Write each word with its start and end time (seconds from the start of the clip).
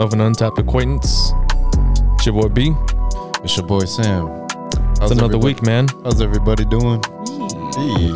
of 0.00 0.12
an 0.12 0.20
Untapped 0.20 0.58
Acquaintance. 0.58 1.32
It's 2.14 2.26
your 2.26 2.34
boy 2.34 2.48
B. 2.48 2.72
It's 3.44 3.56
your 3.56 3.66
boy 3.66 3.84
Sam. 3.84 4.46
It's 5.00 5.10
another 5.12 5.38
week, 5.38 5.62
man. 5.62 5.88
How's 6.04 6.20
everybody 6.20 6.64
doing? 6.64 7.02
Hey. 7.76 8.14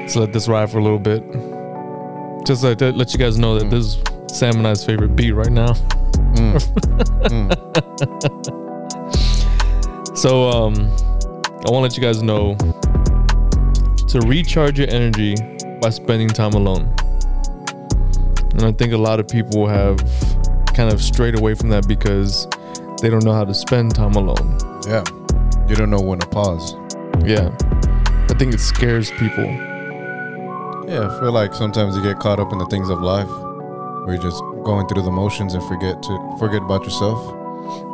Let's 0.00 0.16
let 0.16 0.32
this 0.32 0.48
ride 0.48 0.70
for 0.70 0.78
a 0.78 0.82
little 0.82 0.98
bit. 0.98 1.22
Just 2.46 2.62
like 2.62 2.78
to 2.78 2.92
let 2.92 3.12
you 3.12 3.18
guys 3.18 3.38
know 3.38 3.58
that 3.58 3.66
Mm. 3.66 3.70
this 3.70 3.84
is 3.84 4.38
Sam 4.38 4.56
and 4.58 4.66
I's 4.68 4.84
favorite 4.84 5.16
beat 5.16 5.32
right 5.32 5.52
now. 5.52 5.72
Mm. 6.36 6.60
Mm. 7.24 7.48
So 10.16 10.48
um 10.50 10.74
I 11.66 11.70
want 11.70 11.80
to 11.80 11.80
let 11.80 11.96
you 11.96 12.02
guys 12.02 12.22
know 12.22 12.54
to 14.08 14.20
recharge 14.26 14.78
your 14.78 14.88
energy 14.90 15.34
by 15.80 15.88
spending 15.88 16.28
time 16.28 16.52
alone. 16.52 16.94
And 18.54 18.62
I 18.62 18.72
think 18.72 18.92
a 18.92 18.98
lot 18.98 19.20
of 19.20 19.28
people 19.28 19.66
have 19.66 19.98
kind 20.74 20.92
of 20.92 21.02
strayed 21.02 21.36
away 21.38 21.54
from 21.54 21.68
that 21.70 21.86
because 21.88 22.46
they 23.02 23.10
don't 23.10 23.24
know 23.24 23.32
how 23.32 23.44
to 23.44 23.54
spend 23.54 23.94
time 23.94 24.14
alone. 24.14 24.58
Yeah. 24.86 25.04
You 25.68 25.76
don't 25.76 25.90
know 25.90 26.00
when 26.00 26.18
to 26.20 26.26
pause. 26.26 26.74
Yeah. 27.24 27.50
I 28.30 28.34
think 28.38 28.54
it 28.54 28.60
scares 28.60 29.10
people. 29.12 29.44
Yeah, 30.86 31.08
I 31.08 31.20
feel 31.20 31.32
like 31.32 31.54
sometimes 31.54 31.96
you 31.96 32.02
get 32.02 32.18
caught 32.18 32.38
up 32.38 32.52
in 32.52 32.58
the 32.58 32.66
things 32.66 32.90
of 32.90 33.00
life 33.00 33.28
where 34.04 34.14
you're 34.14 34.22
just 34.22 34.42
going 34.64 34.86
through 34.86 35.02
the 35.02 35.10
motions 35.10 35.54
and 35.54 35.62
forget 35.64 36.02
to 36.02 36.36
forget 36.38 36.62
about 36.62 36.84
yourself. 36.84 37.18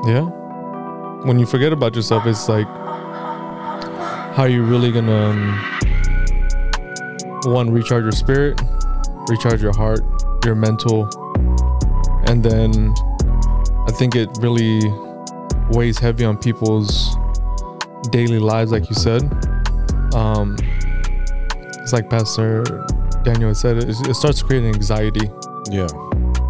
Yeah. 0.06 0.28
When 1.24 1.38
you 1.38 1.46
forget 1.46 1.72
about 1.72 1.94
yourself, 1.94 2.26
it's 2.26 2.48
like, 2.48 2.66
how 4.34 4.42
are 4.42 4.48
you 4.48 4.64
really 4.64 4.90
gonna 4.90 5.30
um, 5.30 5.58
one 7.44 7.70
recharge 7.70 8.02
your 8.02 8.12
spirit, 8.12 8.60
recharge 9.28 9.62
your 9.62 9.74
heart, 9.74 10.00
your 10.44 10.54
mental, 10.54 11.08
and 12.26 12.42
then 12.42 12.94
I 13.86 13.92
think 13.92 14.16
it 14.16 14.28
really 14.40 14.80
weighs 15.70 15.98
heavy 15.98 16.24
on 16.24 16.36
people's 16.38 17.16
daily 18.10 18.38
lives, 18.38 18.72
like 18.72 18.88
you 18.88 18.94
said. 18.94 19.22
Um, 20.14 20.56
it's 21.80 21.92
like 21.92 22.08
Pastor 22.10 22.62
Daniel 23.22 23.54
said, 23.54 23.78
it, 23.78 24.08
it 24.08 24.14
starts 24.14 24.42
creating 24.42 24.74
anxiety. 24.74 25.30
Yeah. 25.70 25.88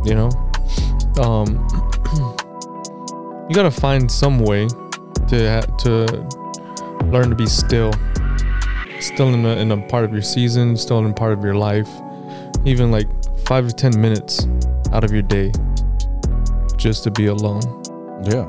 you 0.04 0.14
know? 0.14 0.30
Um 1.20 1.66
you 3.48 3.54
gotta 3.54 3.70
find 3.70 4.10
some 4.10 4.38
way 4.38 4.68
to 5.28 5.62
to 5.78 6.28
learn 7.06 7.30
to 7.30 7.36
be 7.36 7.46
still. 7.46 7.92
Still 9.00 9.32
in 9.32 9.44
a, 9.46 9.56
in 9.56 9.72
a 9.72 9.88
part 9.88 10.04
of 10.04 10.12
your 10.12 10.22
season 10.22 10.76
still 10.76 10.98
in 10.98 11.06
a 11.06 11.14
part 11.14 11.32
of 11.32 11.42
your 11.42 11.54
life. 11.54 11.88
Even 12.64 12.90
like 12.90 13.08
five 13.50 13.66
to 13.68 13.74
ten 13.74 14.00
minutes 14.00 14.46
out 14.92 15.02
of 15.02 15.10
your 15.12 15.22
day 15.22 15.50
just 16.76 17.02
to 17.04 17.10
be 17.10 17.26
alone 17.26 17.62
Yeah. 18.32 18.46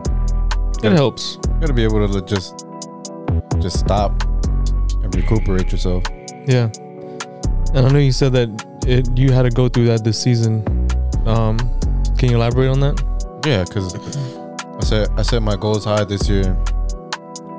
it 0.84 0.92
helps 0.94 1.24
You 1.46 1.59
gotta 1.62 1.74
be 1.74 1.84
able 1.84 2.08
to 2.08 2.22
just 2.34 2.66
just 3.66 3.80
stop 3.80 4.12
and 5.03 5.09
recuperate 5.16 5.72
yourself. 5.72 6.03
yeah 6.48 6.70
and 7.74 7.81
i 7.88 7.90
know 7.94 8.00
you 8.09 8.12
said 8.12 8.31
that 8.34 8.50
it 8.86 9.03
you 9.18 9.31
had 9.31 9.44
to 9.44 9.50
go 9.62 9.68
through 9.70 9.88
that 9.92 10.03
this 10.03 10.20
season 10.22 10.53
um 11.25 11.58
can 12.18 12.30
you 12.30 12.36
elaborate 12.36 12.70
on 12.70 12.80
that 12.86 12.96
Yeah, 13.46 13.64
because 13.64 13.88
I 14.81 14.84
said 14.90 15.08
I 15.18 15.24
set 15.24 15.42
my 15.42 15.56
goals 15.56 15.84
high 15.86 16.04
this 16.14 16.30
year, 16.30 16.46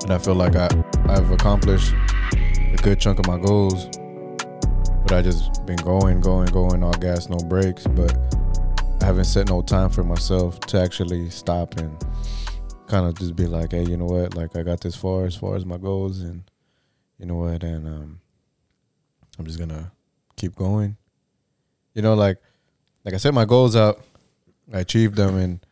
and 0.03 0.09
I 0.15 0.17
feel 0.17 0.35
like 0.43 0.55
I 0.55 0.69
I've 1.13 1.29
accomplished 1.37 1.93
a 2.75 2.77
good 2.85 2.97
chunk 3.03 3.19
of 3.19 3.27
my 3.27 3.37
goals. 3.37 3.89
I 5.13 5.21
just 5.21 5.65
been 5.65 5.77
going, 5.77 6.21
going, 6.21 6.47
going, 6.47 6.83
all 6.83 6.93
gas, 6.93 7.29
no 7.29 7.37
brakes. 7.37 7.85
But 7.87 8.15
I 9.01 9.05
haven't 9.05 9.25
set 9.25 9.47
no 9.49 9.61
time 9.61 9.89
for 9.89 10.03
myself 10.03 10.59
to 10.61 10.81
actually 10.81 11.29
stop 11.29 11.77
and 11.77 11.95
kind 12.87 13.05
of 13.07 13.17
just 13.17 13.35
be 13.35 13.45
like, 13.45 13.71
hey, 13.71 13.83
you 13.85 13.97
know 13.97 14.05
what? 14.05 14.35
Like 14.35 14.55
I 14.55 14.63
got 14.63 14.81
this 14.81 14.95
far 14.95 15.25
as 15.25 15.35
far 15.35 15.55
as 15.55 15.65
my 15.65 15.77
goals, 15.77 16.21
and 16.21 16.43
you 17.19 17.25
know 17.25 17.35
what? 17.35 17.63
And 17.63 17.87
um, 17.87 18.19
I'm 19.37 19.45
just 19.45 19.59
gonna 19.59 19.91
keep 20.35 20.55
going. 20.55 20.97
You 21.93 22.01
know, 22.01 22.13
like 22.15 22.37
like 23.05 23.13
I 23.13 23.17
set 23.17 23.33
my 23.33 23.45
goals 23.45 23.75
out, 23.75 24.01
I 24.73 24.79
achieved 24.79 25.15
them, 25.15 25.37
and 25.37 25.65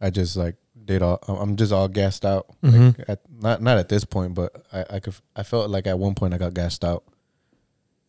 I 0.00 0.10
just 0.10 0.36
like 0.36 0.56
did 0.84 1.02
all. 1.02 1.18
I'm 1.28 1.56
just 1.56 1.72
all 1.72 1.88
gassed 1.88 2.24
out. 2.24 2.46
Mhm. 2.62 3.04
At, 3.08 3.20
not 3.30 3.60
not 3.60 3.78
at 3.78 3.88
this 3.88 4.04
point, 4.04 4.34
but 4.34 4.64
I 4.72 4.84
I 4.90 5.00
could 5.00 5.14
I 5.36 5.42
felt 5.42 5.68
like 5.70 5.86
at 5.86 5.98
one 5.98 6.14
point 6.14 6.32
I 6.34 6.38
got 6.38 6.54
gassed 6.54 6.84
out, 6.84 7.04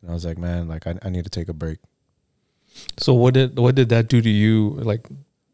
and 0.01 0.11
I 0.11 0.13
was 0.13 0.25
like, 0.25 0.37
man, 0.37 0.67
like 0.67 0.87
I 0.87 0.95
I 1.03 1.09
need 1.09 1.23
to 1.25 1.29
take 1.29 1.49
a 1.49 1.53
break. 1.53 1.79
So 2.97 3.13
what 3.13 3.33
did 3.33 3.57
what 3.57 3.75
did 3.75 3.89
that 3.89 4.07
do 4.07 4.21
to 4.21 4.29
you? 4.29 4.71
Like 4.81 5.07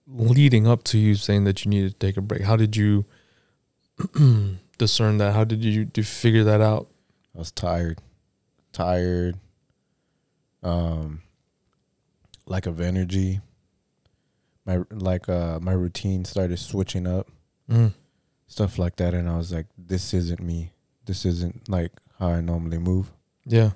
leading 0.08 0.68
up 0.68 0.84
to 0.84 0.98
you 0.98 1.16
saying 1.16 1.46
that 1.46 1.66
you 1.66 1.70
needed 1.70 2.00
to 2.00 2.08
take 2.08 2.18
a 2.18 2.22
break. 2.22 2.42
How 2.44 2.56
did 2.56 2.76
you 2.76 3.06
discern 4.78 5.18
that? 5.20 5.34
How 5.34 5.44
did 5.44 5.64
you 5.64 5.86
do 5.86 6.04
figure 6.04 6.44
that 6.44 6.62
out? 6.62 6.88
I 7.34 7.40
was 7.40 7.52
tired, 7.52 8.00
tired, 8.72 9.38
um, 10.64 11.22
lack 12.46 12.66
of 12.66 12.80
energy. 12.80 13.42
My 14.66 14.80
like 14.92 15.30
uh 15.30 15.60
my 15.60 15.74
routine 15.74 16.26
started 16.26 16.58
switching 16.60 17.06
up, 17.08 17.28
Mm. 17.70 17.94
stuff 18.48 18.78
like 18.78 18.96
that, 18.98 19.14
and 19.14 19.30
I 19.30 19.38
was 19.38 19.52
like, 19.54 19.68
this 19.78 20.14
isn't 20.14 20.40
me. 20.42 20.72
This 21.06 21.26
isn't 21.26 21.68
like 21.70 21.92
how 22.20 22.30
I 22.30 22.42
normally 22.42 22.78
move. 22.80 23.12
Yeah. 23.46 23.72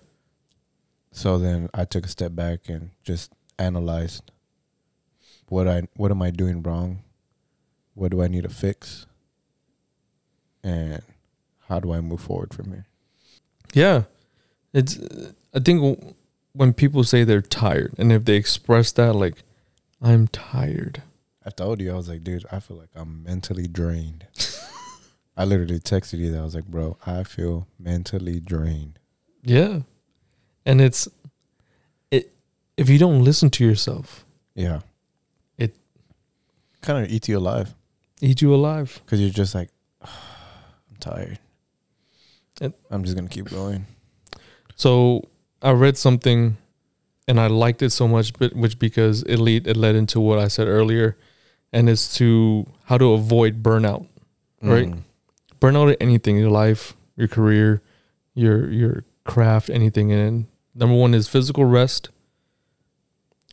So 1.11 1.37
then 1.37 1.69
I 1.73 1.85
took 1.85 2.05
a 2.05 2.09
step 2.09 2.35
back 2.35 2.69
and 2.69 2.91
just 3.03 3.31
analyzed 3.57 4.31
what 5.47 5.67
I 5.67 5.83
what 5.95 6.11
am 6.11 6.21
I 6.21 6.29
doing 6.29 6.61
wrong? 6.61 7.03
What 7.93 8.11
do 8.11 8.21
I 8.21 8.27
need 8.27 8.43
to 8.43 8.49
fix? 8.49 9.05
And 10.63 11.01
how 11.67 11.79
do 11.79 11.93
I 11.93 12.01
move 12.01 12.21
forward 12.21 12.53
from 12.53 12.71
here? 12.71 12.85
Yeah. 13.73 14.03
It's 14.73 14.99
uh, 14.99 15.31
I 15.53 15.59
think 15.59 16.15
when 16.53 16.73
people 16.73 17.03
say 17.03 17.23
they're 17.23 17.41
tired 17.41 17.93
and 17.97 18.11
if 18.11 18.25
they 18.25 18.35
express 18.35 18.91
that 18.93 19.13
like 19.13 19.43
I'm 20.01 20.27
tired. 20.27 21.03
I 21.45 21.49
told 21.49 21.81
you 21.81 21.91
I 21.91 21.95
was 21.95 22.07
like, 22.07 22.23
dude, 22.23 22.45
I 22.51 22.59
feel 22.59 22.77
like 22.77 22.89
I'm 22.95 23.23
mentally 23.23 23.67
drained. 23.67 24.25
I 25.37 25.45
literally 25.45 25.79
texted 25.79 26.19
you 26.19 26.31
that 26.31 26.39
I 26.39 26.43
was 26.43 26.55
like, 26.55 26.65
bro, 26.65 26.97
I 27.05 27.23
feel 27.23 27.67
mentally 27.79 28.39
drained. 28.39 28.99
Yeah. 29.41 29.81
And 30.65 30.81
it's 30.81 31.07
it 32.11 32.31
if 32.77 32.89
you 32.89 32.97
don't 32.99 33.23
listen 33.23 33.49
to 33.51 33.63
yourself, 33.65 34.25
Yeah. 34.55 34.81
It- 35.57 35.75
kind 36.81 37.03
of 37.05 37.11
eats 37.11 37.27
you 37.29 37.37
alive 37.37 37.73
eat 38.21 38.41
you 38.41 38.53
alive. 38.53 38.99
because 39.05 39.21
you're 39.21 39.29
just 39.29 39.55
like, 39.55 39.69
I'm 40.01 40.97
tired. 40.99 41.39
And- 42.61 42.73
I'm 42.91 43.03
just 43.03 43.15
gonna 43.15 43.29
keep 43.29 43.49
going. 43.49 43.85
So 44.75 45.23
I 45.61 45.71
read 45.71 45.97
something 45.97 46.57
and 47.27 47.39
I 47.39 47.47
liked 47.47 47.81
it 47.81 47.91
so 47.91 48.07
much, 48.07 48.33
but 48.33 48.55
which 48.55 48.79
because 48.79 49.23
it 49.23 49.37
lead 49.37 49.67
it 49.67 49.77
led 49.77 49.95
into 49.95 50.19
what 50.19 50.39
I 50.39 50.47
said 50.49 50.67
earlier, 50.67 51.15
and 51.71 51.87
it's 51.89 52.15
to 52.17 52.65
how 52.85 52.97
to 52.97 53.13
avoid 53.13 53.61
burnout. 53.63 54.07
Right. 54.61 54.87
Mm. 54.89 55.03
Burnout 55.61 55.91
at 55.91 55.97
anything 56.01 56.35
in 56.37 56.41
your 56.41 56.51
life, 56.51 56.95
your 57.15 57.27
career, 57.27 57.81
your 58.33 58.69
your 58.71 59.03
craft, 59.29 59.69
anything. 59.69 60.09
in. 60.09 60.47
number 60.75 60.95
one 60.95 61.13
is 61.13 61.27
physical 61.27 61.65
rest, 61.65 62.09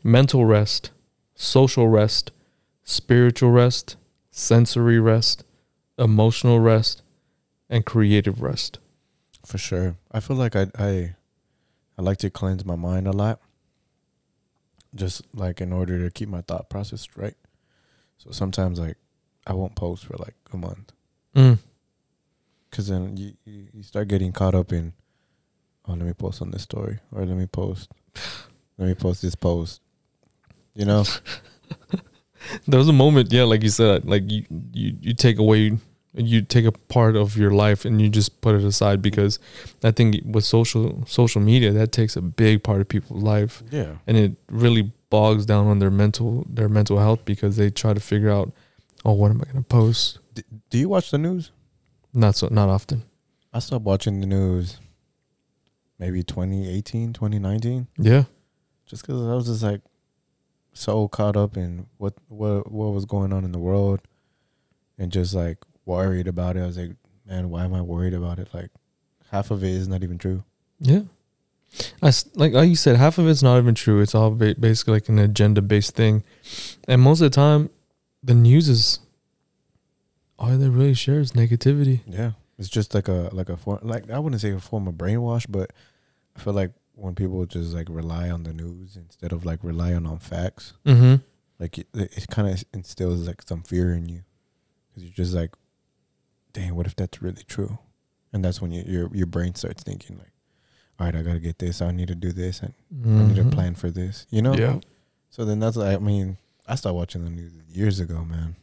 mental 0.03 0.45
rest, 0.45 0.91
social 1.35 1.87
rest, 1.87 2.31
spiritual 2.83 3.51
rest, 3.51 3.95
sensory 4.31 4.99
rest, 4.99 5.43
emotional 5.97 6.59
rest, 6.59 7.01
and 7.69 7.85
creative 7.85 8.41
rest. 8.41 8.79
For 9.45 9.57
sure. 9.57 9.95
I 10.11 10.19
feel 10.19 10.35
like 10.35 10.55
I 10.55 10.67
I 10.77 11.15
I 11.97 12.01
like 12.01 12.17
to 12.19 12.29
cleanse 12.29 12.65
my 12.65 12.75
mind 12.75 13.07
a 13.07 13.11
lot. 13.11 13.39
Just 14.95 15.21
like 15.33 15.61
in 15.61 15.71
order 15.73 16.03
to 16.03 16.09
keep 16.11 16.29
my 16.29 16.41
thought 16.41 16.69
process 16.69 17.01
straight. 17.01 17.35
So 18.17 18.31
sometimes 18.31 18.79
like 18.79 18.97
I 19.45 19.53
won't 19.53 19.75
post 19.75 20.05
for 20.05 20.15
like 20.17 20.35
a 20.51 20.57
month 20.57 20.91
Mm. 21.35 21.59
cuz 22.71 22.87
then 22.87 23.15
you 23.15 23.33
you 23.45 23.83
start 23.83 24.07
getting 24.07 24.31
caught 24.31 24.55
up 24.55 24.71
in 24.73 24.93
oh 25.87 25.93
let 25.93 26.01
me 26.05 26.13
post 26.13 26.41
on 26.41 26.51
this 26.51 26.63
story 26.63 26.99
or 27.11 27.25
let 27.25 27.37
me 27.37 27.45
post 27.47 27.91
let 28.77 28.87
me 28.87 28.93
post 28.95 29.21
this 29.21 29.35
post. 29.35 29.81
You 30.75 30.85
know? 30.85 31.03
There 32.67 32.77
was 32.77 32.87
a 32.87 32.93
moment, 32.93 33.33
yeah, 33.33 33.43
like 33.43 33.63
you 33.63 33.69
said, 33.69 34.05
like 34.05 34.29
you 34.31 34.45
you 34.71 34.95
you 35.01 35.13
take 35.13 35.37
away 35.39 35.77
you 36.13 36.41
take 36.41 36.65
a 36.65 36.71
part 36.71 37.15
of 37.15 37.35
your 37.35 37.51
life 37.51 37.83
and 37.83 38.01
you 38.01 38.09
just 38.09 38.41
put 38.41 38.55
it 38.55 38.63
aside 38.63 39.01
because 39.01 39.37
I 39.83 39.91
think 39.91 40.21
with 40.25 40.45
social 40.45 41.03
social 41.07 41.41
media 41.41 41.71
that 41.73 41.91
takes 41.91 42.15
a 42.15 42.21
big 42.21 42.63
part 42.63 42.79
of 42.81 42.87
people's 42.87 43.21
life 43.23 43.63
Yeah. 43.71 43.97
and 44.07 44.17
it 44.17 44.31
really 44.49 44.91
bogs 45.09 45.45
down 45.45 45.67
on 45.67 45.79
their 45.79 45.91
mental 45.91 46.45
their 46.49 46.69
mental 46.69 46.97
health 46.99 47.25
because 47.25 47.57
they 47.57 47.69
try 47.69 47.93
to 47.93 47.99
figure 47.99 48.29
out 48.31 48.51
oh 49.05 49.13
what 49.13 49.29
am 49.31 49.41
I 49.41 49.45
going 49.51 49.63
to 49.63 49.67
post 49.67 50.19
D- 50.33 50.43
do 50.69 50.77
you 50.77 50.89
watch 50.89 51.11
the 51.11 51.17
news? 51.17 51.51
not 52.13 52.35
so 52.35 52.47
not 52.49 52.69
often 52.69 53.03
I 53.53 53.59
stopped 53.59 53.85
watching 53.85 54.19
the 54.21 54.27
news 54.27 54.79
maybe 55.99 56.23
2018, 56.23 57.13
2019. 57.13 57.87
yeah 57.97 58.23
just 58.87 59.05
because 59.05 59.21
I 59.21 59.33
was 59.33 59.47
just 59.47 59.63
like 59.63 59.81
so 60.73 61.07
caught 61.07 61.35
up 61.35 61.57
in 61.57 61.87
what 61.97 62.13
what 62.29 62.71
what 62.71 62.93
was 62.93 63.05
going 63.05 63.33
on 63.33 63.43
in 63.43 63.51
the 63.51 63.59
world, 63.59 64.01
and 64.97 65.11
just 65.11 65.33
like 65.33 65.57
worried 65.85 66.27
about 66.27 66.55
it. 66.55 66.63
I 66.63 66.65
was 66.65 66.77
like, 66.77 66.95
man, 67.27 67.49
why 67.49 67.65
am 67.65 67.73
I 67.73 67.81
worried 67.81 68.13
about 68.13 68.39
it? 68.39 68.49
Like 68.53 68.71
half 69.31 69.51
of 69.51 69.63
it 69.63 69.69
is 69.69 69.87
not 69.87 70.03
even 70.03 70.17
true. 70.17 70.43
Yeah. 70.79 71.01
I 72.01 72.13
like 72.35 72.53
like 72.53 72.69
you 72.69 72.75
said, 72.75 72.95
half 72.95 73.17
of 73.17 73.27
it's 73.27 73.43
not 73.43 73.57
even 73.57 73.75
true. 73.75 73.99
It's 74.01 74.15
all 74.15 74.31
ba- 74.31 74.55
basically 74.57 74.93
like 74.93 75.09
an 75.09 75.19
agenda 75.19 75.61
based 75.61 75.95
thing, 75.95 76.23
and 76.87 77.01
most 77.01 77.19
of 77.19 77.29
the 77.29 77.35
time, 77.35 77.69
the 78.23 78.33
news 78.33 78.69
is 78.69 78.99
all 80.39 80.57
they 80.57 80.69
really 80.69 80.93
share 80.93 81.19
is 81.19 81.33
negativity. 81.33 82.01
Yeah, 82.07 82.31
it's 82.57 82.69
just 82.69 82.93
like 82.93 83.07
a 83.07 83.29
like 83.33 83.49
a 83.49 83.57
form 83.57 83.79
like 83.83 84.09
I 84.09 84.19
wouldn't 84.19 84.41
say 84.41 84.51
a 84.51 84.59
form 84.59 84.87
of 84.87 84.95
brainwash, 84.95 85.45
but 85.49 85.71
I 86.35 86.39
feel 86.39 86.53
like 86.53 86.71
when 86.95 87.13
people 87.15 87.45
just 87.45 87.73
like 87.73 87.87
rely 87.89 88.29
on 88.29 88.43
the 88.43 88.53
news 88.53 88.95
instead 88.95 89.31
of 89.31 89.45
like 89.45 89.63
relying 89.63 90.05
on 90.07 90.17
facts, 90.19 90.73
Mm-hmm. 90.85 91.15
like 91.59 91.77
it, 91.77 91.87
it 91.93 92.27
kind 92.29 92.47
of 92.47 92.63
instills 92.73 93.27
like 93.27 93.41
some 93.43 93.61
fear 93.63 93.93
in 93.93 94.09
you 94.09 94.23
because 94.89 95.03
you're 95.03 95.13
just 95.13 95.33
like, 95.33 95.51
dang, 96.53 96.75
what 96.75 96.87
if 96.87 96.95
that's 96.95 97.21
really 97.21 97.43
true? 97.47 97.77
And 98.33 98.43
that's 98.43 98.61
when 98.61 98.71
you, 98.71 98.83
your 98.87 99.09
your 99.13 99.27
brain 99.27 99.53
starts 99.55 99.83
thinking 99.83 100.17
like, 100.17 100.31
all 100.99 101.05
right, 101.05 101.15
I 101.15 101.21
gotta 101.21 101.39
get 101.39 101.59
this. 101.59 101.81
I 101.81 101.91
need 101.91 102.07
to 102.07 102.15
do 102.15 102.31
this, 102.31 102.61
and 102.61 102.73
I 103.05 103.27
need 103.27 103.35
to 103.37 103.45
plan 103.55 103.75
for 103.75 103.91
this. 103.91 104.25
You 104.31 104.41
know? 104.41 104.51
Mm-hmm. 104.53 104.61
Yeah. 104.75 104.79
So 105.29 105.45
then 105.45 105.59
that's 105.59 105.77
like, 105.77 105.95
I 105.95 105.99
mean, 105.99 106.37
I 106.65 106.75
started 106.75 106.95
watching 106.95 107.23
the 107.23 107.29
news 107.29 107.53
years 107.69 107.99
ago, 107.99 108.25
man. 108.25 108.55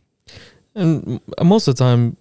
And 0.74 1.20
most 1.42 1.68
of 1.68 1.76
the 1.76 1.78
time, 1.84 2.16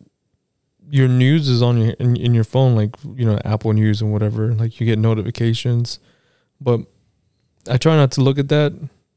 your 0.90 1.08
news 1.08 1.50
is 1.50 1.62
on 1.62 1.78
your 1.78 1.92
in, 2.00 2.16
in 2.16 2.34
your 2.34 2.44
phone, 2.44 2.76
like 2.76 2.96
you 3.16 3.26
know 3.26 3.40
Apple 3.44 3.74
News 3.74 4.02
and 4.02 4.12
whatever. 4.12 4.54
Like 4.54 4.80
you 4.80 4.86
get 4.86 5.00
notifications, 5.00 6.00
but 6.60 6.82
I 7.70 7.78
try 7.78 7.96
not 7.96 8.12
to 8.14 8.22
look 8.22 8.38
at 8.40 8.50
that. 8.50 8.74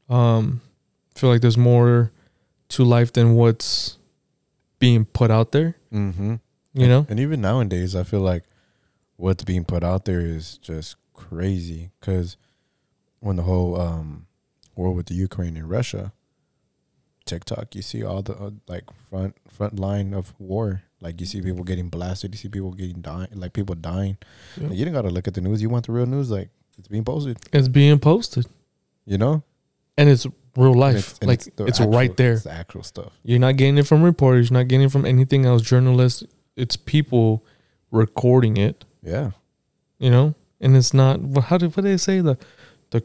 Um, 0.09 0.61
feel 1.15 1.29
like 1.29 1.41
there's 1.41 1.57
more 1.57 2.11
to 2.69 2.83
life 2.83 3.13
than 3.13 3.35
what's 3.35 3.97
being 4.79 5.05
put 5.05 5.31
out 5.31 5.51
there. 5.51 5.75
Mm-hmm. 5.93 6.35
You 6.73 6.87
know? 6.87 7.05
And 7.09 7.19
even 7.19 7.41
nowadays, 7.41 7.95
I 7.95 8.03
feel 8.03 8.19
like 8.19 8.43
what's 9.15 9.43
being 9.43 9.65
put 9.65 9.83
out 9.83 10.05
there 10.05 10.21
is 10.21 10.57
just 10.59 10.95
crazy. 11.13 11.89
Because 11.99 12.37
when 13.19 13.35
the 13.35 13.43
whole 13.43 13.79
um, 13.79 14.27
war 14.75 14.93
with 14.93 15.07
the 15.07 15.15
Ukraine 15.15 15.57
and 15.57 15.69
Russia, 15.69 16.13
TikTok, 17.25 17.75
you 17.75 17.81
see 17.81 18.03
all 18.03 18.21
the 18.21 18.35
uh, 18.37 18.51
like 18.67 18.85
front 19.09 19.35
front 19.49 19.79
line 19.79 20.13
of 20.13 20.33
war. 20.39 20.83
Like 20.99 21.19
you 21.19 21.27
see 21.27 21.41
people 21.41 21.63
getting 21.63 21.89
blasted, 21.89 22.33
you 22.33 22.37
see 22.37 22.49
people 22.49 22.71
getting 22.71 23.01
dying, 23.01 23.27
like 23.33 23.53
people 23.53 23.75
dying. 23.75 24.17
Yeah. 24.59 24.69
You 24.69 24.77
didn't 24.85 24.93
gotta 24.93 25.09
look 25.09 25.27
at 25.27 25.33
the 25.35 25.41
news. 25.41 25.61
You 25.61 25.69
want 25.69 25.85
the 25.85 25.91
real 25.91 26.05
news, 26.07 26.31
like 26.31 26.49
it's 26.77 26.87
being 26.87 27.03
posted. 27.03 27.37
It's 27.53 27.67
being 27.67 27.99
posted, 27.99 28.47
You 29.05 29.17
know, 29.17 29.43
and 29.97 30.09
it's 30.09 30.25
real 30.55 30.71
And 30.71 30.79
life. 30.79 31.17
and 31.21 31.27
like 31.29 31.43
the 31.55 31.65
it's, 31.65 31.79
right 31.79 32.15
there. 32.17 32.33
It's 32.33 32.43
the 32.43 32.51
actual 32.51 32.83
stuff. 32.83 33.11
You're 33.23 33.37
not 33.39 33.57
getting 33.57 33.77
it 33.77 33.85
from 33.85 34.01
reporters. 34.01 34.49
You're 34.49 34.59
not 34.59 34.67
getting 34.67 34.85
it 34.87 34.91
from 34.91 35.05
anything 35.05 35.45
else. 35.45 35.61
Journalists. 35.61 36.23
It's 36.55 36.75
people 36.75 37.45
recording 37.91 38.57
it. 38.57 38.83
Yeah, 39.03 39.31
You 39.99 40.09
know, 40.09 40.33
and 40.59 40.75
it's 40.75 40.93
not. 40.93 41.19
How 41.43 41.57
did 41.59 41.75
what 41.75 41.83
did 41.83 41.91
they 41.93 41.97
say 41.97 42.21
the 42.21 42.37
the 42.89 43.03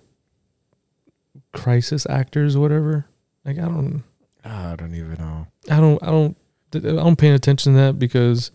crisis 1.53 2.07
actors, 2.09 2.57
whatever. 2.57 3.07
Like 3.45 3.59
I 3.59 3.63
don't, 3.63 4.03
I 4.45 4.77
don't 4.77 4.95
even 4.95 5.15
know. 5.19 5.47
I 5.71 5.77
don't, 5.81 6.03
I 6.03 6.07
don't, 6.07 6.37
I'm 6.75 7.17
paying 7.17 7.35
attention 7.35 7.75
to 7.75 7.79
that 7.81 7.99
because, 7.99 8.51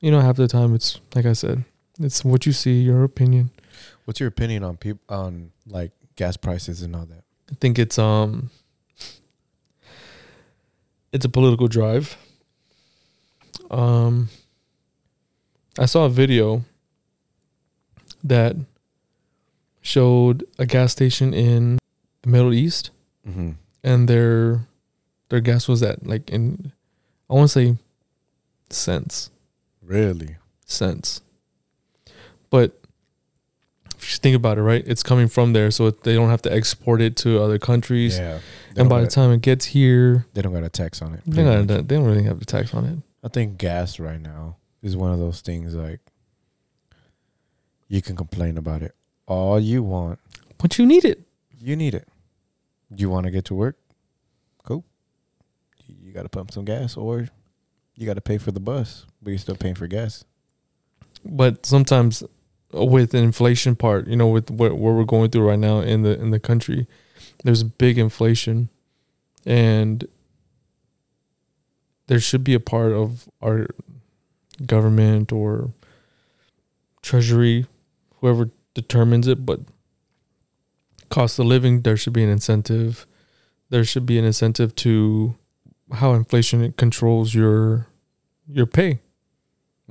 you 0.00 0.10
know, 0.10 0.20
half 0.20 0.36
the 0.36 0.48
time 0.48 0.74
it's 0.74 1.00
like 1.14 1.26
I 1.26 1.32
said, 1.32 1.64
it's 2.00 2.24
what 2.24 2.46
you 2.46 2.52
see, 2.52 2.80
your 2.80 3.04
opinion. 3.04 3.50
What's 4.04 4.20
your 4.20 4.28
opinion 4.28 4.64
on 4.64 4.76
people 4.76 5.00
on 5.14 5.50
like 5.66 5.92
gas 6.16 6.36
prices 6.36 6.82
and 6.82 6.94
all 6.96 7.06
that? 7.06 7.24
I 7.50 7.54
think 7.60 7.78
it's 7.78 7.98
um, 7.98 8.50
it's 11.12 11.24
a 11.24 11.28
political 11.28 11.68
drive. 11.68 12.16
Um, 13.70 14.28
I 15.78 15.86
saw 15.86 16.04
a 16.06 16.10
video 16.10 16.64
that 18.24 18.56
showed 19.80 20.44
a 20.58 20.66
gas 20.66 20.92
station 20.92 21.32
in 21.34 21.78
the 22.22 22.28
Middle 22.30 22.52
East, 22.52 22.90
Mm-hmm. 23.28 23.50
and 23.84 24.08
their 24.08 24.66
their 25.28 25.40
gas 25.40 25.68
was 25.68 25.82
at 25.82 26.06
like 26.06 26.30
in 26.30 26.72
I 27.30 27.34
want 27.34 27.50
to 27.50 27.52
say 27.52 27.76
cents 28.70 29.30
Really? 29.82 30.36
cents, 30.64 31.22
but 32.50 32.78
if 33.96 34.12
you 34.12 34.18
think 34.18 34.36
about 34.36 34.58
it, 34.58 34.62
right, 34.62 34.84
it's 34.86 35.02
coming 35.02 35.28
from 35.28 35.52
there, 35.54 35.70
so 35.70 35.90
they 35.90 36.14
don't 36.14 36.28
have 36.30 36.42
to 36.42 36.52
export 36.52 37.00
it 37.00 37.16
to 37.18 37.42
other 37.42 37.58
countries. 37.58 38.18
Yeah. 38.18 38.40
And 38.76 38.88
by 38.88 39.00
the 39.00 39.06
time 39.08 39.32
it 39.32 39.40
gets 39.42 39.64
here, 39.66 40.26
they 40.34 40.42
don't 40.42 40.52
got 40.52 40.62
a 40.62 40.68
tax 40.68 41.02
on 41.02 41.14
it. 41.14 41.20
they, 41.26 41.42
got, 41.42 41.66
they 41.66 41.96
don't 41.96 42.04
really 42.04 42.22
have 42.24 42.38
the 42.38 42.44
tax 42.44 42.72
on 42.74 42.84
it. 42.84 42.98
I 43.24 43.28
think 43.28 43.58
gas 43.58 43.98
right 43.98 44.20
now 44.20 44.56
is 44.82 44.96
one 44.96 45.10
of 45.12 45.18
those 45.18 45.40
things 45.40 45.74
like 45.74 46.00
you 47.88 48.00
can 48.02 48.14
complain 48.14 48.56
about 48.56 48.82
it 48.82 48.94
all 49.26 49.58
you 49.60 49.82
want. 49.82 50.18
But 50.58 50.78
you 50.78 50.86
need 50.86 51.04
it. 51.04 51.20
You 51.60 51.76
need 51.76 51.94
it. 51.94 52.08
You 52.94 53.10
want 53.10 53.24
to 53.26 53.30
get 53.30 53.44
to 53.46 53.54
work? 53.54 53.76
Got 56.18 56.24
to 56.24 56.28
pump 56.30 56.50
some 56.50 56.64
gas 56.64 56.96
or 56.96 57.28
you 57.94 58.04
got 58.04 58.14
to 58.14 58.20
pay 58.20 58.38
for 58.38 58.50
the 58.50 58.58
bus, 58.58 59.06
but 59.22 59.30
you're 59.30 59.38
still 59.38 59.54
paying 59.54 59.76
for 59.76 59.86
gas. 59.86 60.24
But 61.24 61.64
sometimes 61.64 62.24
with 62.72 63.14
inflation 63.14 63.76
part, 63.76 64.08
you 64.08 64.16
know, 64.16 64.26
with 64.26 64.50
what, 64.50 64.72
what 64.72 64.94
we're 64.94 65.04
going 65.04 65.30
through 65.30 65.46
right 65.46 65.58
now 65.60 65.78
in 65.78 66.02
the 66.02 66.20
in 66.20 66.32
the 66.32 66.40
country, 66.40 66.88
there's 67.44 67.62
big 67.62 67.98
inflation, 67.98 68.68
and 69.46 70.08
there 72.08 72.18
should 72.18 72.42
be 72.42 72.54
a 72.54 72.58
part 72.58 72.90
of 72.90 73.28
our 73.40 73.68
government 74.66 75.30
or 75.30 75.72
treasury, 77.00 77.66
whoever 78.16 78.50
determines 78.74 79.28
it, 79.28 79.46
but 79.46 79.60
cost 81.10 81.38
of 81.38 81.46
living, 81.46 81.82
there 81.82 81.96
should 81.96 82.12
be 82.12 82.24
an 82.24 82.30
incentive. 82.30 83.06
There 83.70 83.84
should 83.84 84.04
be 84.04 84.18
an 84.18 84.24
incentive 84.24 84.74
to 84.76 85.36
how 85.92 86.14
inflation 86.14 86.72
controls 86.72 87.34
your 87.34 87.86
your 88.48 88.66
pay. 88.66 89.00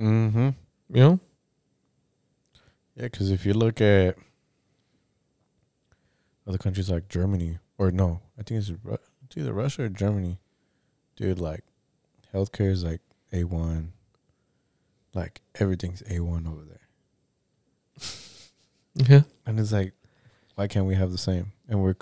Mm-hmm. 0.00 0.50
You 0.90 1.00
know, 1.00 1.20
Yeah, 2.96 3.04
because 3.04 3.30
if 3.30 3.44
you 3.44 3.52
look 3.52 3.80
at 3.80 4.16
other 6.46 6.58
countries 6.58 6.88
like 6.88 7.08
Germany, 7.08 7.58
or 7.76 7.90
no, 7.90 8.20
I 8.38 8.42
think 8.42 8.60
it's, 8.60 8.70
it's 8.70 9.36
either 9.36 9.52
Russia 9.52 9.84
or 9.84 9.88
Germany, 9.88 10.38
dude, 11.16 11.38
like 11.38 11.64
healthcare 12.32 12.70
is 12.70 12.84
like 12.84 13.00
A1. 13.32 13.88
Like 15.14 15.40
everything's 15.56 16.02
A1 16.02 16.46
over 16.46 16.62
there. 16.64 18.08
yeah. 18.94 19.22
And 19.46 19.58
it's 19.58 19.72
like, 19.72 19.92
why 20.54 20.68
can't 20.68 20.86
we 20.86 20.94
have 20.94 21.10
the 21.10 21.18
same? 21.18 21.52
And 21.68 21.82
we're 21.82 21.96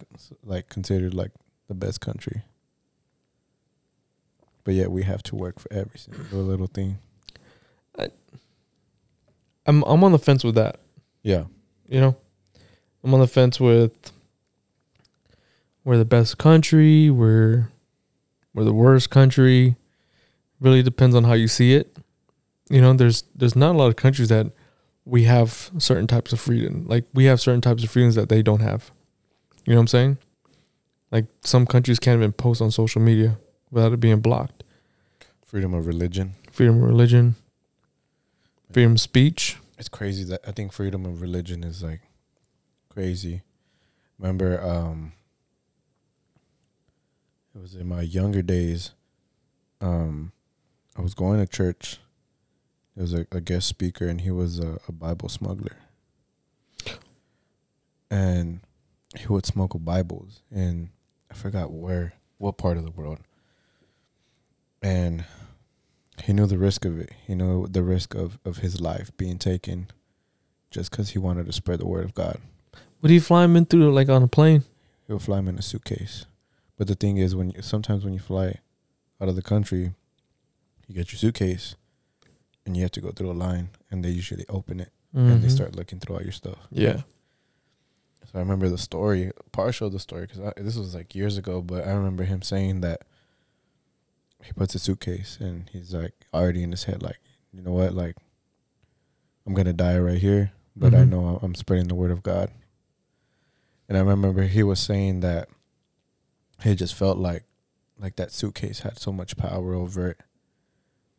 like 0.45 0.69
considered 0.69 1.15
like 1.15 1.33
the 1.69 1.75
best 1.75 2.01
country. 2.01 2.43
But 4.67 4.75
yet 4.75 4.91
we 4.91 5.05
have 5.05 5.23
to 5.23 5.37
work 5.37 5.61
for 5.61 5.73
every 5.73 5.97
single 5.97 6.43
little 6.43 6.67
thing. 6.67 6.99
I'm 9.65 9.83
I'm 9.85 10.03
on 10.03 10.11
the 10.11 10.19
fence 10.19 10.43
with 10.43 10.57
that. 10.57 10.81
Yeah. 11.23 11.45
You 11.89 12.01
know, 12.01 12.17
I'm 13.05 13.15
on 13.15 13.21
the 13.21 13.29
fence 13.29 13.61
with 13.61 14.13
we're 15.85 15.99
the 15.99 16.05
best 16.05 16.39
country. 16.39 17.11
We're 17.11 17.71
we're 18.55 18.65
the 18.65 18.73
worst 18.73 19.09
country. 19.09 19.77
Really 20.61 20.83
depends 20.83 21.15
on 21.15 21.23
how 21.23 21.35
you 21.35 21.47
see 21.47 21.75
it. 21.75 21.97
You 22.69 22.81
know, 22.81 22.93
there's 22.93 23.23
there's 23.37 23.55
not 23.55 23.77
a 23.77 23.79
lot 23.79 23.87
of 23.87 23.95
countries 23.95 24.31
that 24.31 24.51
we 25.05 25.25
have 25.25 25.71
certain 25.79 26.09
types 26.09 26.33
of 26.33 26.41
freedom. 26.41 26.87
Like 26.89 27.05
we 27.15 27.27
have 27.27 27.41
certain 27.41 27.61
types 27.61 27.85
of 27.85 27.91
freedoms 27.91 28.17
that 28.17 28.29
they 28.29 28.43
don't 28.43 28.63
have. 28.63 28.91
You 29.65 29.75
know 29.75 29.79
what 29.79 29.83
I'm 29.83 29.89
saying? 29.89 30.19
Like 31.13 31.27
some 31.43 31.67
countries 31.67 32.01
can't 32.01 32.19
even 32.19 32.33
post 32.33 32.61
on 32.61 32.73
social 32.73 33.01
media 33.01 33.39
without 33.71 33.93
it 33.93 34.01
being 34.01 34.21
blocked. 34.21 34.65
Freedom 35.45 35.75
of 35.75 35.87
religion. 35.87 36.35
Freedom 36.51 36.83
of 36.83 36.89
religion, 36.89 37.37
freedom 38.73 38.93
of 38.93 39.01
speech. 39.01 39.59
it's 39.79 39.89
crazy 39.89 40.25
that 40.25 40.41
I 40.47 40.53
think 40.53 40.73
freedom 40.73 41.05
of 41.05 41.21
religion 41.21 41.63
is 41.63 41.83
like 41.83 42.01
crazy. 42.89 43.43
Remember, 44.19 44.59
um, 44.63 45.13
it 47.55 47.61
was 47.61 47.75
in 47.75 47.87
my 47.87 48.01
younger 48.01 48.41
days. 48.41 48.93
Um, 49.81 50.33
I 50.97 51.03
was 51.03 51.15
going 51.15 51.41
to 51.41 51.47
church. 51.47 51.99
There 52.95 53.03
was 53.03 53.13
a, 53.13 53.27
a 53.31 53.43
guest 53.43 53.69
speaker, 53.69 54.07
and 54.07 54.23
he 54.23 54.31
was 54.31 54.59
a, 54.59 54.79
a 54.89 54.93
Bible 54.93 55.29
smuggler. 55.29 55.77
And 58.11 58.61
he 59.15 59.27
would 59.27 59.45
smuggle 59.45 59.81
Bibles, 59.81 60.41
and 60.51 60.89
I 61.31 61.35
forgot 61.35 61.71
where, 61.71 62.15
what 62.39 62.57
part 62.57 62.79
of 62.79 62.85
the 62.85 62.91
world. 62.91 63.19
And 64.83 65.25
he 66.25 66.33
knew 66.33 66.47
the 66.47 66.59
risk 66.59 66.85
of 66.85 66.99
it. 66.99 67.11
He 67.27 67.35
knew 67.35 67.67
the 67.67 67.83
risk 67.83 68.15
of, 68.15 68.39
of 68.45 68.59
his 68.59 68.81
life 68.81 69.11
being 69.17 69.39
taken 69.39 69.89
just 70.71 70.91
because 70.91 71.11
he 71.11 71.19
wanted 71.19 71.47
to 71.47 71.53
spread 71.53 71.79
the 71.81 71.87
word 71.87 72.05
of 72.05 72.15
God. 72.15 72.39
Would 73.03 73.11
he 73.11 73.19
fly 73.21 73.45
him 73.45 73.57
in 73.57 73.67
through 73.67 73.93
like 73.93 74.09
on 74.09 74.23
a 74.23 74.29
plane? 74.29 74.65
he'll 75.07 75.19
fly 75.21 75.39
him 75.39 75.47
in 75.49 75.57
a 75.59 75.63
suitcase. 75.63 76.27
But 76.77 76.89
the 76.89 76.97
thing 76.97 77.17
is, 77.17 77.35
when 77.37 77.51
you, 77.51 77.63
sometimes 77.63 78.05
when 78.05 78.13
you 78.13 78.19
fly 78.19 78.57
out 79.21 79.29
of 79.29 79.37
the 79.37 79.43
country, 79.43 79.95
you 80.89 80.95
get 80.95 81.13
your 81.13 81.19
suitcase, 81.19 81.77
and 82.67 82.77
you 82.77 82.83
have 82.83 82.91
to 82.93 83.01
go 83.01 83.13
through 83.13 83.31
a 83.31 83.33
line, 83.33 83.69
and 83.91 84.05
they 84.05 84.11
usually 84.11 84.45
open 84.49 84.81
it 84.81 84.91
and 85.15 85.43
they 85.43 85.47
Mhm. 85.47 85.51
start 85.53 85.77
looking 85.77 85.99
through 86.01 86.17
all 86.17 86.23
your 86.23 86.33
stuff. 86.33 86.59
Yeah. 86.71 87.03
So 88.25 88.33
I 88.35 88.39
remember 88.41 88.69
the 88.69 88.77
story, 88.77 89.31
partial 89.53 89.87
of 89.87 89.93
the 89.95 89.99
story, 90.01 90.27
because 90.27 90.53
this 90.57 90.77
was 90.77 90.95
like 90.95 91.15
years 91.15 91.39
ago. 91.39 91.63
But 91.63 91.87
I 91.87 91.93
remember 91.93 92.25
him 92.25 92.43
saying 92.43 92.81
that 92.83 93.03
he 94.43 94.53
puts 94.53 94.75
a 94.75 94.79
suitcase 94.79 95.39
and 95.41 95.69
he's 95.73 95.93
like 95.95 96.15
already 96.33 96.63
in 96.63 96.71
his 96.71 96.85
head, 96.85 97.03
like, 97.03 97.19
you 97.53 97.63
know 97.63 97.73
what, 97.73 97.95
like, 97.95 98.17
I'm 99.47 99.55
gonna 99.55 99.73
die 99.73 99.99
right 99.99 100.19
here, 100.19 100.53
but 100.75 100.95
I 100.95 100.99
Mhm. 101.05 101.09
know 101.11 101.39
I'm 101.43 101.55
spreading 101.55 101.89
the 101.89 101.95
word 101.95 102.11
of 102.11 102.23
God. 102.23 102.51
And 103.89 103.97
I 103.97 104.01
remember 104.01 104.43
he 104.43 104.63
was 104.63 104.81
saying 104.81 105.21
that 105.21 105.49
he 106.63 106.75
just 106.75 106.95
felt 106.95 107.19
like, 107.19 107.45
like 107.99 108.17
that 108.17 108.33
suitcase 108.33 108.81
had 108.81 108.99
so 108.99 109.13
much 109.13 109.37
power 109.37 109.75
over 109.75 110.09
it 110.09 110.21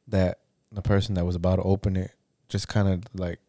that 0.08 0.40
the 0.72 0.82
person 0.82 1.16
that 1.16 1.26
was 1.26 1.36
about 1.36 1.56
to 1.58 1.64
open 1.64 1.96
it 1.96 2.12
just 2.50 2.68
kind 2.68 2.88
of 2.88 3.04
like 3.20 3.40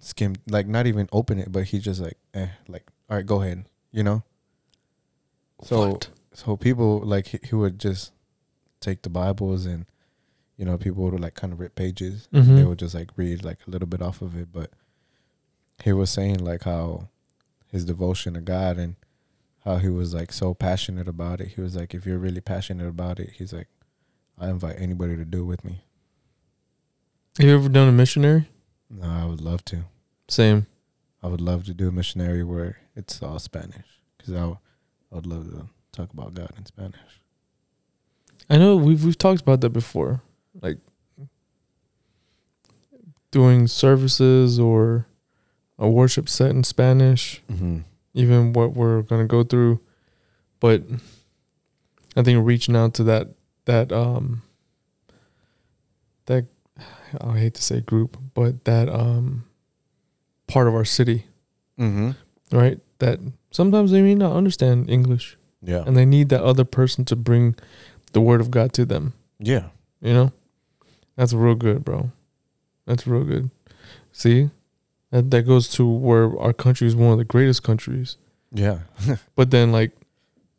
skimmed, 0.00 0.38
like 0.48 0.66
not 0.66 0.86
even 0.86 1.08
open 1.12 1.38
it, 1.38 1.52
but 1.52 1.64
he 1.64 1.78
just 1.78 2.00
like, 2.00 2.16
eh, 2.34 2.48
like, 2.66 2.86
all 3.10 3.16
right, 3.16 3.26
go 3.26 3.42
ahead, 3.42 3.64
you 3.92 4.02
know. 4.02 4.22
So 5.62 5.90
What? 5.92 6.08
So 6.38 6.56
people 6.56 7.00
like 7.00 7.26
he, 7.28 7.38
he 7.42 7.54
would 7.54 7.78
just 7.78 8.12
take 8.80 9.02
the 9.02 9.10
Bibles 9.10 9.66
and 9.66 9.86
you 10.56 10.64
know 10.64 10.78
people 10.78 11.02
would 11.04 11.18
like 11.20 11.34
kind 11.34 11.52
of 11.52 11.58
rip 11.60 11.74
pages. 11.74 12.28
They 12.32 12.40
Mhm. 12.40 12.68
would 12.68 12.78
just 12.78 12.94
like 12.94 13.10
read 13.16 13.44
like 13.44 13.58
a 13.66 13.70
little 13.70 13.88
bit 13.88 14.02
off 14.02 14.22
of 14.22 14.36
it, 14.36 14.48
but 14.52 14.70
he 15.82 15.92
was 15.92 16.10
saying 16.10 16.38
like 16.44 16.62
how 16.64 17.08
his 17.72 17.84
devotion 17.84 18.34
to 18.34 18.40
God 18.40 18.78
and 18.78 18.94
how 19.64 19.76
he 19.78 19.88
was 19.88 20.14
like 20.14 20.32
so 20.32 20.54
passionate 20.54 21.08
about 21.08 21.40
it. 21.40 21.48
He 21.48 21.60
was 21.60 21.74
like, 21.76 21.92
if 21.94 22.06
you're 22.06 22.18
really 22.18 22.40
passionate 22.40 22.86
about 22.88 23.18
it, 23.20 23.30
he's 23.38 23.52
like, 23.52 23.68
I 24.38 24.48
invite 24.48 24.76
anybody 24.80 25.16
to 25.16 25.24
do 25.24 25.40
it 25.42 25.46
with 25.46 25.64
me. 25.64 25.82
Have 27.38 27.46
you 27.46 27.54
ever 27.54 27.68
done 27.68 27.88
a 27.88 27.92
missionary? 27.92 28.48
No, 28.90 29.06
I 29.08 29.24
would 29.26 29.40
love 29.40 29.64
to. 29.66 29.84
Same. 30.28 30.66
I 31.22 31.26
would 31.28 31.40
love 31.40 31.64
to 31.64 31.74
do 31.74 31.88
a 31.88 31.92
missionary 31.92 32.42
where 32.44 32.78
it's 32.96 33.22
all 33.22 33.38
Spanish 33.38 33.86
because 34.16 34.32
I, 34.32 34.38
w- 34.38 34.58
I 35.12 35.14
would 35.16 35.26
love 35.26 35.50
to 35.50 35.68
talk 35.98 36.12
about 36.12 36.34
God 36.34 36.50
in 36.56 36.64
Spanish. 36.66 36.94
I 38.50 38.56
know 38.56 38.76
we've 38.76 39.04
we've 39.04 39.18
talked 39.18 39.40
about 39.42 39.60
that 39.62 39.70
before, 39.70 40.22
like 40.62 40.78
doing 43.30 43.66
services 43.66 44.58
or 44.58 45.06
a 45.78 45.88
worship 45.88 46.28
set 46.28 46.50
in 46.50 46.64
Spanish, 46.64 47.42
Mm-hmm. 47.50 47.78
even 48.14 48.52
what 48.52 48.74
we're 48.74 49.02
gonna 49.02 49.26
go 49.26 49.42
through. 49.44 49.80
But 50.60 50.82
I 52.16 52.22
think 52.22 52.44
reaching 52.46 52.76
out 52.76 52.94
to 52.94 53.04
that 53.04 53.28
that 53.66 53.92
um 53.92 54.42
that 56.26 56.46
I 57.20 57.38
hate 57.38 57.54
to 57.54 57.62
say 57.62 57.80
group, 57.80 58.16
but 58.34 58.64
that 58.64 58.88
um 58.88 59.44
part 60.46 60.68
of 60.68 60.74
our 60.74 60.84
city, 60.84 61.26
Mm-hmm. 61.78 62.10
right? 62.56 62.78
That 63.00 63.20
sometimes 63.50 63.90
they 63.92 64.02
may 64.02 64.14
not 64.14 64.34
understand 64.34 64.88
English 64.90 65.36
Yeah. 65.62 65.82
and 65.86 65.96
they 65.96 66.06
need 66.06 66.28
that 66.28 66.42
other 66.42 66.64
person 66.64 67.04
to 67.06 67.16
bring 67.16 67.56
the 68.12 68.20
word 68.20 68.40
of 68.40 68.50
God 68.50 68.72
to 68.74 68.84
them. 68.84 69.14
Yeah. 69.38 69.68
You 70.00 70.12
know, 70.12 70.32
that's 71.16 71.32
real 71.32 71.54
good, 71.54 71.84
bro. 71.84 72.10
That's 72.86 73.06
real 73.06 73.24
good. 73.24 73.50
See, 74.12 74.50
that 75.10 75.30
that 75.30 75.42
goes 75.42 75.68
to 75.70 75.86
where 75.86 76.38
our 76.38 76.52
country 76.52 76.86
is 76.86 76.94
one 76.96 77.12
of 77.12 77.18
the 77.18 77.24
greatest 77.24 77.62
countries. 77.62 78.16
Yeah. 78.52 78.80
But 79.34 79.50
then, 79.50 79.72
like, 79.72 79.92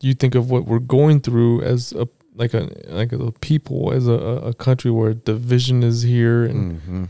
you 0.02 0.14
think 0.14 0.36
of 0.36 0.50
what 0.50 0.66
we're 0.66 0.80
going 0.80 1.22
through 1.22 1.62
as 1.62 1.94
a 1.94 2.08
like 2.36 2.54
a 2.54 2.70
like 2.88 3.12
a 3.12 3.32
people 3.34 3.92
as 3.92 4.08
a 4.08 4.14
a 4.14 4.54
country 4.54 4.92
where 4.92 5.14
division 5.14 5.84
is 5.84 6.04
here, 6.04 6.46
and 6.46 6.80
mm-hmm. 6.80 7.04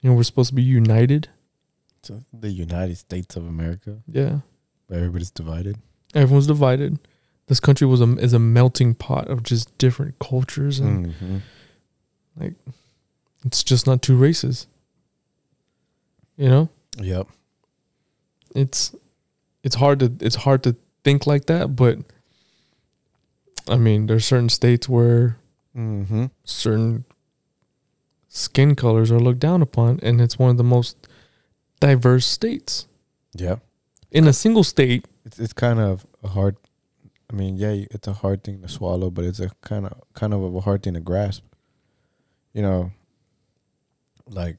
you 0.00 0.10
know 0.10 0.14
we're 0.14 0.22
supposed 0.22 0.50
to 0.50 0.54
be 0.54 0.62
united. 0.62 1.28
So 2.02 2.22
the 2.32 2.50
United 2.50 2.96
States 2.96 3.36
of 3.36 3.46
America, 3.46 3.98
Yeah, 4.06 4.40
but 4.88 4.96
everybody's 4.98 5.30
divided. 5.30 5.76
everyone's 6.14 6.46
divided. 6.46 6.98
This 7.50 7.58
country 7.60 7.84
was 7.86 8.00
a 8.00 8.16
is 8.18 8.32
a 8.32 8.38
melting 8.38 8.94
pot 8.94 9.26
of 9.28 9.42
just 9.42 9.76
different 9.76 10.18
cultures, 10.20 10.78
and 10.78 11.08
Mm-hmm. 11.08 12.48
it's 13.44 13.64
just 13.64 13.86
not 13.88 14.02
two 14.02 14.16
races. 14.16 14.68
You 16.36 16.48
know. 16.48 16.68
Yep. 16.98 17.26
it's 18.54 18.94
it's 19.62 19.74
hard 19.76 19.98
to 20.00 20.12
it's 20.20 20.36
hard 20.36 20.62
to 20.64 20.74
think 21.04 21.26
like 21.26 21.46
that 21.46 21.74
but 21.76 21.98
i 23.68 23.76
mean 23.76 24.06
there's 24.06 24.24
certain 24.24 24.48
states 24.48 24.88
where 24.88 25.36
Mm-hmm. 25.76 26.26
certain 26.44 27.04
skin 28.28 28.74
colors 28.74 29.10
are 29.12 29.20
looked 29.20 29.38
down 29.38 29.62
upon 29.62 30.00
and 30.02 30.20
it's 30.20 30.36
one 30.38 30.50
of 30.50 30.56
the 30.56 30.64
most 30.64 30.96
diverse 31.78 32.26
states 32.26 32.86
Yeah. 33.34 33.56
in 34.10 34.26
a 34.26 34.32
single 34.32 34.64
state 34.64 35.06
It's 35.24 35.38
it's 35.38 35.52
kind 35.52 35.78
of 35.78 36.04
hard. 36.24 36.56
I 37.30 37.32
mean, 37.32 37.56
yeah, 37.56 37.84
it's 37.90 38.08
a 38.08 38.12
hard 38.12 38.42
thing 38.42 38.60
to 38.62 38.68
swallow, 38.68 39.08
but 39.10 39.24
it's 39.24 39.38
a 39.40 39.50
kind 39.62 39.86
of 39.86 39.92
kind 40.14 40.34
of 40.34 40.54
a 40.54 40.60
hard 40.60 40.82
thing 40.82 40.94
to 40.94 41.00
grasp. 41.00 41.44
You 42.52 42.62
know, 42.62 42.90
like 44.26 44.58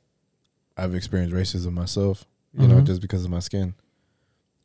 I've 0.77 0.95
experienced 0.95 1.35
racism 1.35 1.73
myself. 1.73 2.25
You 2.53 2.67
know, 2.67 2.75
Mhm. 2.81 2.85
just 2.85 3.01
because 3.01 3.23
of 3.23 3.31
my 3.31 3.39
skin. 3.39 3.75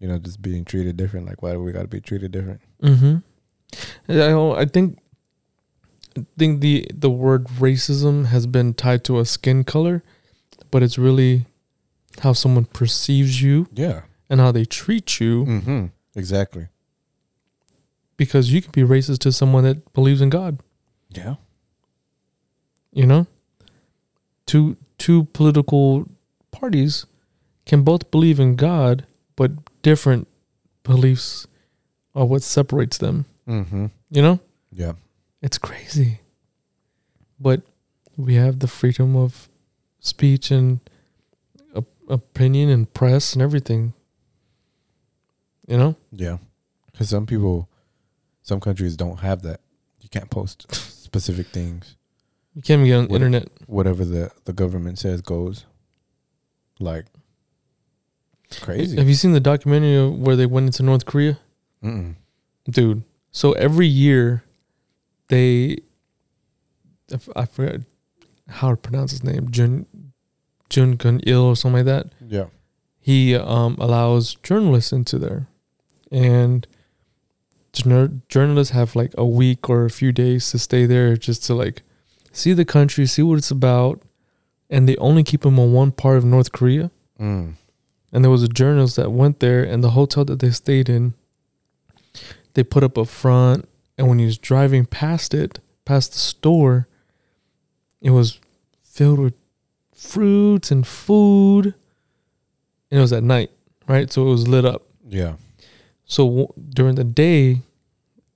You 0.00 0.08
know, 0.08 0.18
just 0.18 0.42
being 0.42 0.64
treated 0.64 0.96
different. 0.96 1.26
Like, 1.26 1.40
why 1.42 1.52
do 1.52 1.62
we 1.62 1.72
got 1.72 1.82
to 1.82 1.88
be 1.88 2.00
treated 2.00 2.32
different? 2.32 2.60
mm-hmm. 2.82 3.16
I, 4.08 4.60
I 4.60 4.64
think 4.66 4.98
I 6.16 6.24
think 6.38 6.60
the 6.60 6.86
the 6.94 7.10
word 7.10 7.46
racism 7.46 8.26
has 8.26 8.46
been 8.46 8.74
tied 8.74 9.02
to 9.04 9.18
a 9.18 9.24
skin 9.24 9.64
color 9.64 10.02
but 10.70 10.82
it's 10.82 10.96
really 10.98 11.46
how 12.20 12.32
someone 12.32 12.64
perceives 12.64 13.42
you 13.42 13.66
Yeah. 13.74 14.02
and 14.30 14.40
how 14.40 14.52
they 14.52 14.64
treat 14.64 15.18
you 15.20 15.44
Mm-hmm. 15.44 15.86
Exactly. 16.14 16.68
Because 18.16 18.52
you 18.52 18.62
can 18.62 18.70
be 18.72 18.82
racist 18.82 19.18
to 19.20 19.32
someone 19.32 19.64
that 19.64 19.92
believes 19.92 20.20
in 20.20 20.30
God. 20.30 20.58
Yeah. 21.10 21.36
You 22.92 23.06
know, 23.06 23.26
two 24.46 24.76
two 24.98 25.24
political 25.32 26.08
parties 26.50 27.06
can 27.66 27.82
both 27.82 28.10
believe 28.10 28.40
in 28.40 28.56
God, 28.56 29.06
but 29.36 29.50
different 29.82 30.26
beliefs 30.82 31.46
are 32.14 32.24
what 32.24 32.42
separates 32.42 32.96
them. 32.98 33.26
Mm-hmm. 33.46 33.86
You 34.10 34.22
know, 34.22 34.40
Yeah. 34.72 34.92
it's 35.42 35.58
crazy, 35.58 36.20
but 37.38 37.62
we 38.16 38.34
have 38.36 38.60
the 38.60 38.68
freedom 38.68 39.14
of 39.16 39.48
speech 40.00 40.50
and 40.50 40.80
op- 41.74 41.92
opinion 42.08 42.70
and 42.70 42.92
press 42.94 43.34
and 43.34 43.42
everything. 43.42 43.92
You 45.68 45.76
know, 45.76 45.96
Yeah. 46.12 46.38
Because 46.90 47.10
some 47.10 47.26
people, 47.26 47.68
some 48.46 48.60
countries 48.60 48.96
don't 48.96 49.18
have 49.20 49.42
that. 49.42 49.60
You 50.00 50.08
can't 50.08 50.30
post 50.30 50.72
specific 50.72 51.48
things. 51.48 51.96
you 52.54 52.62
can't 52.62 52.80
even 52.80 52.86
get 52.86 52.94
on 52.96 53.04
the 53.06 53.10
What- 53.10 53.16
internet. 53.16 53.48
Whatever 53.66 54.04
the, 54.04 54.30
the 54.44 54.52
government 54.52 54.98
says 55.00 55.20
goes. 55.20 55.64
Like, 56.78 57.06
it's 58.44 58.60
crazy. 58.60 58.96
Have 58.96 59.08
you 59.08 59.14
seen 59.14 59.32
the 59.32 59.40
documentary 59.40 60.08
where 60.08 60.36
they 60.36 60.46
went 60.46 60.66
into 60.66 60.82
North 60.84 61.04
Korea? 61.06 61.38
Mm-mm. 61.82 62.14
dude. 62.70 63.02
So 63.32 63.52
every 63.52 63.86
year, 63.88 64.44
they, 65.28 65.78
I 67.34 67.46
forgot 67.46 67.80
how 68.48 68.70
to 68.70 68.76
pronounce 68.76 69.10
his 69.10 69.24
name, 69.24 69.50
Jun 69.50 69.86
Jun 70.70 70.92
Gun 70.92 71.20
Il 71.26 71.42
or 71.42 71.56
something 71.56 71.84
like 71.84 71.86
that. 71.86 72.12
Yeah. 72.26 72.46
He 73.00 73.34
um, 73.34 73.76
allows 73.80 74.36
journalists 74.36 74.92
into 74.92 75.18
there, 75.18 75.48
and 76.12 76.66
journalists 78.28 78.72
have 78.72 78.96
like 78.96 79.12
a 79.18 79.26
week 79.26 79.68
or 79.68 79.84
a 79.84 79.90
few 79.90 80.12
days 80.12 80.50
to 80.50 80.58
stay 80.58 80.86
there 80.86 81.16
just 81.16 81.44
to 81.46 81.54
like 81.54 81.82
see 82.32 82.52
the 82.52 82.64
country, 82.64 83.06
see 83.06 83.22
what 83.22 83.38
it's 83.38 83.50
about, 83.50 84.02
and 84.70 84.88
they 84.88 84.96
only 84.96 85.22
keep 85.22 85.42
them 85.42 85.58
on 85.58 85.72
one 85.72 85.92
part 85.92 86.18
of 86.18 86.24
North 86.24 86.52
Korea. 86.52 86.90
Mm. 87.20 87.54
And 88.12 88.24
there 88.24 88.30
was 88.30 88.42
a 88.42 88.48
journalist 88.48 88.96
that 88.96 89.12
went 89.12 89.40
there, 89.40 89.62
and 89.62 89.82
the 89.82 89.90
hotel 89.90 90.24
that 90.24 90.40
they 90.40 90.50
stayed 90.50 90.88
in, 90.88 91.14
they 92.54 92.62
put 92.62 92.84
up 92.84 92.96
a 92.96 93.04
front. 93.04 93.68
And 93.98 94.08
when 94.08 94.18
he 94.18 94.26
was 94.26 94.38
driving 94.38 94.86
past 94.86 95.34
it, 95.34 95.58
past 95.84 96.12
the 96.12 96.18
store, 96.18 96.88
it 98.00 98.10
was 98.10 98.40
filled 98.82 99.18
with 99.18 99.34
fruits 99.94 100.70
and 100.70 100.86
food. 100.86 101.74
And 102.90 102.98
it 102.98 103.00
was 103.00 103.12
at 103.12 103.22
night, 103.22 103.50
right? 103.88 104.12
So 104.12 104.22
it 104.22 104.30
was 104.30 104.46
lit 104.46 104.64
up. 104.64 104.82
Yeah. 105.08 105.36
So 106.04 106.26
w- 106.26 106.52
during 106.70 106.94
the 106.94 107.04
day, 107.04 107.62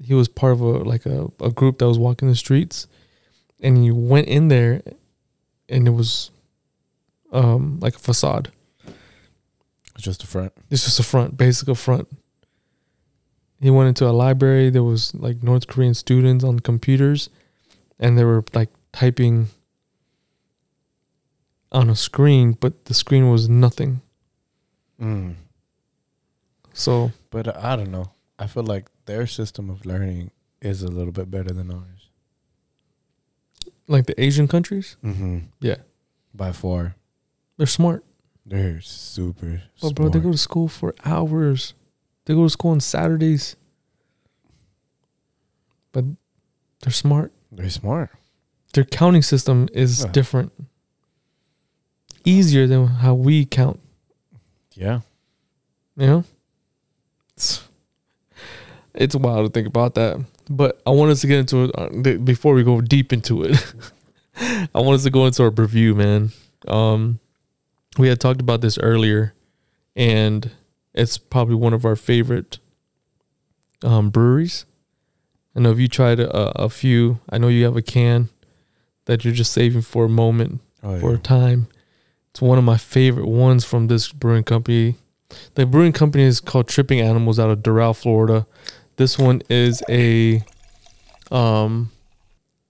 he 0.02 0.14
was 0.14 0.28
part 0.28 0.52
of 0.52 0.60
a 0.60 0.64
like 0.64 1.06
a, 1.06 1.28
a 1.40 1.50
group 1.50 1.78
that 1.78 1.88
was 1.88 1.98
walking 1.98 2.28
the 2.28 2.36
streets, 2.36 2.86
and 3.60 3.76
he 3.76 3.90
went 3.90 4.28
in 4.28 4.48
there, 4.48 4.82
and 5.68 5.86
it 5.86 5.92
was 5.92 6.30
um 7.32 7.78
like 7.80 7.96
a 7.96 7.98
facade. 7.98 8.50
It's 9.94 10.04
just 10.04 10.24
a 10.24 10.26
front. 10.26 10.52
It's 10.70 10.84
just 10.84 10.98
a 10.98 11.02
front, 11.02 11.36
basic 11.36 11.68
a 11.68 11.74
front. 11.74 12.08
he 13.60 13.70
went 13.70 13.88
into 13.88 14.06
a 14.06 14.12
library. 14.12 14.70
There 14.70 14.82
was 14.82 15.14
like 15.14 15.42
North 15.42 15.66
Korean 15.66 15.94
students 15.94 16.44
on 16.44 16.60
computers, 16.60 17.28
and 17.98 18.16
they 18.16 18.24
were 18.24 18.44
like 18.54 18.70
typing 18.92 19.48
on 21.72 21.90
a 21.90 21.96
screen, 21.96 22.52
but 22.52 22.86
the 22.86 22.94
screen 22.94 23.30
was 23.30 23.48
nothing. 23.48 24.00
Mm. 25.00 25.34
So 26.72 27.12
But 27.30 27.48
uh, 27.48 27.60
I 27.60 27.76
don't 27.76 27.90
know. 27.90 28.10
I 28.40 28.46
feel 28.46 28.62
like 28.64 28.90
their 29.04 29.26
system 29.26 29.68
of 29.70 29.84
learning 29.84 30.30
is 30.62 30.82
a 30.82 30.88
little 30.88 31.12
bit 31.12 31.30
better 31.30 31.52
than 31.52 31.70
ours. 31.70 32.08
like 33.86 34.06
the 34.06 34.18
Asian 34.20 34.48
countries, 34.48 34.96
Mm-hmm. 35.04 35.38
Yeah. 35.60 35.76
By 36.34 36.52
far, 36.52 36.94
they're 37.56 37.66
smart. 37.66 38.04
they're 38.46 38.80
super. 38.80 39.62
But 39.82 39.94
bro, 39.94 40.08
they 40.08 40.20
go 40.20 40.32
to 40.32 40.38
school 40.38 40.68
for 40.68 40.94
hours. 41.04 41.74
They 42.24 42.34
go 42.34 42.44
to 42.44 42.50
school 42.50 42.70
on 42.70 42.80
Saturdays. 42.80 43.56
But 45.92 46.04
they're 46.80 46.92
smart. 46.92 47.32
They're 47.52 47.68
smart. 47.70 48.10
Their 48.74 48.84
counting 48.84 49.22
system 49.22 49.68
is 49.74 50.02
Yeah. 50.04 50.12
different. 50.12 50.52
Easier 52.24 52.66
than 52.68 52.86
how 52.86 53.14
we 53.14 53.44
count, 53.44 53.80
Yeah. 54.74 55.00
you 55.96 56.06
know? 56.06 56.24
It's, 57.34 57.62
it's 58.94 59.14
wild 59.14 59.46
to 59.46 59.52
think 59.52 59.66
about 59.68 59.94
that. 59.94 60.24
But 60.48 60.80
I 60.86 60.90
want 60.90 61.10
us 61.12 61.20
to 61.20 61.26
get 61.26 61.38
into 61.38 61.64
it 61.64 61.70
uh, 61.76 62.18
before 62.18 62.54
we 62.54 62.64
go 62.64 62.80
deep 62.80 63.12
into 63.12 63.44
it. 63.44 63.74
I 64.74 64.80
want 64.80 64.94
us 64.96 65.04
to 65.04 65.10
go 65.10 65.26
into 65.26 65.42
our 65.44 65.50
review, 65.50 65.94
man. 65.94 66.30
Um, 66.66 67.20
we 67.98 68.08
had 68.08 68.20
talked 68.20 68.40
about 68.40 68.60
this 68.60 68.78
earlier, 68.78 69.34
and 69.94 70.50
it's 70.94 71.18
probably 71.18 71.54
one 71.54 71.72
of 71.72 71.84
our 71.84 71.96
favorite 71.96 72.58
um, 73.84 74.10
breweries. 74.10 74.64
I 75.54 75.60
know 75.60 75.70
if 75.72 75.78
you 75.78 75.88
tried 75.88 76.20
a, 76.20 76.30
a 76.62 76.68
few, 76.68 77.20
I 77.28 77.38
know 77.38 77.48
you 77.48 77.64
have 77.64 77.76
a 77.76 77.82
can 77.82 78.28
that 79.06 79.24
you're 79.24 79.34
just 79.34 79.52
saving 79.52 79.82
for 79.82 80.04
a 80.04 80.08
moment, 80.08 80.60
Oh, 80.82 80.98
for 80.98 81.14
a 81.14 81.18
time. 81.18 81.66
It's 82.30 82.40
one 82.40 82.58
of 82.58 82.64
my 82.64 82.76
favorite 82.76 83.26
ones 83.26 83.64
from 83.64 83.88
this 83.88 84.12
brewing 84.12 84.44
company. 84.44 84.96
The 85.54 85.66
brewing 85.66 85.92
company 85.92 86.24
is 86.24 86.40
called 86.40 86.68
Tripping 86.68 87.00
Animals 87.00 87.38
out 87.38 87.50
of 87.50 87.58
Doral, 87.60 87.96
Florida. 87.96 88.46
This 89.00 89.18
one 89.18 89.40
is 89.48 89.82
a 89.88 90.44
um, 91.30 91.90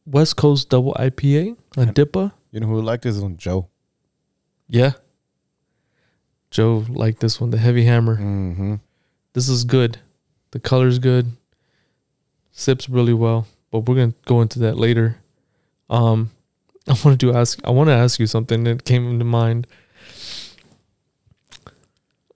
West 0.06 0.36
Coast 0.36 0.68
double 0.68 0.94
IPA, 0.94 1.56
a 1.76 1.86
DIPA. 1.86 2.30
You 2.52 2.60
know 2.60 2.68
who 2.68 2.80
liked 2.80 3.02
this 3.02 3.18
one? 3.18 3.36
Joe. 3.36 3.66
Yeah. 4.68 4.92
Joe 6.52 6.84
liked 6.88 7.18
this 7.18 7.40
one, 7.40 7.50
the 7.50 7.58
Heavy 7.58 7.84
Hammer. 7.84 8.16
Mm-hmm. 8.16 8.76
This 9.32 9.48
is 9.48 9.64
good. 9.64 9.98
The 10.52 10.60
color's 10.60 11.00
good. 11.00 11.32
Sips 12.52 12.88
really 12.88 13.12
well, 13.12 13.48
but 13.72 13.88
we're 13.88 13.96
gonna 13.96 14.14
go 14.24 14.40
into 14.40 14.60
that 14.60 14.76
later. 14.76 15.16
Um, 15.88 16.30
I 16.88 16.92
want 16.92 17.18
to 17.18 17.26
do 17.26 17.36
ask. 17.36 17.58
I 17.64 17.70
want 17.70 17.88
to 17.88 17.94
ask 17.94 18.20
you 18.20 18.28
something 18.28 18.62
that 18.62 18.84
came 18.84 19.10
into 19.10 19.24
mind. 19.24 19.66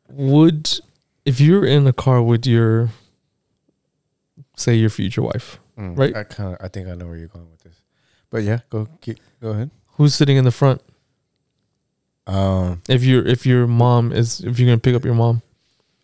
Would 0.08 0.80
if 1.24 1.40
you're 1.40 1.64
in 1.64 1.86
a 1.86 1.92
car 1.92 2.20
with 2.20 2.44
your, 2.44 2.90
say, 4.56 4.74
your 4.74 4.90
future 4.90 5.22
wife, 5.22 5.58
Mm, 5.78 5.98
Right. 5.98 6.14
I 6.16 6.22
kind 6.24 6.54
of. 6.54 6.60
I 6.64 6.68
think 6.68 6.88
I 6.88 6.94
know 6.94 7.06
where 7.06 7.16
you're 7.16 7.28
going 7.28 7.50
with 7.50 7.62
this. 7.62 7.82
But 8.30 8.44
yeah, 8.44 8.60
go 8.70 8.86
keep, 9.00 9.18
go 9.40 9.50
ahead. 9.50 9.70
who's 9.96 10.14
sitting 10.14 10.36
in 10.36 10.44
the 10.44 10.52
front? 10.52 10.80
Um, 12.26 12.80
If 12.88 13.02
your 13.04 13.26
if 13.26 13.44
your 13.44 13.66
mom 13.66 14.12
is 14.12 14.40
if 14.40 14.58
you're 14.58 14.68
gonna 14.68 14.78
pick 14.80 14.94
up 14.94 15.04
your 15.04 15.14
mom, 15.14 15.42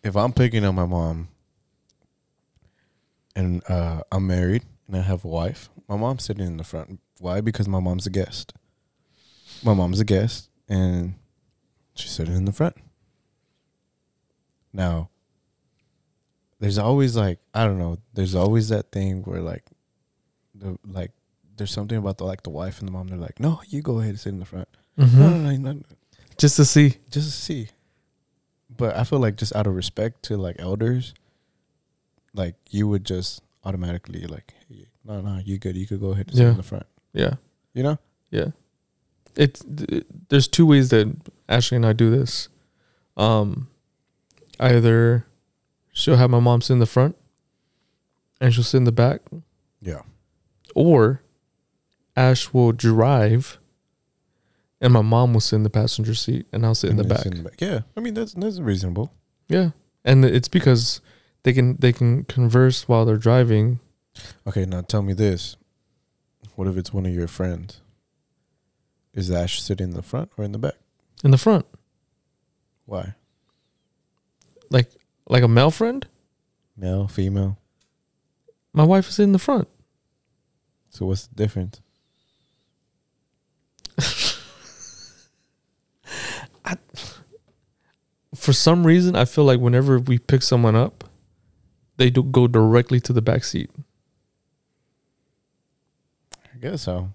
if 0.03 0.15
I'm 0.17 0.33
picking 0.33 0.63
up 0.65 0.75
my 0.75 0.85
mom, 0.85 1.29
and 3.35 3.63
uh, 3.69 4.01
I'm 4.11 4.27
married 4.27 4.63
and 4.87 4.97
I 4.97 5.01
have 5.01 5.23
a 5.23 5.27
wife, 5.29 5.69
my 5.87 5.95
mom's 5.95 6.23
sitting 6.25 6.45
in 6.45 6.57
the 6.57 6.63
front. 6.63 6.99
Why? 7.19 7.39
Because 7.41 7.67
my 7.67 7.79
mom's 7.79 8.05
a 8.05 8.09
guest. 8.09 8.53
My 9.63 9.73
mom's 9.73 9.99
a 9.99 10.05
guest, 10.05 10.49
and 10.67 11.13
she's 11.95 12.11
sitting 12.11 12.35
in 12.35 12.45
the 12.45 12.51
front. 12.51 12.75
Now, 14.73 15.09
there's 16.61 16.77
always 16.77 17.17
like 17.17 17.39
I 17.53 17.65
don't 17.65 17.79
know. 17.79 17.97
There's 18.13 18.35
always 18.35 18.69
that 18.69 18.91
thing 18.91 19.23
where 19.23 19.41
like, 19.41 19.63
the 20.53 20.77
like, 20.87 21.11
there's 21.57 21.71
something 21.71 21.97
about 21.97 22.19
the 22.19 22.23
like 22.23 22.43
the 22.43 22.51
wife 22.51 22.79
and 22.79 22.87
the 22.87 22.91
mom. 22.91 23.07
They're 23.07 23.17
like, 23.17 23.39
no, 23.39 23.61
you 23.67 23.81
go 23.81 23.99
ahead 23.99 24.11
and 24.11 24.19
sit 24.19 24.29
in 24.29 24.39
the 24.39 24.45
front. 24.45 24.69
No, 24.95 25.07
no, 25.07 25.29
no, 25.29 25.51
no, 25.55 25.71
no, 25.73 25.81
just 26.37 26.55
to 26.57 26.65
see. 26.65 26.97
just 27.09 27.31
to 27.31 27.35
see. 27.35 27.69
But 28.69 28.95
I 28.95 29.03
feel 29.03 29.19
like 29.19 29.37
just 29.37 29.55
out 29.55 29.65
of 29.65 29.75
respect 29.75 30.21
to 30.23 30.37
like 30.37 30.57
elders, 30.59 31.15
like 32.35 32.55
you 32.69 32.87
would 32.87 33.05
just 33.05 33.41
automatically 33.63 34.21
like, 34.27 34.53
hey, 34.69 34.85
no, 35.03 35.19
no, 35.19 35.41
you 35.43 35.57
good. 35.57 35.75
You 35.75 35.87
could 35.87 35.99
go 35.99 36.11
ahead 36.11 36.27
and 36.27 36.37
sit 36.37 36.45
in 36.45 36.57
the 36.57 36.63
front. 36.63 36.85
Yeah. 37.11 37.33
You 37.73 37.81
know? 37.83 37.99
Yeah. 38.29 38.49
It's 39.35 39.63
th- 39.63 40.05
there's 40.29 40.47
two 40.47 40.67
ways 40.67 40.89
that 40.89 41.11
Ashley 41.49 41.77
and 41.77 41.85
I 41.87 41.93
do 41.93 42.11
this. 42.11 42.49
Um 43.17 43.67
either 44.59 45.25
she'll 45.91 46.15
have 46.17 46.29
my 46.29 46.39
mom 46.39 46.61
sit 46.61 46.73
in 46.73 46.79
the 46.79 46.85
front 46.85 47.15
and 48.39 48.53
she'll 48.53 48.63
sit 48.63 48.77
in 48.77 48.83
the 48.85 48.91
back 48.91 49.21
Yeah. 49.81 50.01
or 50.75 51.21
Ash 52.15 52.53
will 52.53 52.71
drive 52.71 53.57
and 54.81 54.93
my 54.93 55.01
mom 55.01 55.33
will 55.33 55.41
sit 55.41 55.57
in 55.57 55.63
the 55.63 55.69
passenger 55.69 56.13
seat 56.15 56.47
and 56.51 56.65
I'll 56.65 56.75
sit 56.75 56.89
in 56.89 56.97
the 56.97 57.03
back. 57.03 57.25
Yeah, 57.59 57.81
I 57.95 57.99
mean 57.99 58.13
that's 58.15 58.33
that's 58.33 58.59
reasonable. 58.59 59.13
Yeah. 59.47 59.71
And 60.03 60.25
it's 60.25 60.47
because 60.47 61.01
they 61.43 61.53
can 61.53 61.77
they 61.77 61.93
can 61.93 62.23
converse 62.23 62.87
while 62.87 63.05
they're 63.05 63.17
driving. 63.17 63.79
Okay, 64.47 64.65
now 64.65 64.81
tell 64.81 65.03
me 65.03 65.13
this: 65.13 65.55
What 66.55 66.67
if 66.67 66.75
it's 66.77 66.91
one 66.91 67.05
of 67.05 67.13
your 67.13 67.27
friends? 67.27 67.81
Is 69.13 69.29
Ash 69.29 69.61
sitting 69.61 69.89
in 69.89 69.93
the 69.93 70.01
front 70.01 70.31
or 70.37 70.43
in 70.43 70.51
the 70.51 70.57
back? 70.57 70.75
In 71.23 71.29
the 71.31 71.37
front. 71.37 71.65
Why? 72.85 73.13
Like 74.71 74.89
like 75.31 75.43
a 75.43 75.47
male 75.47 75.71
friend, 75.71 76.05
Male, 76.75 77.07
female. 77.07 77.57
my 78.73 78.83
wife 78.83 79.07
is 79.09 79.17
in 79.17 79.31
the 79.31 79.39
front. 79.39 79.67
So 80.89 81.05
what's 81.05 81.25
the 81.27 81.35
difference? 81.35 81.79
for 88.35 88.53
some 88.53 88.85
reason 88.85 89.15
I 89.15 89.25
feel 89.25 89.43
like 89.43 89.59
whenever 89.59 89.99
we 89.99 90.17
pick 90.17 90.41
someone 90.41 90.75
up, 90.75 91.03
they 91.97 92.09
do 92.09 92.23
go 92.23 92.47
directly 92.47 92.99
to 93.01 93.13
the 93.13 93.21
back 93.21 93.43
seat. 93.43 93.69
I 96.53 96.57
guess 96.59 96.83
so. 96.83 97.11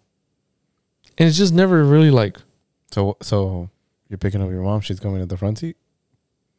And 1.19 1.29
it's 1.29 1.37
just 1.39 1.55
never 1.55 1.85
really 1.85 2.11
like 2.11 2.39
So 2.93 3.17
so 3.23 3.71
you're 4.09 4.19
picking 4.19 4.43
up 4.43 4.51
your 4.51 4.63
mom. 4.63 4.81
She's 4.83 5.01
going 5.01 5.19
to 5.21 5.27
the 5.27 5.37
front 5.37 5.59
seat, 5.59 5.77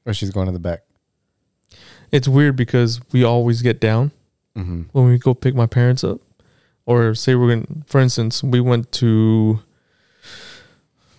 or 0.06 0.14
she's 0.14 0.32
going 0.32 0.48
to 0.48 0.52
the 0.52 0.60
back. 0.60 0.82
It's 2.12 2.28
weird 2.28 2.56
because 2.56 3.00
we 3.12 3.24
always 3.24 3.62
get 3.62 3.80
down 3.80 4.12
Mm-hmm. 4.56 4.84
when 4.92 5.06
we 5.08 5.20
go 5.20 5.36
pick 5.36 5.54
my 5.54 5.68
parents 5.68 6.04
up. 6.04 6.20
Or 6.88 7.14
say 7.14 7.36
we're 7.36 7.48
going 7.50 7.84
for 7.86 8.00
instance, 8.02 8.42
we 8.44 8.60
went 8.60 8.92
to 8.94 9.60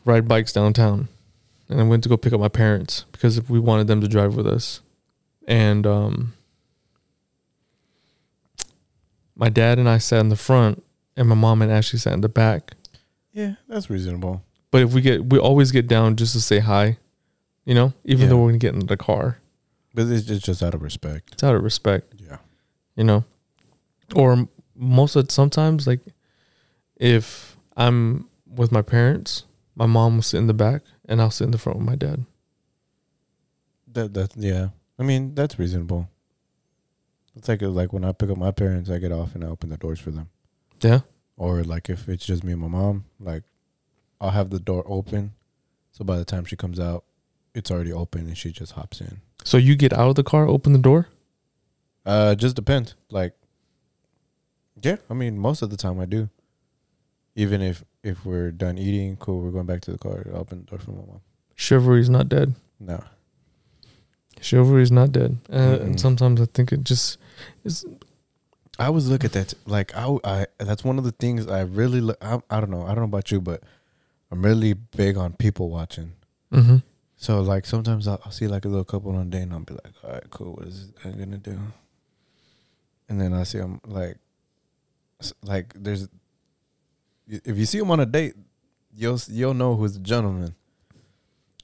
ride 0.04 0.26
bikes 0.26 0.52
downtown 0.52 1.08
and 1.68 1.80
I 1.80 1.84
went 1.84 2.02
to 2.04 2.08
go 2.08 2.16
pick 2.16 2.32
up 2.32 2.40
my 2.40 2.48
parents 2.48 3.04
because 3.12 3.48
we 3.48 3.60
wanted 3.60 3.86
them 3.86 4.00
to 4.00 4.08
drive 4.08 4.34
with 4.34 4.46
us. 4.46 4.80
And 5.46 5.86
um 5.86 6.32
my 9.36 9.48
dad 9.48 9.78
and 9.78 9.88
I 9.88 9.98
sat 9.98 10.20
in 10.20 10.28
the 10.30 10.36
front 10.36 10.82
and 11.16 11.28
my 11.28 11.34
mom 11.34 11.62
and 11.62 11.70
Ashley 11.70 11.98
sat 11.98 12.12
in 12.14 12.20
the 12.22 12.28
back. 12.28 12.72
Yeah, 13.32 13.54
that's 13.68 13.88
reasonable. 13.90 14.42
But 14.70 14.82
if 14.82 14.92
we 14.92 15.00
get, 15.00 15.26
we 15.26 15.38
always 15.38 15.70
get 15.70 15.86
down 15.86 16.16
just 16.16 16.32
to 16.32 16.40
say 16.40 16.58
hi, 16.58 16.98
you 17.64 17.74
know, 17.74 17.92
even 18.04 18.22
Yeah. 18.24 18.28
though 18.30 18.38
we're 18.42 18.48
gonna 18.48 18.58
get 18.58 18.74
in 18.74 18.86
the 18.86 18.96
car. 18.96 19.38
But 19.98 20.06
it's 20.12 20.24
just, 20.26 20.44
just 20.44 20.62
out 20.62 20.74
of 20.74 20.82
respect. 20.82 21.32
It's 21.32 21.42
out 21.42 21.56
of 21.56 21.64
respect, 21.64 22.14
Yeah. 22.24 22.36
you 22.94 23.02
know. 23.02 23.24
Or 24.14 24.48
most 24.76 25.16
of 25.16 25.28
sometimes, 25.32 25.88
like 25.88 25.98
if 26.94 27.56
I'm 27.76 28.28
with 28.46 28.70
my 28.70 28.80
parents, 28.82 29.42
my 29.74 29.86
mom 29.86 30.14
will 30.14 30.22
sit 30.22 30.38
in 30.38 30.46
the 30.46 30.54
back 30.54 30.82
and 31.08 31.20
I'll 31.20 31.32
sit 31.32 31.46
in 31.46 31.50
the 31.50 31.58
front 31.58 31.78
with 31.80 31.86
my 31.88 31.96
dad. 31.96 32.26
That 33.92 34.14
that 34.14 34.36
yeah. 34.36 34.68
I 35.00 35.02
mean 35.02 35.34
that's 35.34 35.58
reasonable. 35.58 36.08
It's 37.34 37.48
like 37.48 37.60
uh, 37.62 37.68
like 37.68 37.92
when 37.92 38.04
I 38.04 38.12
pick 38.12 38.30
up 38.30 38.36
my 38.38 38.52
parents, 38.52 38.88
I 38.90 38.98
get 38.98 39.10
off 39.10 39.34
and 39.34 39.42
I 39.42 39.48
open 39.48 39.68
the 39.68 39.76
doors 39.76 39.98
for 39.98 40.12
them. 40.12 40.28
Yeah, 40.80 41.00
Or 41.36 41.64
like 41.64 41.90
if 41.90 42.08
it's 42.08 42.24
just 42.24 42.44
me 42.44 42.52
and 42.52 42.60
my 42.62 42.68
mom, 42.68 43.04
like 43.18 43.42
I'll 44.20 44.30
have 44.30 44.50
the 44.50 44.60
door 44.60 44.84
open, 44.86 45.32
so 45.90 46.04
by 46.04 46.18
the 46.18 46.24
time 46.24 46.44
she 46.44 46.54
comes 46.54 46.78
out, 46.78 47.02
it's 47.52 47.68
already 47.72 47.92
open 47.92 48.28
and 48.28 48.38
she 48.38 48.52
just 48.52 48.72
hops 48.72 49.00
in. 49.00 49.22
So 49.44 49.56
you 49.56 49.76
get 49.76 49.92
out 49.92 50.08
of 50.08 50.14
the 50.14 50.24
car, 50.24 50.46
open 50.46 50.72
the 50.72 50.78
door. 50.78 51.08
Uh, 52.04 52.34
just 52.34 52.56
depends. 52.56 52.94
Like, 53.10 53.34
yeah, 54.82 54.96
I 55.10 55.14
mean 55.14 55.38
most 55.38 55.62
of 55.62 55.70
the 55.70 55.76
time 55.76 56.00
I 56.00 56.04
do. 56.06 56.28
Even 57.34 57.62
if 57.62 57.84
if 58.02 58.24
we're 58.24 58.50
done 58.50 58.78
eating, 58.78 59.16
cool, 59.16 59.40
we're 59.40 59.50
going 59.50 59.66
back 59.66 59.80
to 59.82 59.92
the 59.92 59.98
car. 59.98 60.26
Open 60.32 60.60
the 60.60 60.64
door 60.64 60.78
for 60.78 60.90
my 60.92 60.98
mom. 61.06 61.20
Chivalry's 61.54 62.08
not 62.08 62.28
dead. 62.28 62.54
No, 62.80 63.02
Chivalry's 64.40 64.92
not 64.92 65.12
dead. 65.12 65.36
Uh, 65.52 65.78
and 65.80 66.00
sometimes 66.00 66.40
I 66.40 66.46
think 66.46 66.72
it 66.72 66.84
just 66.84 67.18
is. 67.64 67.84
I 68.78 68.86
always 68.86 69.08
look 69.08 69.24
at 69.24 69.32
that 69.32 69.54
like 69.66 69.94
I, 69.96 70.16
I 70.24 70.46
that's 70.58 70.84
one 70.84 70.98
of 70.98 71.04
the 71.04 71.12
things 71.12 71.46
I 71.46 71.62
really 71.62 72.00
look. 72.00 72.18
I, 72.22 72.40
I 72.50 72.60
don't 72.60 72.70
know. 72.70 72.82
I 72.82 72.88
don't 72.88 72.98
know 72.98 73.04
about 73.04 73.30
you, 73.30 73.40
but 73.40 73.62
I'm 74.30 74.42
really 74.42 74.74
big 74.74 75.16
on 75.16 75.32
people 75.32 75.70
watching. 75.70 76.12
mm-hmm. 76.52 76.76
So 77.20 77.40
like 77.42 77.66
sometimes 77.66 78.06
I'll, 78.06 78.20
I'll 78.24 78.30
see 78.30 78.46
like 78.46 78.64
a 78.64 78.68
little 78.68 78.84
couple 78.84 79.14
on 79.14 79.26
a 79.26 79.30
day 79.30 79.40
and 79.42 79.52
I'll 79.52 79.58
be 79.60 79.74
like, 79.74 79.92
all 80.04 80.12
right, 80.12 80.30
cool. 80.30 80.54
What 80.54 80.68
is 80.68 80.92
this 80.92 81.14
gonna 81.14 81.36
do? 81.36 81.58
And 83.08 83.20
then 83.20 83.34
I 83.34 83.42
see 83.42 83.58
him 83.58 83.80
like, 83.84 84.16
like 85.42 85.72
there's, 85.74 86.08
if 87.26 87.58
you 87.58 87.66
see 87.66 87.78
him 87.78 87.90
on 87.90 87.98
a 88.00 88.06
date, 88.06 88.34
you'll 88.94 89.20
you'll 89.28 89.54
know 89.54 89.74
who's 89.74 89.94
the 89.94 89.98
gentleman, 90.00 90.54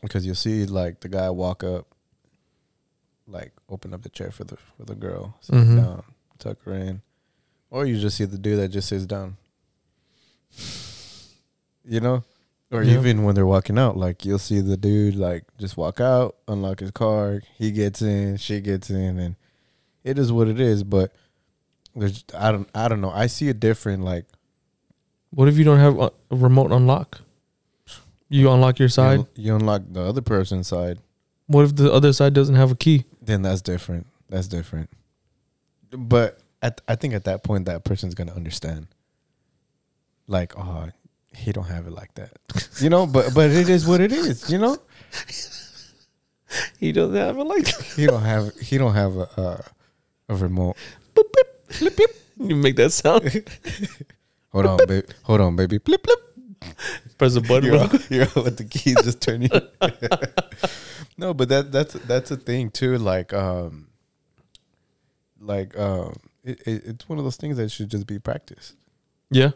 because 0.03 0.27
you'll 0.27 0.35
see 0.35 0.67
like 0.67 1.01
the 1.01 1.09
guy 1.09 1.31
walk 1.31 1.63
up, 1.63 1.87
like 3.29 3.53
open 3.69 3.95
up 3.95 4.03
the 4.03 4.09
chair 4.09 4.31
for 4.33 4.45
the 4.45 4.57
for 4.57 4.85
the 4.85 4.95
girl, 4.97 5.37
sit 5.41 5.55
Mhm. 5.55 5.77
down, 5.77 6.03
tuck 6.39 6.63
her 6.65 6.75
in, 6.75 7.01
or 7.71 7.87
you 7.87 7.99
just 8.01 8.17
see 8.17 8.25
the 8.25 8.39
dude 8.39 8.59
that 8.59 8.69
just 8.69 8.89
sits 8.89 9.07
down. 9.07 9.37
You 11.87 12.01
know, 12.01 12.25
or 12.75 12.83
Yeah. 12.83 12.99
even 12.99 13.23
when 13.25 13.35
they're 13.35 13.47
walking 13.47 13.79
out, 13.79 13.97
like 13.97 14.25
you'll 14.25 14.39
see 14.39 14.61
the 14.61 14.77
dude 14.77 15.15
like 15.15 15.45
just 15.59 15.77
walk 15.77 16.01
out, 16.01 16.37
unlock 16.49 16.81
his 16.81 16.91
car, 16.91 17.41
he 17.57 17.71
gets 17.71 18.03
in, 18.03 18.37
she 18.37 18.61
gets 18.61 18.91
in, 18.91 19.19
and 19.19 19.37
it 20.03 20.19
is 20.19 20.33
what 20.33 20.49
it 20.49 20.59
is. 20.61 20.83
But 20.85 21.13
there's 21.95 22.25
I 22.37 22.53
don't 22.53 22.69
I 22.75 22.89
don't 22.89 23.01
know. 23.01 23.11
I 23.11 23.27
see 23.29 23.49
a 23.49 23.55
different. 23.55 24.03
Like 24.05 24.27
What 25.31 25.49
if 25.49 25.57
you 25.57 25.65
don't 25.65 25.79
have 25.79 25.99
a 25.99 26.13
a 26.31 26.37
remote 26.37 26.73
unlock? 26.73 27.21
You 28.29 28.51
unlock 28.51 28.79
your 28.79 28.89
side. 28.89 29.21
you, 29.21 29.29
you 29.37 29.55
unlock 29.55 29.83
the 29.91 30.03
other 30.03 30.23
person's 30.23 30.67
side, 30.67 30.99
What 31.47 31.63
if 31.67 31.77
the 31.77 31.93
other 31.93 32.13
side 32.13 32.33
doesn't 32.35 32.57
have 32.57 32.71
a 32.73 32.75
key? 32.77 33.05
then 33.23 33.43
that's 33.43 33.63
different. 33.63 34.07
That's 34.29 34.49
different. 34.49 34.91
But 35.91 36.41
at 36.61 36.81
I 36.89 36.97
think 36.97 37.15
at 37.15 37.25
that 37.25 37.45
point 37.45 37.67
that 37.67 37.85
person's 37.85 38.15
gonna 38.15 38.35
understand. 38.35 38.89
Like, 40.27 40.59
oh, 40.59 40.89
he 41.37 41.53
don't 41.53 41.67
have 41.67 41.87
it 41.87 41.93
like 41.93 42.15
that, 42.15 42.33
you 42.81 42.91
know. 42.91 43.07
But 43.07 43.35
but 43.35 43.51
it 43.51 43.69
is 43.69 43.87
what 43.87 44.01
it 44.01 44.13
is, 44.13 44.51
you 44.51 44.59
know. 44.59 44.79
He 46.79 46.93
doesn't 46.93 47.17
have 47.17 47.37
it 47.39 47.45
like 47.45 47.65
that. 47.65 47.83
He 47.97 48.07
don't 48.07 48.23
have 48.23 48.55
he 48.61 48.79
don't 48.79 48.95
have 48.95 49.17
a 49.17 49.29
a, 49.37 49.65
a 50.33 50.37
remote. 50.37 50.77
You 52.39 52.57
make 52.57 52.77
that 52.77 52.91
sound. 52.93 53.23
Hold 54.53 54.67
on, 54.67 54.79
baby. 54.87 55.07
Hold 55.23 55.41
on, 55.41 55.57
baby. 55.57 55.79
Blip 55.79 56.03
blip. 56.03 56.19
Press 57.19 57.37
a 57.37 57.41
button. 57.41 57.65
You're, 57.73 57.81
out- 57.83 58.11
you're 58.11 58.23
out 58.25 58.37
with 58.37 58.57
the 58.57 58.65
keys 58.65 58.97
just 59.03 59.21
turning. 59.21 59.51
no, 61.19 61.35
but 61.35 61.49
that 61.49 61.71
that's 61.73 61.95
that's 61.95 62.31
a 62.31 62.37
thing 62.37 62.71
too. 62.71 62.99
Like 62.99 63.33
um, 63.33 63.89
like 65.41 65.77
um, 65.79 66.15
it, 66.43 66.61
it, 66.67 66.83
it's 66.87 67.09
one 67.09 67.19
of 67.19 67.25
those 67.25 67.37
things 67.37 67.57
that 67.57 67.71
should 67.71 67.91
just 67.91 68.07
be 68.07 68.19
practiced. 68.19 68.75
Yeah. 69.31 69.51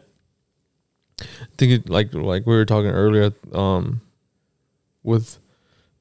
I 1.21 1.55
think 1.57 1.71
it 1.71 1.89
like 1.89 2.13
like 2.13 2.45
we 2.45 2.55
were 2.55 2.65
talking 2.65 2.91
earlier, 2.91 3.31
um, 3.53 4.01
with 5.03 5.39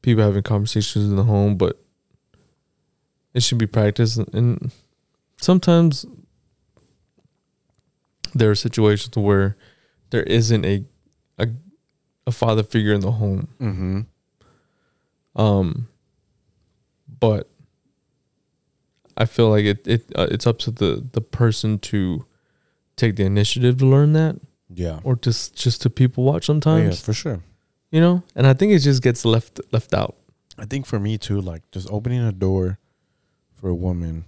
people 0.03 0.25
having 0.25 0.43
conversations 0.43 1.09
in 1.09 1.17
the 1.17 1.25
home, 1.25 1.57
but 1.57 1.83
it 3.35 3.43
should 3.43 3.59
be 3.59 3.67
practiced. 3.67 4.19
And 4.19 4.73
sometimes 5.37 6.07
there 8.35 8.51
are 8.51 8.55
situations 8.55 9.17
where 9.17 9.57
there 10.11 10.23
isn't 10.23 10.65
a 10.65 10.85
a, 11.39 11.49
a 12.27 12.33
father 12.33 12.63
figure 12.63 12.93
in 12.93 13.01
the 13.01 13.13
home. 13.13 13.49
Mm-hmm. 13.61 14.01
Um, 15.41 15.89
but 17.21 17.49
I 19.17 19.25
feel 19.25 19.51
like 19.51 19.65
it 19.65 19.87
it 19.87 20.13
uh, 20.17 20.29
it's 20.31 20.47
up 20.47 20.59
to 20.61 20.71
the 20.71 21.07
the 21.13 21.21
person 21.21 21.79
to 21.81 22.25
take 22.97 23.17
the 23.17 23.25
initiative 23.25 23.79
to 23.79 23.87
learn 23.87 24.13
that, 24.15 24.37
Yeah. 24.71 25.01
or 25.05 25.17
just 25.17 25.55
just 25.57 25.83
to 25.83 25.91
people 25.91 26.25
watch 26.25 26.49
Oh, 26.49 26.53
yeah, 26.53 26.61
sometimes, 26.61 27.01
for 27.01 27.13
sure. 27.13 27.41
you 27.91 28.01
know. 28.01 28.23
And 28.35 28.47
I 28.47 28.55
think 28.55 28.73
it 28.73 28.81
just 28.81 29.03
gets 29.03 29.25
left 29.25 29.61
left 29.73 29.95
out. 29.95 30.17
I 30.59 30.65
think 30.67 30.87
for 30.87 30.99
me 31.01 31.17
too, 31.19 31.41
like 31.41 31.63
just 31.71 31.89
opening 31.91 32.21
a 32.21 32.33
door 32.33 32.79
for 33.55 33.69
a 33.71 33.75
woman, 33.75 34.25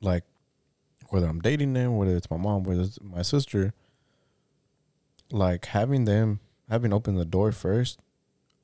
like 0.00 0.24
whether 1.10 1.26
I'm 1.26 1.40
dating 1.40 1.72
them, 1.74 1.96
whether 1.96 2.16
it's 2.16 2.30
my 2.30 2.36
mom, 2.36 2.64
whether 2.64 2.82
it's 2.82 2.98
my 3.02 3.22
sister, 3.22 3.72
like 5.30 5.66
having 5.66 6.04
them 6.04 6.40
having 6.68 6.92
opened 6.92 7.18
the 7.18 7.24
door 7.24 7.52
first, 7.52 7.98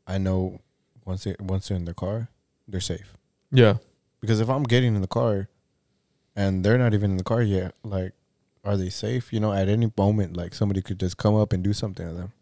I 0.06 0.18
know 0.18 0.60
once 1.04 1.24
they 1.24 1.34
once 1.40 1.68
they're 1.68 1.76
in 1.76 1.84
the 1.84 1.94
car, 1.94 2.28
they're 2.66 2.80
safe. 2.80 3.14
Yeah, 3.50 3.76
Because 4.20 4.40
if 4.40 4.48
I'm 4.50 4.62
getting 4.64 4.94
in 4.94 5.00
the 5.00 5.06
car 5.08 5.48
and 6.36 6.62
they're 6.64 6.76
not 6.78 6.92
even 6.92 7.12
in 7.12 7.16
the 7.16 7.24
car 7.24 7.40
yet, 7.42 7.74
like 7.82 8.12
are 8.64 8.76
they 8.76 8.90
safe? 8.90 9.32
You 9.32 9.40
know, 9.40 9.52
at 9.52 9.68
any 9.68 9.90
moment 9.96 10.36
like 10.36 10.54
somebody 10.54 10.82
could 10.82 10.98
just 11.00 11.16
come 11.16 11.34
up 11.34 11.52
and 11.52 11.62
do 11.62 11.72
something 11.72 12.06
to 12.06 12.14
them. 12.14 12.32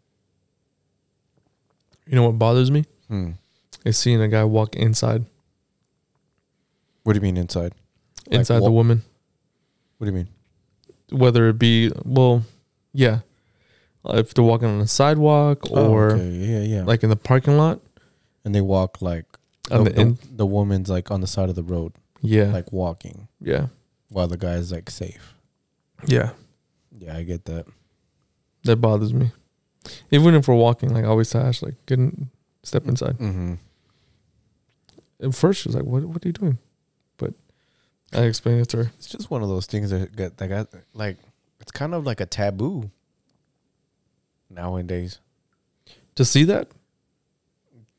you 2.07 2.15
know 2.15 2.23
what 2.23 2.39
bothers 2.39 2.71
me 2.71 2.85
Hmm. 3.09 3.31
is 3.85 3.97
seeing 3.97 4.21
a 4.21 4.27
guy 4.27 4.43
walk 4.43 4.75
inside 4.75 5.25
What 7.03 7.13
do 7.13 7.17
you 7.17 7.21
mean 7.21 7.37
inside? 7.37 7.73
Like 8.29 8.39
inside 8.39 8.59
the 8.59 8.63
wa- 8.63 8.69
woman, 8.81 9.03
What 9.97 10.05
do 10.05 10.11
you 10.11 10.17
mean? 10.17 10.27
whether 11.11 11.47
it 11.49 11.57
be 11.57 11.91
well, 12.03 12.43
yeah, 12.93 13.19
Uh, 14.05 14.17
if 14.17 14.33
they're 14.33 14.43
walking 14.43 14.67
on 14.69 14.79
the 14.79 14.87
sidewalk 14.87 15.69
or 15.71 16.11
Oh, 16.11 16.15
okay. 16.15 16.29
yeah, 16.31 16.61
yeah. 16.61 16.83
like 16.83 17.03
in 17.03 17.09
the 17.09 17.15
parking 17.15 17.57
lot. 17.57 17.79
and 18.45 18.55
they 18.55 18.61
walk 18.61 19.01
like 19.01 19.25
On 19.71 19.83
the, 19.83 19.89
the 19.89 19.99
in- 20.01 20.13
the, 20.15 20.27
the 20.37 20.45
woman's 20.45 20.89
like 20.89 21.11
on 21.11 21.19
the 21.21 21.27
side 21.27 21.49
of 21.49 21.55
the 21.55 21.63
road, 21.63 21.91
Yeah, 22.21 22.51
like 22.53 22.71
walking, 22.71 23.27
yeah, 23.41 23.67
while 24.09 24.27
the 24.29 24.37
guy's 24.37 24.71
like 24.71 24.89
safe. 24.89 25.33
Yeah. 26.05 26.31
Yeah, 26.99 27.15
I 27.17 27.23
get 27.23 27.45
that. 27.45 27.65
That 28.63 28.77
bothers 28.77 29.13
me. 29.13 29.31
Even 30.11 30.35
if 30.35 30.47
we're 30.47 30.55
walking, 30.55 30.93
like 30.93 31.05
I 31.05 31.07
always 31.07 31.29
tell 31.29 31.41
Ash, 31.45 31.61
like 31.61 31.75
in, 31.89 32.29
step 32.63 32.87
inside. 32.87 33.17
Mm-hmm. 33.17 33.53
At 35.21 35.33
first, 35.35 35.61
she 35.61 35.69
was 35.69 35.75
like, 35.75 35.85
"What? 35.85 36.03
What 36.03 36.25
are 36.25 36.27
you 36.27 36.33
doing?" 36.33 36.57
But 37.17 37.33
I 38.13 38.23
explained 38.23 38.61
it 38.61 38.69
to 38.69 38.77
her. 38.77 38.91
It's 38.97 39.07
just 39.07 39.29
one 39.31 39.41
of 39.43 39.49
those 39.49 39.65
things 39.67 39.91
that 39.91 40.15
got 40.15 40.37
that 40.37 40.47
got 40.47 40.67
like 40.93 41.17
it's 41.61 41.71
kind 41.71 41.93
of 41.93 42.05
like 42.05 42.19
a 42.19 42.25
taboo 42.25 42.91
nowadays 44.49 45.19
To 46.15 46.25
see 46.25 46.43
that, 46.45 46.69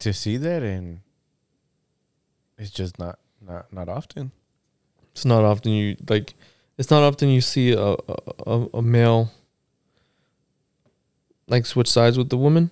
to 0.01 0.13
see 0.13 0.37
that, 0.39 0.63
and 0.63 1.01
it's 2.59 2.71
just 2.71 2.99
not 2.99 3.19
not 3.41 3.73
not 3.73 3.89
often. 3.89 4.33
it's 5.13 5.25
not 5.25 5.45
often 5.45 5.73
you 5.73 5.97
like. 6.09 6.35
It's 6.79 6.91
not 6.91 7.03
often 7.03 7.29
you 7.29 7.41
see 7.41 7.73
a 7.73 7.97
a, 8.47 8.69
a, 8.75 8.83
male 8.83 9.33
like 11.49 11.67
switch 11.67 11.88
sides 11.88 12.17
with 12.17 12.31
the 12.31 12.37
woman. 12.37 12.71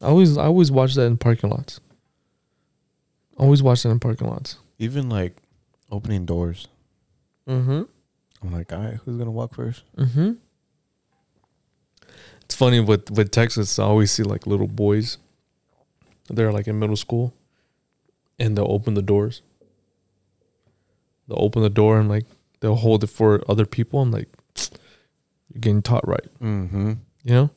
I 0.00 0.06
always 0.06 0.36
I 0.36 0.44
always 0.44 0.70
watch 0.70 0.94
that 0.94 1.06
in 1.06 1.16
parking 1.16 1.50
lots. 1.50 1.80
Always 3.38 3.62
watch 3.62 3.82
that 3.82 3.90
in 3.90 3.98
parking 4.00 4.28
lots. 4.28 4.56
Even 4.78 5.08
like 5.08 5.34
opening 5.90 6.26
doors, 6.26 6.68
Mm-hmm. 7.48 7.82
I'm 8.42 8.52
like, 8.52 8.72
all 8.72 8.78
right, 8.80 8.98
who's 9.04 9.16
gonna 9.16 9.30
walk 9.30 9.54
first? 9.54 9.82
Mm-hmm. 9.96 10.32
It's 12.44 12.54
funny 12.54 12.80
with 12.80 13.10
with 13.10 13.30
Texas. 13.30 13.78
I 13.78 13.84
always 13.84 14.10
see 14.10 14.22
like 14.22 14.46
little 14.46 14.68
boys. 14.68 15.18
They're 16.28 16.52
like 16.52 16.68
in 16.68 16.78
middle 16.78 16.96
school, 16.96 17.34
and 18.38 18.56
they'll 18.56 18.70
open 18.70 18.94
the 18.94 19.02
doors. 19.02 19.42
They'll 21.28 21.42
open 21.42 21.62
the 21.62 21.70
door 21.70 21.98
and 21.98 22.08
like 22.08 22.26
they'll 22.62 22.76
hold 22.76 23.02
it 23.04 23.08
for 23.08 23.42
other 23.48 23.66
people. 23.66 24.00
and 24.00 24.12
like, 24.12 24.28
you're 25.52 25.60
getting 25.60 25.82
taught 25.82 26.06
right. 26.06 26.26
Mm-hmm. 26.40 26.92
You 27.24 27.34
know? 27.34 27.50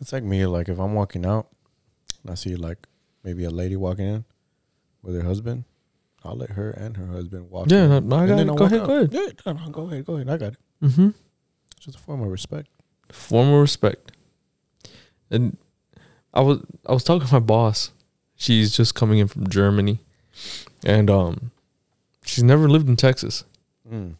It's 0.00 0.12
like 0.12 0.24
me, 0.24 0.44
like 0.46 0.68
if 0.68 0.80
I'm 0.80 0.94
walking 0.94 1.24
out 1.24 1.46
and 2.22 2.32
I 2.32 2.34
see 2.34 2.56
like 2.56 2.88
maybe 3.22 3.44
a 3.44 3.50
lady 3.50 3.76
walking 3.76 4.06
in 4.06 4.24
with 5.02 5.14
her 5.14 5.22
husband, 5.22 5.64
I'll 6.24 6.36
let 6.36 6.50
her 6.50 6.70
and 6.70 6.96
her 6.96 7.06
husband 7.06 7.50
walk. 7.50 7.70
Yeah. 7.70 7.84
in. 7.84 7.90
No, 7.90 7.98
no, 8.00 8.16
I 8.16 8.26
got 8.26 8.38
it. 8.40 8.48
I'll 8.48 8.54
Go 8.56 8.64
ahead. 8.64 8.80
out. 8.80 8.86
Go 8.86 8.96
ahead. 8.96 9.12
Yeah, 9.12 9.52
no, 9.52 9.68
go 9.70 9.82
ahead, 9.86 10.04
go 10.06 10.14
ahead. 10.14 10.28
I 10.30 10.36
got 10.38 10.52
it. 10.54 10.58
Mm-hmm. 10.82 11.10
It's 11.76 11.84
just 11.86 11.98
a 11.98 12.00
form 12.00 12.22
of 12.22 12.28
respect. 12.28 12.68
Form 13.10 13.48
of 13.52 13.60
respect. 13.60 14.12
And 15.30 15.56
I 16.34 16.40
was 16.40 16.60
I 16.86 16.92
was 16.92 17.04
talking 17.04 17.26
to 17.28 17.34
my 17.34 17.40
boss. 17.40 17.92
She's 18.36 18.74
just 18.76 18.94
coming 18.94 19.18
in 19.18 19.28
from 19.28 19.48
Germany, 19.48 20.00
and 20.84 21.08
um, 21.08 21.52
she's 22.24 22.42
never 22.42 22.68
lived 22.68 22.88
in 22.88 22.96
Texas. 22.96 23.44
Mm. 23.92 24.14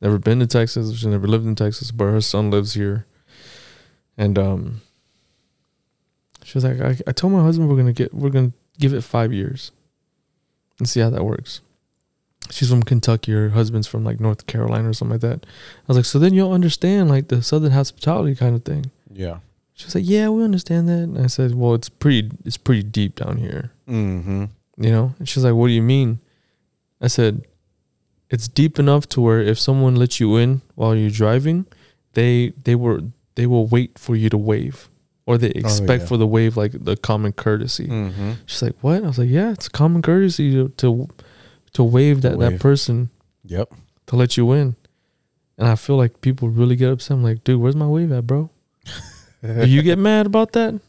never 0.00 0.18
been 0.18 0.38
to 0.40 0.46
Texas. 0.46 0.96
She 0.98 1.06
never 1.08 1.26
lived 1.26 1.46
in 1.46 1.54
Texas, 1.54 1.90
but 1.90 2.04
her 2.04 2.20
son 2.20 2.50
lives 2.50 2.74
here. 2.74 3.06
And 4.16 4.38
um, 4.38 4.80
she 6.44 6.56
was 6.56 6.64
like, 6.64 6.80
I, 6.80 6.96
I 7.06 7.12
told 7.12 7.32
my 7.32 7.42
husband 7.42 7.68
we're 7.68 7.76
gonna 7.76 7.92
get 7.92 8.14
we're 8.14 8.30
gonna 8.30 8.52
give 8.78 8.92
it 8.94 9.02
five 9.02 9.32
years 9.32 9.72
and 10.78 10.88
see 10.88 11.00
how 11.00 11.10
that 11.10 11.24
works. 11.24 11.60
She's 12.50 12.68
from 12.68 12.82
Kentucky. 12.82 13.32
Her 13.32 13.48
husband's 13.50 13.86
from 13.88 14.04
like 14.04 14.20
North 14.20 14.46
Carolina 14.46 14.90
or 14.90 14.92
something 14.92 15.14
like 15.14 15.22
that. 15.22 15.44
I 15.46 15.82
was 15.88 15.96
like, 15.96 16.04
so 16.06 16.18
then 16.18 16.34
you'll 16.34 16.52
understand 16.52 17.08
like 17.08 17.28
the 17.28 17.42
Southern 17.42 17.72
hospitality 17.72 18.34
kind 18.36 18.54
of 18.54 18.64
thing. 18.64 18.90
Yeah. 19.10 19.38
She 19.72 19.86
was 19.86 19.94
like, 19.96 20.04
yeah, 20.06 20.28
we 20.28 20.44
understand 20.44 20.88
that. 20.88 21.02
And 21.02 21.18
I 21.18 21.26
said, 21.26 21.54
well, 21.54 21.74
it's 21.74 21.88
pretty 21.88 22.30
it's 22.44 22.56
pretty 22.58 22.82
deep 22.84 23.16
down 23.16 23.38
here, 23.38 23.72
Mm-hmm. 23.88 24.44
you 24.78 24.90
know. 24.92 25.14
And 25.18 25.28
she's 25.28 25.42
like, 25.42 25.54
what 25.54 25.66
do 25.68 25.72
you 25.72 25.82
mean? 25.82 26.20
I 27.00 27.08
said, 27.08 27.44
it's 28.30 28.48
deep 28.48 28.78
enough 28.78 29.08
to 29.10 29.20
where 29.20 29.40
if 29.40 29.58
someone 29.58 29.96
lets 29.96 30.20
you 30.20 30.36
in 30.36 30.62
while 30.74 30.94
you're 30.94 31.10
driving, 31.10 31.66
they 32.14 32.52
they 32.64 32.74
were 32.74 33.00
they 33.34 33.46
will 33.46 33.66
wait 33.66 33.98
for 33.98 34.16
you 34.16 34.28
to 34.30 34.38
wave, 34.38 34.88
or 35.26 35.38
they 35.38 35.50
expect 35.50 36.02
yeah. 36.02 36.08
for 36.08 36.16
the 36.16 36.26
wave 36.26 36.56
like 36.56 36.72
the 36.84 36.96
common 36.96 37.32
courtesy. 37.32 37.86
Mm-hmm. 37.86 38.32
She's 38.46 38.62
like, 38.62 38.76
"What?" 38.80 39.04
I 39.04 39.06
was 39.06 39.18
like, 39.18 39.30
"Yeah, 39.30 39.52
it's 39.52 39.68
common 39.68 40.02
courtesy 40.02 40.52
to 40.52 40.68
to, 40.68 41.08
to 41.74 41.82
wave 41.84 42.22
that 42.22 42.38
that 42.38 42.52
Wave. 42.52 42.60
person 42.60 43.10
Yep. 43.44 43.72
to 44.06 44.16
let 44.16 44.36
you 44.36 44.52
in." 44.52 44.76
And 45.56 45.68
I 45.68 45.76
feel 45.76 45.96
like 45.96 46.20
people 46.20 46.48
really 46.48 46.76
get 46.76 46.90
upset. 46.90 47.16
I'm 47.16 47.22
like, 47.22 47.44
"Dude, 47.44 47.60
where's 47.60 47.76
my 47.76 47.86
wave 47.86 48.12
at, 48.12 48.26
bro?" 48.26 48.50
Do 49.42 49.66
you 49.68 49.82
get 49.82 49.98
mad 49.98 50.26
about 50.26 50.52
that? 50.52 50.80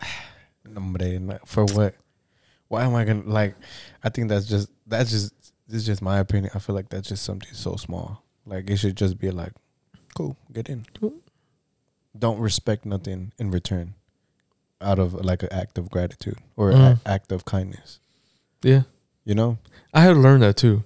Hombre, 0.74 1.38
for 1.46 1.64
what? 1.66 1.94
Why 2.68 2.84
am 2.84 2.94
I 2.94 3.04
gonna 3.04 3.22
like? 3.26 3.54
I 4.02 4.08
think 4.08 4.28
that's 4.28 4.46
just 4.46 4.68
that's 4.86 5.10
just 5.10 5.32
this 5.68 5.78
is 5.82 5.86
just 5.86 6.02
my 6.02 6.18
opinion. 6.18 6.52
I 6.54 6.58
feel 6.58 6.74
like 6.74 6.88
that's 6.88 7.08
just 7.08 7.24
something 7.24 7.52
so 7.52 7.76
small. 7.76 8.22
Like 8.46 8.68
it 8.70 8.76
should 8.76 8.96
just 8.96 9.18
be 9.18 9.30
like, 9.30 9.52
cool, 10.14 10.36
get 10.52 10.68
in. 10.68 10.86
Cool. 11.00 11.14
Don't 12.18 12.38
respect 12.40 12.84
nothing 12.84 13.32
in 13.38 13.50
return, 13.50 13.94
out 14.80 14.98
of 14.98 15.14
like 15.14 15.42
an 15.42 15.48
act 15.52 15.78
of 15.78 15.90
gratitude 15.90 16.36
or 16.56 16.72
Mm. 16.72 17.00
a- 17.04 17.08
act 17.08 17.32
of 17.32 17.44
kindness. 17.44 18.00
Yeah, 18.62 18.82
You 19.24 19.34
know? 19.34 19.58
I 19.94 20.02
had 20.02 20.16
learned 20.16 20.42
that 20.42 20.56
too. 20.56 20.84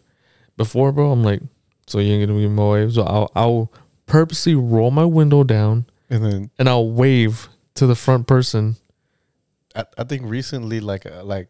Before, 0.56 0.92
bro, 0.92 1.10
I'm 1.12 1.22
like, 1.24 1.42
"So 1.86 1.98
you 1.98 2.12
ain't 2.14 2.28
gonna 2.28 2.40
give 2.40 2.50
me 2.50 2.56
my 2.56 2.68
wave?" 2.70 2.92
So 2.94 3.02
I'll 3.02 3.30
I'll 3.34 3.72
purposely 4.06 4.54
roll 4.54 4.90
my 4.90 5.04
window 5.04 5.42
down 5.44 5.86
And 6.08 6.24
then 6.24 6.50
and 6.58 6.68
I'll 6.68 6.88
wave 6.90 7.48
to 7.74 7.86
the 7.86 7.94
front 7.96 8.26
person. 8.26 8.76
I, 9.74 9.84
I 9.98 10.04
think 10.04 10.22
recently, 10.24 10.80
like 10.80 11.04
uh, 11.06 11.24
like, 11.24 11.48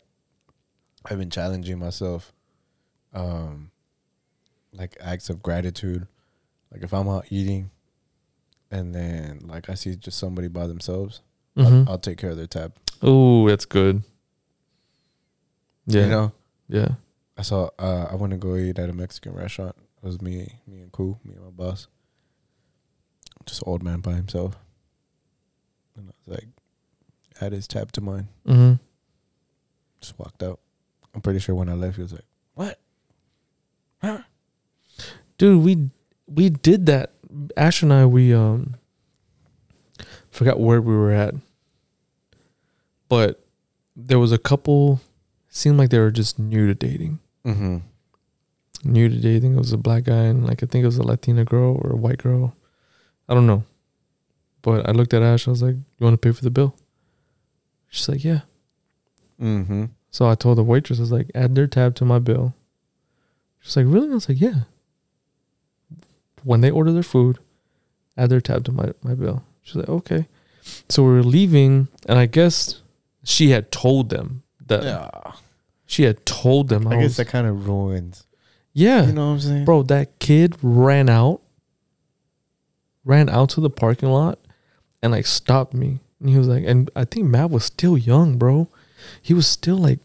I've 1.04 1.18
been 1.18 1.30
challenging 1.30 1.78
myself, 1.78 2.32
um, 3.16 3.70
like 4.72 4.96
acts 5.00 5.28
of 5.30 5.42
gratitude. 5.42 6.06
Like 6.70 6.82
if 6.82 6.92
I'm 6.92 7.08
out 7.08 7.26
eating, 7.30 7.70
and 8.70 8.94
then 8.94 9.40
like 9.44 9.68
I 9.70 9.74
see 9.74 9.96
just 9.96 10.18
somebody 10.18 10.48
by 10.48 10.66
themselves, 10.66 11.22
Mm-hmm. 11.56 11.88
I'll, 11.88 11.92
I'll 11.92 11.98
take 11.98 12.18
care 12.18 12.30
of 12.30 12.36
their 12.36 12.46
tab. 12.46 12.74
Oh, 13.00 13.48
that's 13.48 13.64
good. 13.64 14.02
Yeah, 15.86 16.02
You 16.02 16.08
know, 16.10 16.32
yeah. 16.68 16.88
I 17.38 17.42
saw 17.42 17.70
uh, 17.78 18.08
I 18.10 18.14
went 18.14 18.32
to 18.32 18.36
go 18.36 18.56
eat 18.56 18.78
at 18.78 18.90
a 18.90 18.92
Mexican 18.92 19.32
restaurant. 19.34 19.74
It 20.02 20.06
was 20.06 20.20
me, 20.20 20.58
me 20.66 20.80
and 20.80 20.92
Cool, 20.92 21.18
me 21.24 21.34
and 21.34 21.44
my 21.44 21.50
boss. 21.50 21.86
Just 23.46 23.62
old 23.66 23.82
man 23.82 24.00
by 24.00 24.12
himself, 24.12 24.56
and 25.96 26.08
I 26.10 26.12
was 26.26 26.36
like, 26.38 26.48
add 27.40 27.52
his 27.52 27.66
tab 27.68 27.90
to 27.92 28.00
mine. 28.02 28.28
Mm-hmm. 28.46 28.74
Just 30.00 30.18
walked 30.18 30.42
out. 30.42 30.60
I'm 31.14 31.20
pretty 31.22 31.38
sure 31.38 31.54
when 31.54 31.68
I 31.70 31.74
left, 31.74 31.96
he 31.96 32.02
was 32.02 32.12
like, 32.12 32.24
"What?" 32.54 32.78
Dude, 35.38 35.62
we 35.62 35.90
we 36.26 36.50
did 36.50 36.86
that. 36.86 37.12
Ash 37.56 37.82
and 37.82 37.92
I, 37.92 38.06
we 38.06 38.32
um 38.32 38.76
forgot 40.30 40.58
where 40.60 40.80
we 40.80 40.94
were 40.94 41.12
at, 41.12 41.34
but 43.08 43.44
there 43.94 44.18
was 44.18 44.32
a 44.32 44.38
couple. 44.38 45.00
Seemed 45.48 45.78
like 45.78 45.88
they 45.90 45.98
were 45.98 46.10
just 46.10 46.38
new 46.38 46.66
to 46.66 46.74
dating. 46.74 47.18
Mm-hmm. 47.44 47.78
New 48.84 49.08
to 49.08 49.16
dating. 49.16 49.54
It 49.54 49.58
was 49.58 49.72
a 49.72 49.78
black 49.78 50.04
guy 50.04 50.24
and 50.24 50.46
like 50.46 50.62
I 50.62 50.66
think 50.66 50.82
it 50.82 50.86
was 50.86 50.98
a 50.98 51.02
Latina 51.02 51.44
girl 51.44 51.80
or 51.82 51.92
a 51.92 51.96
white 51.96 52.18
girl. 52.18 52.54
I 53.28 53.34
don't 53.34 53.46
know. 53.46 53.64
But 54.60 54.86
I 54.88 54.92
looked 54.92 55.14
at 55.14 55.22
Ash. 55.22 55.46
I 55.46 55.50
was 55.50 55.62
like, 55.62 55.76
"You 55.76 56.04
want 56.04 56.14
to 56.14 56.18
pay 56.18 56.32
for 56.32 56.44
the 56.44 56.50
bill?" 56.50 56.76
She's 57.88 58.08
like, 58.08 58.24
"Yeah." 58.24 58.40
Mm-hmm. 59.40 59.86
So 60.10 60.28
I 60.28 60.34
told 60.34 60.58
the 60.58 60.64
waitress, 60.64 60.98
I 60.98 61.02
was 61.02 61.12
like, 61.12 61.30
add 61.34 61.54
their 61.54 61.66
tab 61.66 61.94
to 61.96 62.04
my 62.04 62.18
bill. 62.18 62.54
She's 63.66 63.76
like, 63.76 63.86
really? 63.88 64.08
I 64.10 64.14
was 64.14 64.28
like, 64.28 64.40
yeah. 64.40 64.60
When 66.44 66.60
they 66.60 66.70
order 66.70 66.92
their 66.92 67.02
food, 67.02 67.38
add 68.16 68.30
their 68.30 68.40
tab 68.40 68.64
to 68.66 68.72
my, 68.72 68.92
my 69.02 69.14
bill. 69.14 69.42
She's 69.62 69.74
like, 69.74 69.88
okay. 69.88 70.28
So 70.88 71.02
we 71.02 71.10
were 71.10 71.22
leaving, 71.24 71.88
and 72.08 72.16
I 72.18 72.26
guess 72.26 72.80
she 73.24 73.50
had 73.50 73.72
told 73.72 74.10
them 74.10 74.44
that 74.66 74.84
Yeah. 74.84 75.32
she 75.86 76.04
had 76.04 76.24
told 76.24 76.68
them. 76.68 76.86
I, 76.86 76.92
I 76.92 76.94
guess 76.96 77.02
was, 77.02 77.16
that 77.16 77.26
kind 77.28 77.48
of 77.48 77.66
ruins. 77.66 78.24
yeah, 78.72 79.06
You 79.06 79.12
know 79.12 79.26
what 79.28 79.32
I'm 79.34 79.40
saying? 79.40 79.64
bro, 79.64 79.82
that 79.84 80.16
kid 80.20 80.54
ran 80.62 81.08
out, 81.08 81.40
ran 83.04 83.28
out 83.28 83.50
to 83.50 83.60
the 83.60 83.70
parking 83.70 84.10
lot, 84.10 84.38
and 85.02 85.10
like 85.12 85.26
stopped 85.26 85.74
me. 85.74 85.98
And 86.20 86.30
he 86.30 86.38
was 86.38 86.46
like, 86.48 86.62
and 86.64 86.88
I 86.94 87.04
think 87.04 87.26
Matt 87.26 87.50
was 87.50 87.64
still 87.64 87.98
young, 87.98 88.38
bro. 88.38 88.68
He 89.20 89.34
was 89.34 89.46
still 89.48 89.76
like 89.76 89.98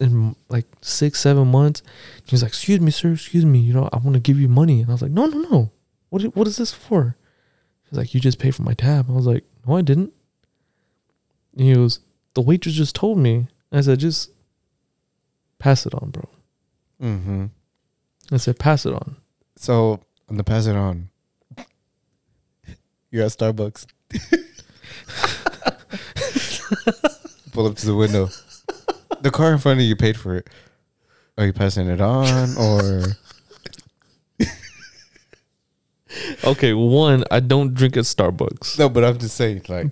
in 0.00 0.34
like 0.48 0.66
six, 0.80 1.20
seven 1.20 1.48
months. 1.48 1.82
He 2.24 2.34
was 2.34 2.42
like, 2.42 2.50
"Excuse 2.50 2.80
me, 2.80 2.90
sir. 2.90 3.12
Excuse 3.12 3.44
me. 3.44 3.58
You 3.58 3.74
know, 3.74 3.88
I 3.92 3.98
want 3.98 4.14
to 4.14 4.20
give 4.20 4.40
you 4.40 4.48
money." 4.48 4.80
And 4.80 4.90
I 4.90 4.92
was 4.92 5.02
like, 5.02 5.10
"No, 5.10 5.26
no, 5.26 5.38
no. 5.38 5.70
What? 6.08 6.22
What 6.36 6.46
is 6.46 6.56
this 6.56 6.72
for?" 6.72 7.16
He's 7.88 7.98
like, 7.98 8.14
"You 8.14 8.20
just 8.20 8.38
paid 8.38 8.54
for 8.54 8.62
my 8.62 8.74
tab." 8.74 9.06
I 9.08 9.12
was 9.12 9.26
like, 9.26 9.44
"No, 9.66 9.76
I 9.76 9.82
didn't." 9.82 10.12
And 11.56 11.66
he 11.66 11.74
goes, 11.74 12.00
"The 12.34 12.42
waitress 12.42 12.74
just 12.74 12.94
told 12.94 13.18
me." 13.18 13.48
I 13.70 13.82
said, 13.82 14.00
"Just 14.00 14.30
pass 15.58 15.86
it 15.86 15.94
on, 15.94 16.10
bro." 16.10 16.28
Mm-hmm. 17.02 17.46
I 18.32 18.36
said, 18.38 18.58
"Pass 18.58 18.86
it 18.86 18.94
on." 18.94 19.16
So 19.56 20.00
I'm 20.28 20.36
gonna 20.36 20.44
pass 20.44 20.66
it 20.66 20.76
on. 20.76 21.10
You're 23.10 23.24
at 23.24 23.32
Starbucks. 23.32 23.86
Pull 27.52 27.66
up 27.66 27.76
to 27.76 27.86
the 27.86 27.94
window. 27.94 28.28
The 29.22 29.30
car 29.30 29.52
in 29.52 29.58
front 29.58 29.80
of 29.80 29.86
you 29.86 29.96
paid 29.96 30.16
for 30.16 30.36
it. 30.36 30.48
Are 31.36 31.46
you 31.46 31.52
passing 31.52 31.88
it 31.88 32.00
on 32.00 32.56
or 32.56 33.02
Okay, 36.44 36.72
one, 36.72 37.24
I 37.30 37.40
don't 37.40 37.74
drink 37.74 37.96
at 37.96 38.04
Starbucks. 38.04 38.78
no? 38.78 38.88
But 38.88 39.04
I'm 39.04 39.18
just 39.18 39.36
saying, 39.36 39.62
like, 39.68 39.88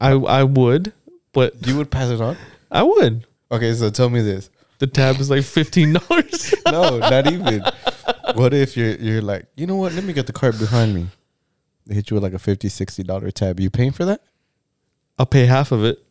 I 0.00 0.12
I 0.12 0.44
would, 0.44 0.92
but 1.32 1.66
you 1.66 1.76
would 1.76 1.90
pass 1.90 2.10
it 2.10 2.20
on. 2.20 2.36
I 2.70 2.82
would. 2.82 3.26
Okay, 3.50 3.74
so 3.74 3.90
tell 3.90 4.08
me 4.10 4.20
this. 4.22 4.48
The 4.78 4.86
tab 4.86 5.16
is 5.16 5.30
like 5.30 5.44
fifteen 5.44 5.94
dollars. 5.94 6.54
No, 6.70 6.98
not 6.98 7.30
even. 7.30 7.62
What 8.34 8.54
if 8.54 8.76
you're 8.76 8.94
you're 8.96 9.22
like, 9.22 9.46
you 9.56 9.66
know 9.66 9.76
what? 9.76 9.92
Let 9.92 10.04
me 10.04 10.12
get 10.12 10.26
the 10.26 10.32
cart 10.32 10.58
behind 10.58 10.94
me. 10.94 11.08
They 11.86 11.94
hit 11.94 12.10
you 12.10 12.14
with 12.14 12.22
like 12.24 12.32
a 12.32 12.38
50 12.38 12.68
60 12.68 13.02
dollar 13.02 13.30
tab. 13.30 13.60
You 13.60 13.70
paying 13.70 13.92
for 13.92 14.04
that? 14.06 14.22
I'll 15.18 15.26
pay 15.26 15.46
half 15.46 15.70
of 15.72 15.84
it. 15.84 16.02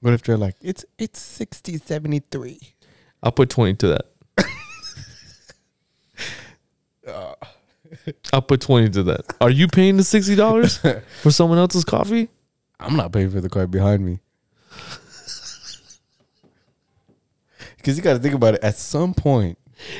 What 0.00 0.14
if 0.14 0.22
they're 0.22 0.36
like, 0.38 0.56
it's 0.62 0.84
it's 0.98 1.20
60 1.20 1.76
73? 1.78 2.58
I'll 3.22 3.32
put 3.32 3.50
twenty 3.50 3.74
to 3.74 3.88
that. 3.88 4.06
I'll 8.32 8.42
put 8.42 8.60
twenty 8.60 8.88
to 8.90 9.02
that. 9.04 9.22
Are 9.40 9.50
you 9.50 9.68
paying 9.68 9.96
the 9.96 10.04
sixty 10.04 10.34
dollars 10.36 10.78
for 11.22 11.30
someone 11.30 11.58
else's 11.58 11.84
coffee? 11.84 12.28
I'm 12.78 12.96
not 12.96 13.12
paying 13.12 13.30
for 13.30 13.40
the 13.40 13.48
car 13.50 13.66
behind 13.66 14.04
me. 14.04 14.20
Because 17.76 17.96
you 17.96 18.02
got 18.02 18.12
to 18.12 18.18
think 18.18 18.34
about 18.34 18.52
it. 18.54 18.62
At 18.62 18.76
some 18.76 19.14
point, 19.14 19.56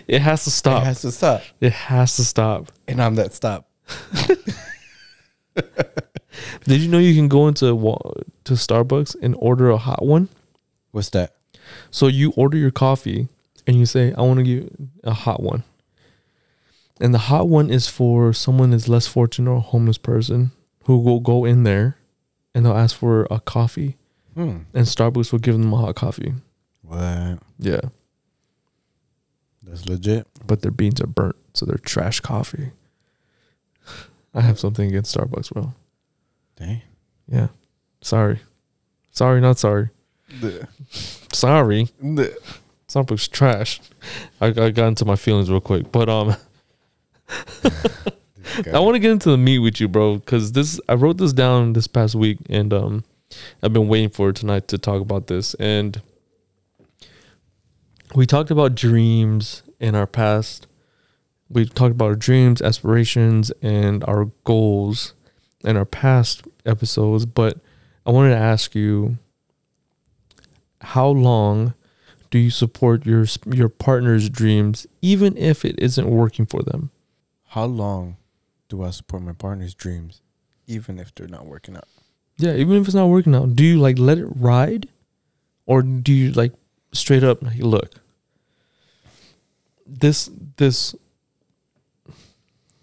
It 0.06 0.20
has 0.20 0.44
to 0.44 0.50
stop. 0.50 0.82
it 0.82 0.84
has 0.84 1.00
to 1.00 1.10
stop, 1.10 1.40
It 1.62 1.72
has 1.72 2.16
to 2.16 2.24
stop. 2.26 2.70
and 2.86 3.00
I'm 3.00 3.14
that 3.14 3.32
stop. 3.32 3.70
Did 6.64 6.80
you 6.80 6.88
know 6.88 6.98
you 6.98 7.14
can 7.14 7.28
go 7.28 7.48
into 7.48 7.74
wa- 7.74 7.98
to 8.44 8.52
Starbucks 8.54 9.16
and 9.20 9.34
order 9.38 9.70
a 9.70 9.76
hot 9.76 10.04
one? 10.04 10.28
What's 10.92 11.10
that? 11.10 11.34
So 11.90 12.06
you 12.06 12.32
order 12.36 12.56
your 12.56 12.70
coffee 12.70 13.28
and 13.66 13.76
you 13.76 13.86
say, 13.86 14.12
I 14.16 14.22
want 14.22 14.38
to 14.38 14.44
give 14.44 14.70
a 15.04 15.12
hot 15.12 15.42
one. 15.42 15.62
And 17.00 17.14
the 17.14 17.18
hot 17.18 17.48
one 17.48 17.70
is 17.70 17.88
for 17.88 18.32
someone 18.32 18.70
that's 18.70 18.88
less 18.88 19.06
fortunate 19.06 19.50
or 19.50 19.56
a 19.56 19.60
homeless 19.60 19.98
person 19.98 20.50
who 20.84 20.98
will 20.98 21.20
go 21.20 21.44
in 21.44 21.62
there 21.64 21.96
and 22.54 22.64
they'll 22.66 22.76
ask 22.76 22.96
for 22.96 23.26
a 23.30 23.40
coffee 23.40 23.96
Hmm. 24.34 24.58
and 24.74 24.86
Starbucks 24.86 25.32
will 25.32 25.38
give 25.40 25.54
them 25.58 25.72
a 25.72 25.76
hot 25.76 25.96
coffee. 25.96 26.34
What? 26.82 27.38
Yeah. 27.58 27.80
That's 29.62 29.86
legit. 29.86 30.26
But 30.46 30.62
their 30.62 30.70
beans 30.70 31.00
are 31.00 31.06
burnt, 31.06 31.36
so 31.54 31.66
they're 31.66 31.78
trash 31.78 32.20
coffee. 32.20 32.70
I 34.34 34.40
have 34.42 34.58
something 34.60 34.88
against 34.88 35.16
Starbucks, 35.16 35.52
bro. 35.52 35.74
Dang. 36.60 36.82
Yeah. 37.26 37.48
Sorry. 38.02 38.38
Sorry, 39.10 39.40
not 39.40 39.58
sorry. 39.58 39.90
Sorry. 41.32 41.88
Starbucks 42.88 43.30
trash. 43.30 43.80
I, 44.40 44.46
I 44.46 44.70
got 44.70 44.88
into 44.88 45.04
my 45.04 45.16
feelings 45.16 45.50
real 45.50 45.60
quick. 45.60 45.90
But 45.90 46.08
um 46.08 46.36
I 48.72 48.78
want 48.78 48.94
to 48.94 48.98
get 48.98 49.12
into 49.12 49.30
the 49.30 49.38
meat 49.38 49.58
with 49.60 49.80
you, 49.80 49.88
bro, 49.88 50.16
because 50.16 50.52
this 50.52 50.80
I 50.88 50.94
wrote 50.94 51.18
this 51.18 51.32
down 51.32 51.72
this 51.72 51.86
past 51.86 52.14
week, 52.14 52.38
and 52.48 52.72
um, 52.72 53.04
I've 53.62 53.72
been 53.72 53.88
waiting 53.88 54.10
for 54.10 54.32
tonight 54.32 54.68
to 54.68 54.78
talk 54.78 55.00
about 55.00 55.28
this. 55.28 55.54
And 55.54 56.00
we 58.14 58.26
talked 58.26 58.50
about 58.50 58.74
dreams 58.74 59.62
in 59.78 59.94
our 59.94 60.06
past. 60.06 60.66
We 61.48 61.66
talked 61.66 61.92
about 61.92 62.06
our 62.06 62.14
dreams, 62.16 62.60
aspirations, 62.60 63.50
and 63.62 64.04
our 64.04 64.26
goals 64.44 65.14
in 65.64 65.76
our 65.76 65.84
past 65.84 66.42
episodes. 66.64 67.26
But 67.26 67.58
I 68.06 68.10
wanted 68.10 68.30
to 68.30 68.36
ask 68.36 68.74
you, 68.74 69.18
how 70.80 71.08
long 71.08 71.74
do 72.30 72.38
you 72.38 72.50
support 72.50 73.04
your 73.04 73.26
your 73.46 73.68
partner's 73.68 74.28
dreams 74.28 74.86
even 75.02 75.36
if 75.36 75.64
it 75.64 75.78
isn't 75.78 76.08
working 76.08 76.46
for 76.46 76.62
them? 76.62 76.90
How 77.48 77.64
long 77.64 78.16
do 78.68 78.84
I 78.84 78.90
support 78.90 79.22
my 79.22 79.32
partner's 79.32 79.74
dreams, 79.74 80.22
even 80.66 80.98
if 80.98 81.14
they're 81.14 81.26
not 81.28 81.46
working 81.46 81.76
out? 81.76 81.88
Yeah, 82.36 82.54
even 82.54 82.76
if 82.76 82.86
it's 82.86 82.94
not 82.94 83.08
working 83.08 83.34
out, 83.34 83.54
do 83.56 83.64
you 83.64 83.78
like 83.78 83.98
let 83.98 84.18
it 84.18 84.26
ride, 84.26 84.88
or 85.66 85.82
do 85.82 86.12
you 86.12 86.32
like 86.32 86.52
straight 86.92 87.24
up 87.24 87.44
hey, 87.46 87.62
look? 87.62 87.94
This 89.86 90.30
this 90.56 90.94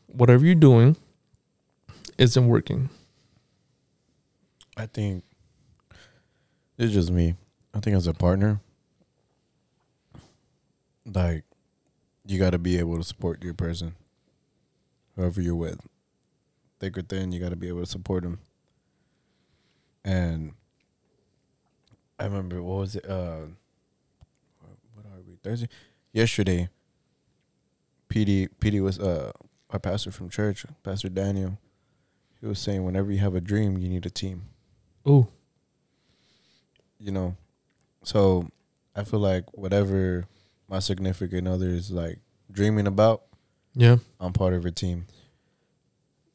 whatever 0.08 0.46
you're 0.46 0.56
doing 0.56 0.98
isn't 2.18 2.48
working. 2.48 2.90
I 4.78 4.86
think 4.86 5.24
it's 6.78 6.94
just 6.94 7.10
me. 7.12 7.36
I 7.74 7.80
think 7.80 7.96
as 7.98 8.06
a 8.06 8.14
partner, 8.14 8.60
like 11.06 11.44
you 12.26 12.38
got 12.38 12.52
to 12.52 12.60
be 12.60 12.78
able 12.78 12.98
to 12.98 13.04
support 13.04 13.44
your 13.44 13.56
person, 13.56 13.96
whoever 15.16 15.42
you're 15.42 15.56
with, 15.56 15.80
thick 16.80 16.96
or 16.98 17.02
thin. 17.02 17.32
You 17.32 17.40
got 17.40 17.50
to 17.50 17.56
be 17.56 17.68
able 17.68 17.80
to 17.80 17.86
support 17.88 18.22
them. 18.24 18.40
And 20.06 20.54
I 22.20 22.26
remember 22.26 22.62
what 22.62 22.78
was 22.78 22.96
it? 22.96 23.10
Uh, 23.10 23.48
what- 24.94 25.06
are 25.06 25.22
we 25.28 25.38
Thursday? 25.42 25.70
Yesterday, 26.14 26.70
PD 28.10 28.48
PD 28.60 28.80
was 28.82 29.00
uh 29.00 29.32
our 29.72 29.80
pastor 29.80 30.12
from 30.12 30.30
church, 30.30 30.66
Pastor 30.84 31.10
Daniel. 31.10 31.58
He 32.40 32.46
was 32.46 32.60
saying 32.60 32.86
whenever 32.86 33.12
you 33.12 33.18
have 33.18 33.34
a 33.36 33.42
dream, 33.42 33.78
you 33.80 33.90
need 33.90 34.06
a 34.06 34.10
team 34.12 34.44
Oh, 35.08 35.28
you 37.00 37.12
know 37.12 37.36
so 38.04 38.50
i 38.96 39.04
feel 39.04 39.20
like 39.20 39.46
whatever 39.54 40.28
my 40.68 40.80
significant 40.80 41.48
other 41.48 41.70
is 41.70 41.92
like 41.92 42.20
dreaming 42.52 42.88
about 42.88 43.24
yeah, 43.76 43.98
i'm 44.20 44.34
part 44.34 44.54
of 44.54 44.66
a 44.66 44.72
team. 44.72 45.06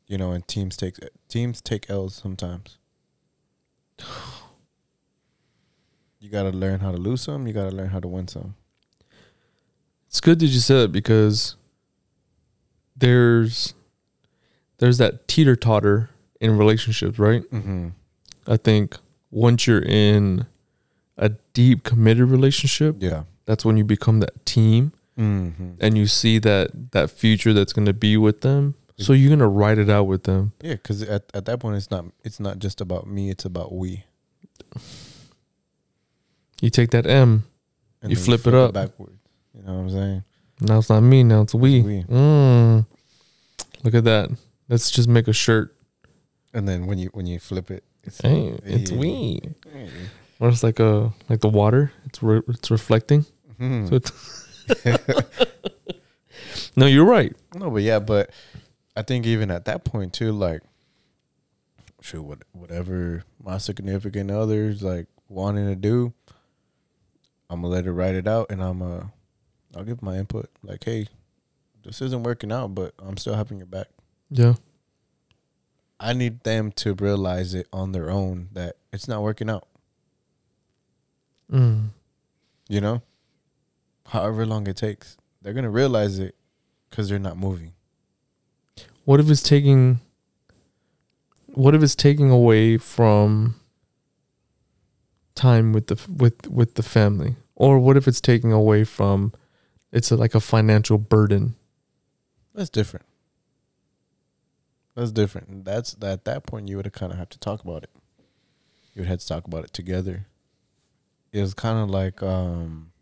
You 0.07 0.17
know 0.19 0.31
and 0.33 0.47
teams 0.47 0.77
take 0.77 0.97
teams 1.29 1.61
take 1.61 1.91
l's 1.91 2.15
sometimes. 2.15 2.79
You 6.21 6.29
got 6.31 6.45
to 6.45 6.51
learn 6.51 6.79
how 6.81 6.93
to 6.93 6.99
lose 6.99 7.23
some 7.23 7.47
you 7.49 7.53
got 7.53 7.69
to 7.69 7.75
learn 7.75 7.89
how 7.89 7.99
to 7.99 8.07
win 8.07 8.29
some. 8.29 8.55
It's 10.07 10.21
good 10.21 10.39
that 10.39 10.47
you 10.47 10.61
said 10.61 10.85
it 10.85 10.93
because 10.93 11.57
there's 12.95 13.75
there's 14.79 14.99
that 14.99 15.27
teeter 15.27 15.57
totter 15.57 16.11
in 16.41 16.57
relationships, 16.57 17.19
right? 17.19 17.43
mm-hmm. 17.51 17.89
I 18.47 18.57
think 18.57 18.97
once 19.31 19.67
you're 19.67 19.83
in 19.83 20.47
a 21.17 21.31
deep 21.55 21.85
committed 21.85 22.29
relationship, 22.31 22.97
yeah 23.01 23.25
that's 23.45 23.65
when 23.65 23.77
you 23.77 23.85
become 23.85 24.21
that 24.21 24.47
team 24.47 24.93
mm-hmm. 25.19 25.73
and 25.81 25.99
you 25.99 26.07
see 26.07 26.39
that 26.39 26.93
that 26.93 27.11
future 27.11 27.53
that's 27.53 27.73
going 27.73 27.87
to 27.87 27.93
be 27.93 28.17
with 28.17 28.41
them. 28.43 28.75
So 28.99 29.13
you're 29.15 29.31
going 29.31 29.41
to 29.41 29.49
write 29.49 29.79
it 29.79 29.91
out 29.91 30.05
with 30.05 30.25
them. 30.25 30.53
yeah 30.63 30.75
because 30.75 31.03
at, 31.03 31.25
at 31.35 31.45
that 31.47 31.59
point 31.59 31.77
it's 31.77 31.91
not 31.91 32.05
it's 32.23 32.39
not 32.39 32.59
just 32.61 32.81
about 32.81 33.07
me 33.09 33.31
it's 33.31 33.45
about 33.45 33.73
we 33.73 34.05
You 36.61 36.71
take 36.71 36.91
that 36.93 37.07
M, 37.07 37.45
You 38.03 38.15
then 38.15 38.17
flip 38.25 38.47
it 38.47 38.55
up. 38.55 38.73
backwards 38.75 39.19
you 39.55 39.63
know 39.65 39.75
what 39.75 39.81
i'm 39.81 39.91
saying 39.91 40.25
now 40.61 40.79
it's 40.79 40.89
not 40.89 41.01
me, 41.01 41.25
now 41.25 41.41
it's 41.43 41.55
we. 41.55 41.81
we. 41.83 42.03
Mm. 42.05 42.87
Look 43.83 43.95
at 43.95 44.05
that. 44.05 44.31
Let's 44.69 44.93
just 44.93 45.09
make 45.09 45.27
a 45.27 45.33
shirt. 45.33 45.75
and 46.55 46.69
then 46.69 46.87
when 46.87 46.99
you 46.99 47.09
when 47.13 47.27
you 47.27 47.41
flip 47.41 47.71
it 47.71 47.83
it's 48.05 48.21
Hey, 48.21 48.59
it's 48.65 48.91
Hey. 48.91 48.97
we. 48.97 49.41
Or 50.41 50.49
it's 50.49 50.63
like 50.63 50.81
a 50.81 51.13
like 51.29 51.41
the 51.41 51.49
water. 51.49 51.93
It's 52.07 52.23
re- 52.23 52.43
it's 52.49 52.71
reflecting. 52.71 53.27
Mhm. 53.61 53.89
So 53.89 53.95
it's 53.97 54.13
no, 56.77 56.87
you're 56.87 57.05
right. 57.05 57.35
No, 57.55 57.71
but 57.71 57.83
yeah, 57.83 57.99
but 58.01 58.31
I 58.97 59.03
think 59.03 59.27
even 59.27 59.51
at 59.51 59.65
that 59.67 59.85
point 59.85 60.13
too, 60.13 60.33
like, 60.33 60.63
shoot, 62.01 62.23
what 62.23 62.39
whatever 62.53 63.25
my 63.43 63.59
significant 63.59 64.31
others 64.31 64.83
like 64.83 65.07
wanting 65.29 65.67
to 65.67 65.77
do, 65.77 66.13
I'm 67.49 67.63
gonna 67.63 67.73
let 67.75 67.87
it 67.87 67.93
write 67.93 68.15
it 68.15 68.27
out, 68.27 68.51
and 68.51 68.63
I'm 68.63 68.83
uh, 68.83 69.05
I'll 69.77 69.85
give 69.85 70.03
my 70.03 70.17
input. 70.19 70.51
Like, 70.63 70.83
hey, 70.85 71.07
this 71.85 72.03
isn't 72.03 72.23
working 72.25 72.51
out, 72.53 72.75
but 72.75 72.95
I'm 72.99 73.17
still 73.17 73.35
having 73.35 73.59
your 73.59 73.67
back. 73.67 73.89
Yeah. 74.31 74.55
I 76.03 76.13
need 76.13 76.43
them 76.43 76.73
to 76.73 76.95
realize 76.95 77.55
it 77.55 77.69
on 77.73 77.93
their 77.93 78.11
own 78.11 78.49
that 78.53 78.77
it's 78.93 79.07
not 79.07 79.23
working 79.23 79.49
out. 79.49 79.69
Mm. 81.51 81.91
You 82.69 82.81
know, 82.81 83.03
however 84.09 84.45
long 84.45 84.67
it 84.67 84.77
takes, 84.77 85.17
they're 85.41 85.53
gonna 85.53 85.71
realize 85.71 86.19
it 86.19 86.35
because 86.91 87.09
they're 87.09 87.21
not 87.21 87.37
moving. 87.37 87.75
What 89.05 89.21
if 89.21 89.31
it's 89.31 89.43
taking 89.43 90.01
what 91.47 91.75
if 91.75 91.83
it's 91.83 91.95
taking 91.95 92.31
away 92.31 92.79
from 92.79 93.57
time 95.37 95.73
with 95.73 95.87
the 95.87 96.01
with 96.11 96.49
with 96.49 96.75
the 96.75 96.83
family? 96.83 97.37
Or 97.55 97.79
what 97.79 97.97
if 97.97 98.09
it's 98.09 98.21
taking 98.21 98.51
away 98.51 98.83
from 98.83 99.33
it's 99.93 100.11
a, 100.11 100.17
like 100.17 100.35
a 100.35 100.41
financial 100.41 100.99
burden? 100.99 101.55
That's 102.55 102.71
different. 102.71 103.07
That's 104.95 105.13
different. 105.13 105.65
That's 105.65 105.97
at 106.03 106.25
that 106.25 106.45
point 106.47 106.69
you 106.69 106.77
would 106.77 106.85
have 106.87 106.93
kind 106.93 107.13
of 107.13 107.19
have 107.19 107.31
to 107.31 107.39
talk 107.39 107.63
about 107.65 107.83
it. 107.85 107.91
You 108.95 109.01
would 109.03 109.09
have 109.09 109.21
to 109.21 109.27
talk 109.27 109.47
about 109.47 109.65
it 109.65 109.73
together. 109.73 110.27
It 111.33 111.41
was 111.41 111.55
kind 111.55 111.79
of 111.79 111.89
like 111.89 112.23
um 112.23 112.93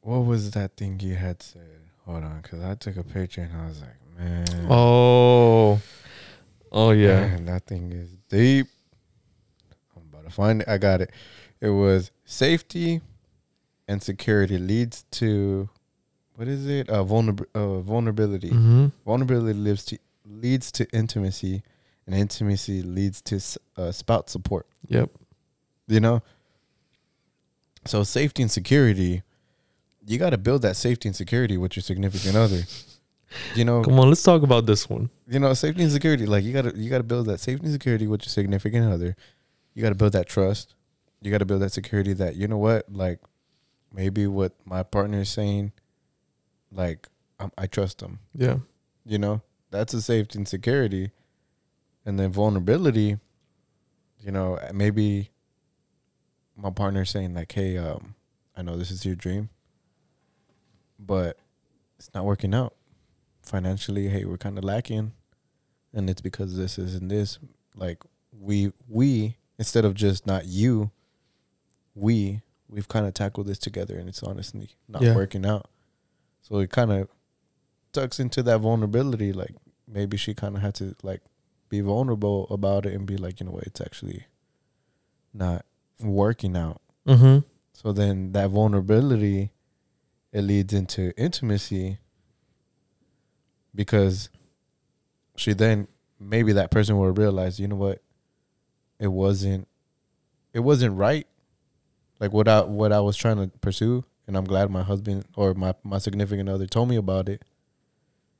what 0.00 0.18
was 0.20 0.52
that 0.52 0.76
thing 0.76 1.00
you 1.00 1.16
had 1.16 1.42
said? 1.42 1.80
Hold 2.04 2.22
on, 2.22 2.40
because 2.40 2.62
I 2.62 2.74
took 2.76 2.96
a 2.96 3.02
picture 3.02 3.40
and 3.42 3.60
I 3.60 3.66
was 3.66 3.80
like, 3.80 3.96
man, 4.18 4.66
Oh. 4.70 5.80
Oh 6.70 6.90
yeah. 6.92 7.20
man, 7.26 7.46
that 7.46 7.66
thing 7.66 7.92
is 7.92 8.10
deep. 8.28 8.66
I'm 9.96 10.02
about 10.12 10.24
to 10.24 10.30
find 10.30 10.62
it. 10.62 10.68
I 10.68 10.78
got 10.78 11.00
it. 11.00 11.10
It 11.60 11.70
was 11.70 12.12
safety 12.24 13.00
and 13.88 14.00
security 14.02 14.58
leads 14.58 15.02
to 15.12 15.68
what 16.36 16.48
is 16.48 16.66
it? 16.66 16.88
Uh, 16.88 17.02
vulner- 17.04 17.46
uh 17.54 17.80
vulnerability. 17.80 18.50
Mhm. 18.50 18.92
Vulnerability 19.04 19.58
lives 19.58 19.84
to 19.86 19.98
leads 20.24 20.70
to 20.72 20.86
intimacy, 20.92 21.62
and 22.06 22.14
intimacy 22.14 22.82
leads 22.82 23.20
to 23.22 23.36
s- 23.36 23.58
uh, 23.76 23.92
spout 23.92 24.30
support. 24.30 24.66
Yep. 24.88 25.10
You 25.88 26.00
know. 26.00 26.22
So 27.84 28.02
safety 28.02 28.42
and 28.42 28.50
security, 28.50 29.22
you 30.06 30.18
got 30.18 30.30
to 30.30 30.38
build 30.38 30.62
that 30.62 30.76
safety 30.76 31.08
and 31.08 31.14
security 31.16 31.56
with 31.56 31.76
your 31.76 31.82
significant 31.82 32.36
other. 32.36 32.62
You 33.54 33.64
know, 33.64 33.82
Come 33.82 33.98
on, 34.00 34.08
let's 34.08 34.22
talk 34.22 34.42
about 34.42 34.66
this 34.66 34.88
one. 34.88 35.10
you 35.28 35.38
know, 35.40 35.52
safety 35.54 35.82
and 35.82 35.90
security. 35.92 36.26
Like 36.26 36.44
you 36.44 36.52
gotta 36.52 36.72
you 36.76 36.88
gotta 36.88 37.02
build 37.04 37.26
that 37.26 37.40
safety 37.40 37.64
and 37.66 37.72
security 37.72 38.06
with 38.06 38.22
your 38.24 38.30
significant 38.30 38.86
other. 38.92 39.16
You 39.74 39.82
gotta 39.82 39.94
build 39.96 40.12
that 40.12 40.26
trust. 40.28 40.74
You 41.20 41.30
gotta 41.30 41.44
build 41.44 41.60
that 41.62 41.72
security 41.72 42.12
that 42.14 42.36
you 42.36 42.46
know 42.48 42.56
what, 42.58 42.90
like 42.90 43.20
maybe 43.92 44.26
what 44.26 44.52
my 44.64 44.82
partner 44.84 45.20
is 45.20 45.28
saying, 45.28 45.72
like 46.72 47.08
i 47.40 47.48
I 47.58 47.66
trust 47.66 47.98
them. 47.98 48.18
Yeah. 48.34 48.58
You 49.04 49.18
know, 49.18 49.42
that's 49.70 49.94
a 49.94 50.02
safety 50.02 50.38
and 50.38 50.48
security. 50.48 51.10
And 52.04 52.18
then 52.18 52.30
vulnerability, 52.32 53.18
you 54.20 54.30
know, 54.32 54.58
maybe 54.72 55.30
my 56.56 56.70
partner 56.70 57.04
saying 57.04 57.34
like, 57.34 57.52
"Hey, 57.52 57.76
um, 57.76 58.14
I 58.56 58.62
know 58.62 58.76
this 58.76 58.90
is 58.90 59.04
your 59.04 59.16
dream, 59.16 59.50
but 60.98 61.38
it's 61.98 62.10
not 62.14 62.24
working 62.24 62.54
out 62.54 62.74
financially. 63.42 64.08
Hey, 64.08 64.24
we're 64.24 64.36
kind 64.38 64.56
of 64.58 64.64
lacking, 64.64 65.12
and 65.92 66.08
it's 66.08 66.20
because 66.20 66.56
this 66.56 66.78
is 66.78 66.94
and 66.94 67.10
this. 67.10 67.38
Like 67.74 68.02
we 68.32 68.72
we 68.88 69.36
instead 69.58 69.84
of 69.84 69.94
just 69.94 70.26
not 70.26 70.46
you, 70.46 70.90
we 71.94 72.40
we've 72.68 72.88
kind 72.88 73.06
of 73.06 73.14
tackled 73.14 73.46
this 73.48 73.58
together, 73.58 73.98
and 73.98 74.08
it's 74.08 74.22
honestly 74.22 74.70
not 74.88 75.02
Yeah. 75.02 75.14
working 75.14 75.44
out. 75.44 75.68
So 76.48 76.58
it 76.58 76.70
kind 76.70 76.92
of 76.92 77.08
tucks 77.92 78.20
into 78.20 78.40
that 78.44 78.58
vulnerability. 78.58 79.32
Like 79.32 79.54
maybe 79.88 80.16
she 80.16 80.32
kind 80.32 80.54
of 80.54 80.62
had 80.62 80.76
to 80.76 80.94
like 81.02 81.22
be 81.68 81.80
vulnerable 81.80 82.46
about 82.50 82.86
it 82.86 82.94
and 82.94 83.04
be 83.04 83.16
like, 83.16 83.40
you 83.40 83.46
know 83.46 83.52
what, 83.52 83.64
it's 83.64 83.80
actually 83.80 84.26
not 85.34 85.64
working 86.00 86.56
out. 86.56 86.80
Mhm. 87.06 87.44
So 87.72 87.92
then 87.92 88.30
that 88.32 88.50
vulnerability, 88.50 89.50
it 90.32 90.42
leads 90.42 90.72
into 90.72 91.12
intimacy 91.20 91.98
because 93.74 94.28
she 95.36 95.52
then 95.52 95.88
maybe 96.20 96.52
that 96.52 96.70
person 96.70 96.96
will 96.96 97.10
realize, 97.10 97.58
you 97.58 97.66
know 97.66 97.76
what, 97.76 98.02
it 99.00 99.08
wasn't, 99.08 99.66
it 100.52 100.60
wasn't 100.60 100.94
right. 100.96 101.26
Like 102.20 102.32
what 102.32 102.46
I 102.46 102.62
what 102.62 102.92
I 102.92 103.00
was 103.00 103.16
trying 103.16 103.36
to 103.36 103.48
pursue, 103.58 104.04
and 104.26 104.36
I'm 104.36 104.44
glad 104.44 104.70
my 104.70 104.82
husband 104.82 105.24
or 105.36 105.54
my 105.54 105.74
my 105.84 105.98
significant 105.98 106.48
other 106.48 106.66
told 106.66 106.88
me 106.88 106.96
about 106.96 107.28
it. 107.28 107.42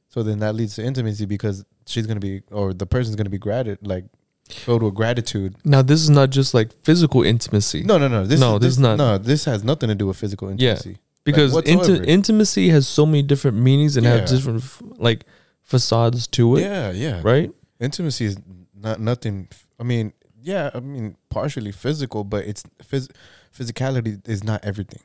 So 0.08 0.22
then 0.22 0.38
that 0.40 0.54
leads 0.54 0.74
to 0.76 0.84
intimacy 0.84 1.26
because 1.26 1.64
she's 1.86 2.06
gonna 2.06 2.20
be 2.20 2.42
or 2.50 2.72
the 2.72 2.86
person's 2.86 3.16
gonna 3.16 3.30
be 3.30 3.38
grateful, 3.38 3.76
like 3.82 4.04
filled 4.48 4.82
with 4.82 4.94
gratitude. 4.94 5.56
Now 5.64 5.82
this 5.82 6.00
is 6.00 6.10
not 6.10 6.30
just 6.30 6.54
like 6.54 6.72
physical 6.82 7.22
intimacy. 7.22 7.82
No, 7.82 7.98
no, 7.98 8.08
no. 8.08 8.24
This 8.26 8.40
No, 8.40 8.56
is, 8.56 8.60
this 8.62 8.72
is 8.74 8.78
not- 8.78 8.96
No, 8.98 9.18
this 9.18 9.44
has 9.44 9.64
nothing 9.64 9.88
to 9.88 9.94
do 9.94 10.06
with 10.06 10.16
physical 10.16 10.48
intimacy. 10.48 10.90
Yeah. 10.90 10.96
because 11.24 11.52
like, 11.54 11.64
inti- 11.64 12.06
intimacy 12.06 12.68
has 12.68 12.86
so 12.86 13.04
many 13.04 13.22
different 13.22 13.56
meanings 13.56 13.96
and 13.96 14.04
Yeah. 14.06 14.18
has 14.18 14.30
different 14.30 14.62
like 15.00 15.24
facades 15.62 16.28
to 16.28 16.56
it, 16.56 16.60
Yeah, 16.62 16.92
yeah. 16.92 17.20
right? 17.24 17.50
Intimacy 17.80 18.24
is 18.26 18.36
not 18.74 19.00
nothing. 19.00 19.48
I 19.80 19.82
mean, 19.82 20.12
yeah. 20.40 20.70
I 20.72 20.78
mean, 20.80 21.16
partially 21.28 21.72
physical, 21.72 22.22
but 22.22 22.44
it's 22.44 22.62
phys- 22.84 23.10
physicality 23.56 24.26
is 24.28 24.44
not 24.44 24.64
everything 24.64 25.00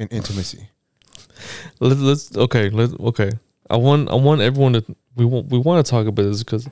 in 0.00 0.08
intimacy. 0.08 0.68
Let, 1.78 1.96
let's 1.98 2.36
okay. 2.36 2.70
Let 2.70 2.98
okay. 3.00 3.30
I 3.68 3.76
want 3.76 4.10
I 4.10 4.14
want 4.14 4.40
everyone 4.40 4.72
to 4.74 4.84
we 5.14 5.24
want 5.24 5.48
we 5.48 5.58
want 5.58 5.84
to 5.84 5.88
talk 5.90 6.06
about 6.06 6.22
this 6.24 6.42
because 6.42 6.68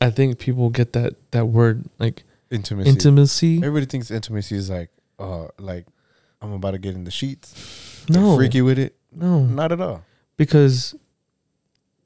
I 0.00 0.10
think 0.10 0.38
people 0.38 0.70
get 0.70 0.92
that 0.94 1.14
that 1.32 1.46
word 1.46 1.84
like 1.98 2.22
Intimacy. 2.50 2.88
intimacy. 2.88 3.56
Everybody 3.58 3.84
thinks 3.84 4.10
intimacy 4.10 4.56
is 4.56 4.70
like, 4.70 4.88
uh, 5.18 5.48
like 5.58 5.86
I'm 6.40 6.52
about 6.52 6.70
to 6.70 6.78
get 6.78 6.94
in 6.94 7.04
the 7.04 7.10
sheets. 7.10 8.06
No, 8.08 8.36
freaky 8.36 8.62
with 8.62 8.78
it. 8.78 8.96
no, 9.12 9.40
Not 9.44 9.70
at 9.70 9.80
all. 9.82 10.02
because 10.38 10.94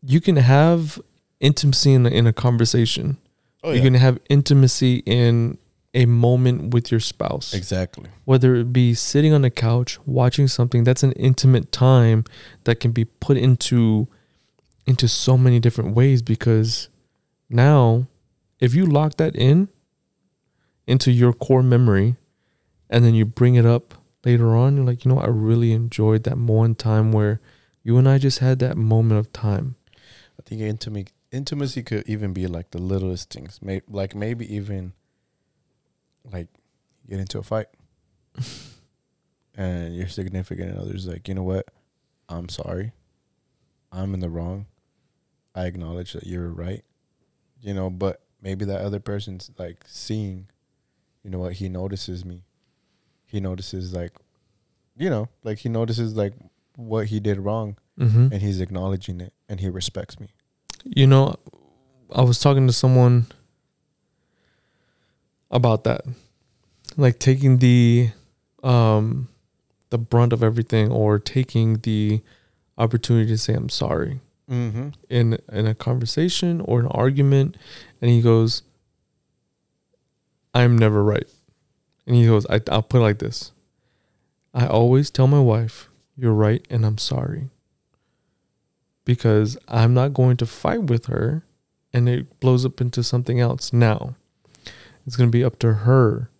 you 0.03 0.21
can 0.21 0.35
have 0.37 0.99
intimacy 1.39 1.93
in 1.95 2.07
a, 2.07 2.09
in 2.09 2.27
a 2.27 2.33
conversation. 2.33 3.19
Oh 3.63 3.71
yeah. 3.71 3.77
you 3.77 3.83
can 3.83 3.95
have 3.95 4.19
intimacy 4.29 5.05
in 5.07 5.59
a 5.95 6.07
moment 6.07 6.73
with 6.73 6.91
your 6.91 7.01
spouse. 7.01 7.53
exactly. 7.53 8.09
whether 8.25 8.55
it 8.55 8.73
be 8.73 8.95
sitting 8.95 9.33
on 9.33 9.43
the 9.43 9.51
couch 9.51 9.99
watching 10.07 10.49
something 10.49 10.85
that's 10.85 11.03
an 11.03 11.13
intimate 11.13 11.71
time 11.71 12.25
that 12.65 12.81
can 12.81 12.93
be 12.93 13.05
put 13.05 13.37
into 13.37 14.09
into 14.87 15.07
so 15.07 15.37
many 15.37 15.61
different 15.61 15.95
ways 15.95 16.23
because 16.23 16.89
now 17.49 18.07
if 18.59 18.75
you 18.75 18.87
lock 18.87 19.17
that 19.17 19.37
in 19.37 19.69
into 20.87 21.13
your 21.13 21.33
core 21.33 21.63
memory 21.63 22.17
and 22.89 23.05
then 23.05 23.15
you 23.15 23.25
bring 23.25 23.55
it 23.55 23.67
up 23.67 23.95
later 24.25 24.57
on 24.57 24.77
you're 24.77 24.87
like 24.87 25.05
you 25.05 25.13
know 25.13 25.21
i 25.21 25.27
really 25.27 25.73
enjoyed 25.73 26.25
that 26.25 26.39
one 26.39 26.75
time 26.75 27.13
where 27.13 27.41
you 27.83 27.99
and 27.99 28.09
i 28.09 28.17
just 28.19 28.39
had 28.39 28.59
that 28.59 28.77
moment 28.77 29.21
of 29.21 29.33
time 29.33 29.77
I 30.39 30.49
think 30.49 30.61
intimacy 30.63 31.09
intimacy 31.31 31.83
could 31.83 32.09
even 32.09 32.33
be 32.33 32.47
like 32.47 32.71
the 32.71 32.79
littlest 32.79 33.33
things. 33.33 33.59
Like 33.89 34.15
maybe 34.15 34.55
even 34.55 34.93
like 36.31 36.49
get 37.09 37.21
into 37.21 37.39
a 37.39 37.43
fight 37.43 37.67
and 39.57 39.95
your 39.95 40.09
significant 40.09 40.79
other's 40.79 41.07
like, 41.07 41.29
you 41.29 41.35
know 41.35 41.43
what? 41.43 41.67
I'm 42.29 42.49
sorry. 42.49 42.93
I'm 43.91 44.15
in 44.15 44.21
the 44.21 44.31
wrong. 44.31 44.67
I 45.55 45.67
acknowledge 45.67 46.13
that 46.15 46.27
you're 46.27 46.49
right. 46.49 46.85
You 47.61 47.75
know, 47.75 47.91
but 47.91 48.23
maybe 48.41 48.65
that 48.65 48.81
other 48.81 49.01
person's 49.01 49.51
like 49.59 49.85
seeing, 49.87 50.49
you 51.23 51.31
know 51.31 51.39
what, 51.39 51.55
he 51.55 51.69
notices 51.69 52.25
me. 52.25 52.43
He 53.25 53.41
notices 53.41 53.93
like 53.93 54.13
you 54.97 55.11
know, 55.11 55.29
like 55.43 55.59
he 55.59 55.69
notices 55.69 56.15
like 56.15 56.35
what 56.77 57.07
he 57.07 57.21
did 57.21 57.39
wrong 57.39 57.77
mm-hmm. 57.99 58.29
and 58.33 58.43
he's 58.43 58.61
acknowledging 58.61 59.21
it 59.21 59.33
and 59.49 59.61
he 59.61 59.69
respects 59.69 60.19
me. 60.21 60.29
You 60.85 61.07
know, 61.07 61.37
I 62.13 62.23
was 62.23 62.39
talking 62.39 62.67
to 62.67 62.73
someone 62.73 63.27
about 65.53 65.85
that. 65.85 66.03
Like 66.97 67.19
taking 67.19 67.59
the 67.59 68.11
um 68.63 69.29
the 69.91 69.99
brunt 69.99 70.33
of 70.33 70.43
everything 70.43 70.91
or 70.91 71.19
taking 71.19 71.79
the 71.81 72.21
opportunity 72.79 73.27
to 73.29 73.39
say 73.39 73.55
I'm 73.55 73.69
sorry 73.69 74.21
Mm-hmm. 74.51 74.89
in 75.09 75.39
in 75.53 75.67
a 75.67 75.75
conversation 75.75 76.61
or 76.63 76.81
an 76.81 76.87
argument 76.89 77.57
and 78.03 78.11
he 78.11 78.21
goes 78.21 78.63
I'm 80.53 80.77
never 80.77 81.03
right. 81.03 81.27
And 82.07 82.17
he 82.17 82.27
goes 82.27 82.45
I 82.51 82.61
I'll 82.71 82.83
put 82.83 82.99
it 82.99 83.03
like 83.03 83.19
this. 83.19 83.53
I 84.53 84.67
always 84.67 85.11
tell 85.11 85.27
my 85.27 85.41
wife 85.41 85.89
you're 86.17 86.35
right 86.35 86.67
and 86.69 86.85
I'm 86.85 86.99
sorry. 86.99 87.49
Because 89.05 89.57
I'm 89.69 89.95
not 89.95 90.13
going 90.15 90.37
to 90.39 90.47
fight 90.47 90.85
with 90.85 91.07
her 91.07 91.45
and 91.93 92.09
it 92.09 92.39
blows 92.41 92.65
up 92.67 92.81
into 92.81 93.03
something 93.03 93.41
else. 93.41 93.73
Now, 93.73 94.17
it's 95.07 95.17
going 95.17 95.29
to 95.31 95.37
be 95.37 95.45
up 95.45 95.59
to 95.61 95.73
her 95.75 96.31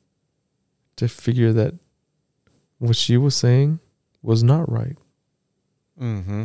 to 0.97 1.09
figure 1.09 1.53
that 1.53 1.75
what 2.79 2.97
she 2.97 3.17
was 3.17 3.35
saying 3.37 3.81
was 4.23 4.43
not 4.43 4.71
right. 4.71 4.97
Mm-hmm. 6.01 6.45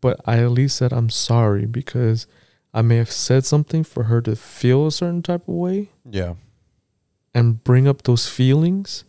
But 0.00 0.20
I 0.26 0.38
at 0.38 0.50
least 0.52 0.76
said 0.76 0.92
I'm 0.92 1.10
sorry 1.10 1.66
because 1.66 2.26
I 2.72 2.82
may 2.82 2.96
have 2.96 3.10
said 3.10 3.44
something 3.44 3.82
for 3.84 4.04
her 4.04 4.20
to 4.22 4.36
feel 4.36 4.86
a 4.86 4.92
certain 4.92 5.22
type 5.22 5.42
of 5.48 5.54
way 5.54 5.88
Yeah. 6.08 6.34
and 7.34 7.62
bring 7.64 7.88
up 7.88 8.02
those 8.02 8.28
feelings. 8.28 9.04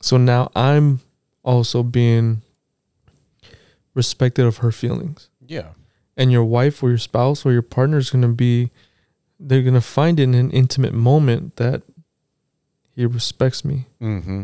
So 0.00 0.16
now 0.16 0.50
I'm 0.54 1.00
also 1.42 1.82
being 1.82 2.42
respected 3.94 4.46
of 4.46 4.58
her 4.58 4.72
feelings. 4.72 5.28
Yeah. 5.46 5.70
and 6.16 6.30
your 6.30 6.44
wife 6.44 6.82
or 6.82 6.90
your 6.90 6.98
spouse 6.98 7.44
or 7.44 7.52
your 7.52 7.62
partner 7.62 7.96
is 7.98 8.10
going 8.10 8.22
to 8.22 8.28
be 8.28 8.70
they're 9.48 9.62
going 9.62 9.74
to 9.74 9.80
find 9.80 10.18
in 10.20 10.34
an 10.34 10.50
intimate 10.50 10.94
moment 10.94 11.56
that 11.56 11.82
he 12.94 13.04
respects 13.06 13.64
me 13.64 13.86
Mm-hmm. 14.00 14.42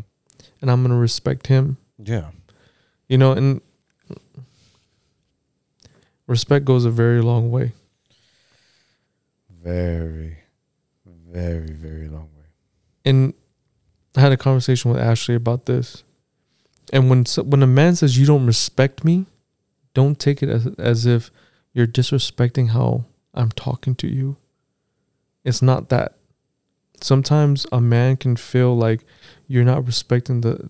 and 0.60 0.70
i'm 0.70 0.80
going 0.82 0.90
to 0.90 0.96
respect 1.00 1.46
him 1.48 1.76
Yeah. 2.02 2.30
you 3.08 3.18
know 3.18 3.32
and 3.32 3.60
respect 6.26 6.64
goes 6.64 6.84
a 6.84 6.90
very 6.90 7.20
long 7.22 7.50
way 7.50 7.72
Very, 9.62 10.38
very, 11.06 11.72
very 11.72 12.08
long 12.08 12.28
way. 12.36 12.46
and 13.04 13.34
i 14.16 14.20
had 14.20 14.32
a 14.32 14.36
conversation 14.36 14.90
with 14.90 15.00
ashley 15.00 15.34
about 15.34 15.66
this 15.66 16.02
and 16.92 17.08
when 17.10 17.24
when 17.44 17.62
a 17.62 17.66
man 17.66 17.94
says 17.96 18.18
you 18.18 18.26
don't 18.26 18.46
respect 18.46 19.04
me 19.04 19.26
don't 19.94 20.18
take 20.18 20.42
it 20.42 20.48
as 20.48 20.66
as 20.78 21.06
if 21.06 21.30
you're 21.74 21.86
disrespecting 21.86 22.70
how 22.70 23.04
i'm 23.34 23.50
talking 23.50 23.94
to 23.94 24.06
you 24.08 24.36
it's 25.48 25.62
not 25.62 25.88
that 25.88 26.08
sometimes 27.00 27.66
a 27.72 27.80
man 27.80 28.16
can 28.16 28.36
feel 28.36 28.76
like 28.86 29.00
you're 29.46 29.64
not 29.72 29.86
respecting 29.86 30.40
the 30.46 30.68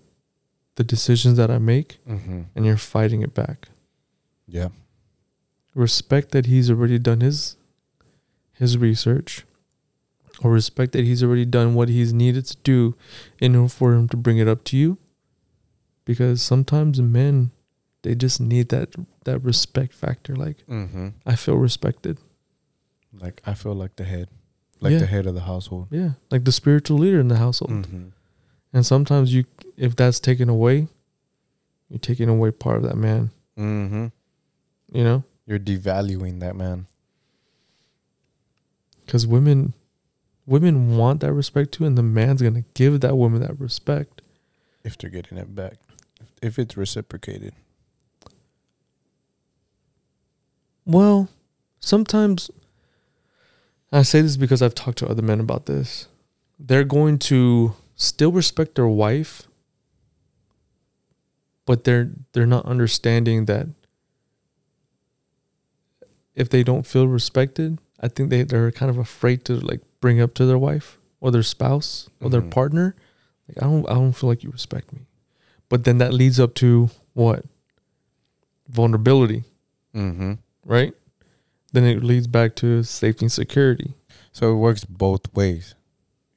the 0.75 0.83
decisions 0.83 1.35
that 1.37 1.49
i 1.51 1.57
make 1.57 1.89
Mm-hmm. 2.07 2.41
and 2.55 2.65
you're 2.65 2.77
fighting 2.95 3.21
it 3.27 3.33
back 3.33 3.59
Yeah. 4.47 4.69
respect 5.75 6.31
that 6.31 6.45
he's 6.45 6.69
already 6.69 6.99
done 6.99 7.21
his 7.21 7.57
his 8.61 8.77
research 8.77 9.45
or 10.43 10.51
respect 10.51 10.91
that 10.93 11.03
he's 11.09 11.21
already 11.23 11.45
done 11.45 11.73
what 11.77 11.89
he's 11.89 12.13
needed 12.13 12.45
to 12.45 12.57
do 12.63 12.95
in 13.39 13.55
order 13.55 13.69
for 13.79 13.93
him 13.93 14.07
to 14.09 14.17
bring 14.17 14.37
it 14.37 14.47
up 14.47 14.63
to 14.65 14.77
you 14.77 14.97
because 16.05 16.41
sometimes 16.41 17.01
men 17.01 17.51
they 18.03 18.15
just 18.15 18.39
need 18.39 18.69
that 18.69 18.89
that 19.25 19.39
respect 19.51 19.93
factor 19.93 20.35
like 20.35 20.57
Mm-hmm. 20.67 21.07
i 21.25 21.35
feel 21.35 21.57
respected 21.57 22.17
Like 23.25 23.41
I 23.45 23.53
feel 23.55 23.73
like 23.83 23.95
the 23.95 24.03
head, 24.05 24.27
like 24.81 24.91
Yeah. 24.93 24.99
the 24.99 25.05
head 25.07 25.25
of 25.25 25.33
the 25.35 25.41
household. 25.41 25.87
yeah 25.91 26.11
like 26.31 26.43
the 26.45 26.51
spiritual 26.51 26.97
leader 26.97 27.19
in 27.19 27.27
the 27.27 27.37
household 27.37 27.71
Mm-hmm. 27.71 28.09
and 28.73 28.85
sometimes 28.85 29.33
you 29.33 29.45
if 29.77 29.95
that's 29.95 30.19
taken 30.19 30.49
away 30.49 30.87
you're 31.89 31.99
taking 31.99 32.29
away 32.29 32.51
part 32.51 32.77
of 32.77 32.83
that 32.83 32.95
man 32.97 33.31
Mm-hmm. 33.57 34.07
you 34.91 35.03
know 35.03 35.23
You're 35.45 35.59
devaluing 35.59 36.39
that 36.39 36.55
man. 36.55 36.87
because 39.05 39.25
women 39.27 39.73
women 40.45 40.97
want 40.97 41.19
that 41.21 41.33
respect 41.33 41.73
too 41.73 41.85
and 41.85 41.97
the 41.97 42.03
man's 42.03 42.41
gonna 42.41 42.63
give 42.73 43.01
that 43.01 43.15
woman 43.17 43.41
that 43.41 43.59
respect 43.59 44.21
If 44.83 44.97
they're 44.97 45.09
getting 45.09 45.37
it 45.37 45.53
back, 45.53 45.73
if, 46.21 46.27
if 46.41 46.59
it's 46.59 46.77
reciprocated. 46.77 47.53
Well, 50.85 51.27
sometimes 51.79 52.49
I 53.91 54.03
say 54.03 54.21
this 54.21 54.37
because 54.37 54.61
I've 54.61 54.75
talked 54.75 54.99
to 54.99 55.07
other 55.07 55.21
men 55.23 55.39
about 55.39 55.65
this. 55.65 56.07
They're 56.59 56.83
going 56.83 57.17
to 57.19 57.73
still 57.95 58.31
respect 58.31 58.75
their 58.75 58.87
wife, 58.87 59.43
but 61.65 61.83
they're 61.85 62.11
they're 62.33 62.45
not 62.45 62.65
understanding 62.65 63.45
that 63.45 63.67
if 66.35 66.49
they 66.49 66.63
don't 66.63 66.85
feel 66.85 67.07
respected, 67.07 67.79
I 67.99 68.07
think 68.07 68.29
they, 68.29 68.43
they're 68.43 68.71
kind 68.71 68.89
of 68.89 68.97
afraid 68.97 69.43
to 69.45 69.55
like 69.55 69.81
bring 69.99 70.21
up 70.21 70.33
to 70.35 70.45
their 70.45 70.57
wife 70.57 70.97
or 71.19 71.31
their 71.31 71.43
spouse 71.43 72.09
or 72.21 72.29
their 72.29 72.41
Mhm. 72.41 72.51
partner. 72.51 72.95
Like 73.47 73.57
I 73.63 73.65
don't 73.65 73.89
I 73.89 73.93
don't 73.95 74.13
feel 74.13 74.29
like 74.29 74.43
you 74.43 74.51
respect 74.51 74.93
me. 74.93 75.01
But 75.67 75.83
then 75.83 75.97
that 75.99 76.13
leads 76.13 76.39
up 76.39 76.53
to 76.55 76.89
what? 77.13 77.45
Vulnerability 78.67 79.43
Mm-hmm. 79.95 80.33
right? 80.65 80.93
Then 81.71 81.83
it 81.83 82.03
leads 82.03 82.27
back 82.27 82.55
to 82.57 82.83
safety 82.83 83.25
and 83.25 83.31
security. 83.31 83.95
So 84.31 84.51
it 84.51 84.55
works 84.55 84.85
both 84.85 85.33
ways. 85.33 85.75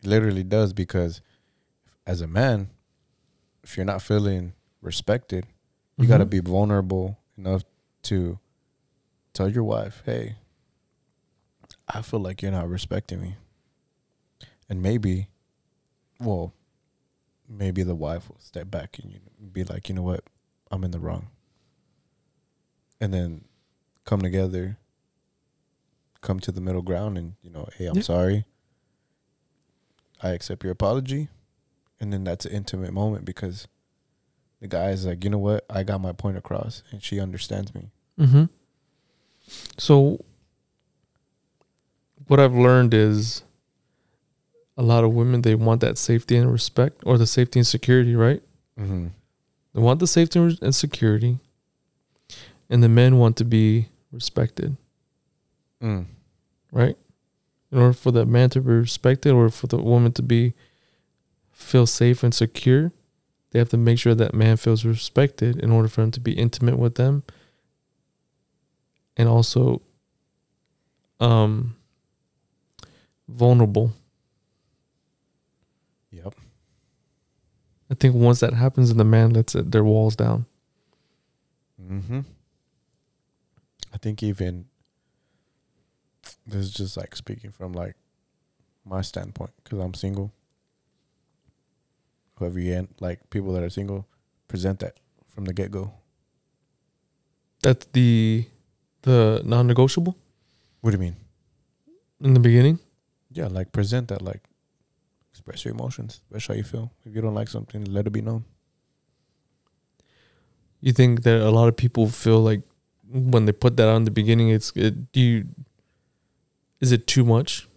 It 0.02 0.08
literally 0.08 0.42
does 0.42 0.72
because 0.72 1.20
as 2.06 2.20
a 2.20 2.26
man, 2.26 2.68
if 3.62 3.76
you're 3.76 3.86
not 3.86 4.02
feeling 4.02 4.54
respected, 4.80 5.46
you 5.96 6.06
got 6.06 6.18
to 6.18 6.24
mm-hmm. 6.24 6.30
be 6.30 6.50
vulnerable 6.50 7.18
enough 7.38 7.62
to 8.02 8.38
tell 9.32 9.48
your 9.48 9.62
wife, 9.62 10.02
"Hey, 10.04 10.36
I 11.88 12.02
feel 12.02 12.20
like 12.20 12.42
you're 12.42 12.52
not 12.52 12.68
respecting 12.68 13.20
me. 13.20 13.36
And 14.68 14.82
maybe, 14.82 15.28
well, 16.18 16.54
maybe 17.48 17.82
the 17.82 17.94
wife 17.94 18.28
will 18.28 18.40
step 18.40 18.70
back 18.70 18.98
and 18.98 19.12
you 19.12 19.18
be 19.52 19.64
like, 19.64 19.88
you 19.88 19.94
know 19.94 20.02
what, 20.02 20.24
I'm 20.70 20.84
in 20.84 20.90
the 20.90 21.00
wrong. 21.00 21.28
And 23.00 23.12
then 23.12 23.44
come 24.04 24.22
together, 24.22 24.78
come 26.22 26.40
to 26.40 26.50
the 26.52 26.60
middle 26.60 26.80
ground, 26.82 27.18
and 27.18 27.34
you 27.42 27.50
know, 27.50 27.68
hey, 27.76 27.86
I'm 27.86 27.96
Yeah. 27.96 28.02
sorry. 28.02 28.44
I 30.22 30.30
accept 30.30 30.62
your 30.64 30.72
apology, 30.72 31.28
and 32.00 32.12
then 32.12 32.24
that's 32.24 32.46
an 32.46 32.52
intimate 32.52 32.92
moment 32.92 33.24
because 33.24 33.66
the 34.60 34.68
guy 34.68 34.90
is 34.90 35.04
like, 35.04 35.24
you 35.24 35.30
know 35.30 35.38
what, 35.38 35.64
I 35.68 35.82
got 35.82 36.00
my 36.00 36.12
point 36.12 36.36
across, 36.38 36.82
and 36.92 37.02
she 37.02 37.18
understands 37.20 37.74
me. 37.74 37.90
Mm-hmm. 38.18 38.44
So, 39.78 40.24
what 42.28 42.38
I've 42.38 42.54
learned 42.54 42.94
is 42.94 43.42
a 44.76 44.82
lot 44.82 45.02
of 45.04 45.12
women 45.12 45.42
they 45.42 45.56
want 45.56 45.80
that 45.80 45.98
safety 45.98 46.36
and 46.36 46.50
respect, 46.50 47.02
or 47.04 47.18
the 47.18 47.26
safety 47.26 47.58
and 47.58 47.66
security, 47.66 48.14
right? 48.14 48.42
Mm-hmm. 48.78 49.08
They 49.74 49.80
want 49.80 49.98
the 50.00 50.06
safety 50.06 50.38
and 50.38 50.56
and 50.62 50.74
security, 50.74 51.38
and 52.70 52.82
the 52.82 52.88
men 52.88 53.18
want 53.18 53.36
to 53.38 53.44
be 53.44 53.88
respected, 54.12 54.76
Mm. 55.82 56.06
right? 56.70 56.96
In 57.70 57.78
order 57.78 57.92
for 57.92 58.10
the 58.12 58.24
man 58.24 58.50
to 58.50 58.60
be 58.60 58.72
respected, 58.72 59.32
or 59.32 59.48
for 59.50 59.66
the 59.66 59.78
woman 59.78 60.12
to 60.12 60.22
be 60.22 60.54
feel 61.50 61.86
safe 61.86 62.22
and 62.22 62.34
secure, 62.34 62.92
they 63.50 63.58
have 63.58 63.70
to 63.70 63.76
make 63.76 63.98
sure 63.98 64.14
that 64.14 64.34
man 64.34 64.56
feels 64.56 64.84
respected 64.84 65.58
in 65.58 65.70
order 65.70 65.88
for 65.88 66.02
him 66.02 66.10
to 66.12 66.20
be 66.20 66.32
intimate 66.32 66.78
with 66.78 66.94
them, 66.94 67.24
and 69.16 69.28
also, 69.28 69.82
um, 71.20 71.76
vulnerable. 73.28 73.92
Yep. 76.10 76.34
I 77.90 77.94
think 77.94 78.14
once 78.14 78.40
that 78.40 78.54
happens, 78.54 78.90
and 78.90 79.00
the 79.00 79.04
man 79.04 79.30
lets 79.30 79.54
it, 79.54 79.70
their 79.70 79.84
walls 79.84 80.16
down. 80.16 80.46
Mm-hmm. 81.80 82.20
I 83.92 83.98
think 83.98 84.22
even 84.22 84.66
this 86.46 86.60
is 86.66 86.72
just 86.72 86.96
like 86.96 87.14
speaking 87.16 87.50
from 87.50 87.72
like 87.72 87.96
my 88.84 89.00
standpoint 89.02 89.50
because 89.62 89.78
I'm 89.78 89.94
single. 89.94 90.32
Whoever 92.36 92.58
you 92.58 92.74
end, 92.74 92.88
like 93.00 93.30
people 93.30 93.52
that 93.52 93.62
are 93.62 93.70
single, 93.70 94.06
present 94.48 94.80
that 94.80 94.98
from 95.28 95.44
the 95.44 95.52
get 95.52 95.70
go. 95.70 95.92
That's 97.62 97.86
the 97.92 98.46
the 99.02 99.42
non-negotiable 99.44 100.16
What 100.80 100.90
do 100.90 100.96
you 100.96 101.00
mean? 101.00 101.16
in 102.20 102.34
the 102.34 102.40
beginning. 102.40 102.78
Yeah, 103.32 103.48
like 103.48 103.72
present 103.72 104.08
that, 104.08 104.22
like 104.22 104.42
express 105.32 105.64
your 105.64 105.74
emotions, 105.74 106.20
express 106.22 106.46
how 106.48 106.54
you 106.54 106.62
feel. 106.64 106.92
If 107.04 107.14
you 107.14 107.20
don't 107.22 107.34
like 107.34 107.48
something, 107.48 107.84
let 107.84 108.06
it 108.06 108.10
be 108.10 108.20
known. 108.20 108.44
You 110.80 110.92
think 110.92 111.22
that 111.22 111.40
a 111.40 111.50
lot 111.50 111.68
of 111.68 111.76
people 111.76 112.08
feel 112.08 112.40
like 112.40 112.62
when 113.08 113.46
they 113.46 113.52
put 113.52 113.76
that 113.76 113.88
out 113.88 113.96
in 113.96 114.04
the 114.04 114.10
beginning, 114.10 114.50
it's 114.50 114.72
it, 114.76 115.12
do 115.12 115.20
you 115.20 115.46
is 116.82 116.92
it 116.92 117.06
too 117.06 117.24
much? 117.24 117.68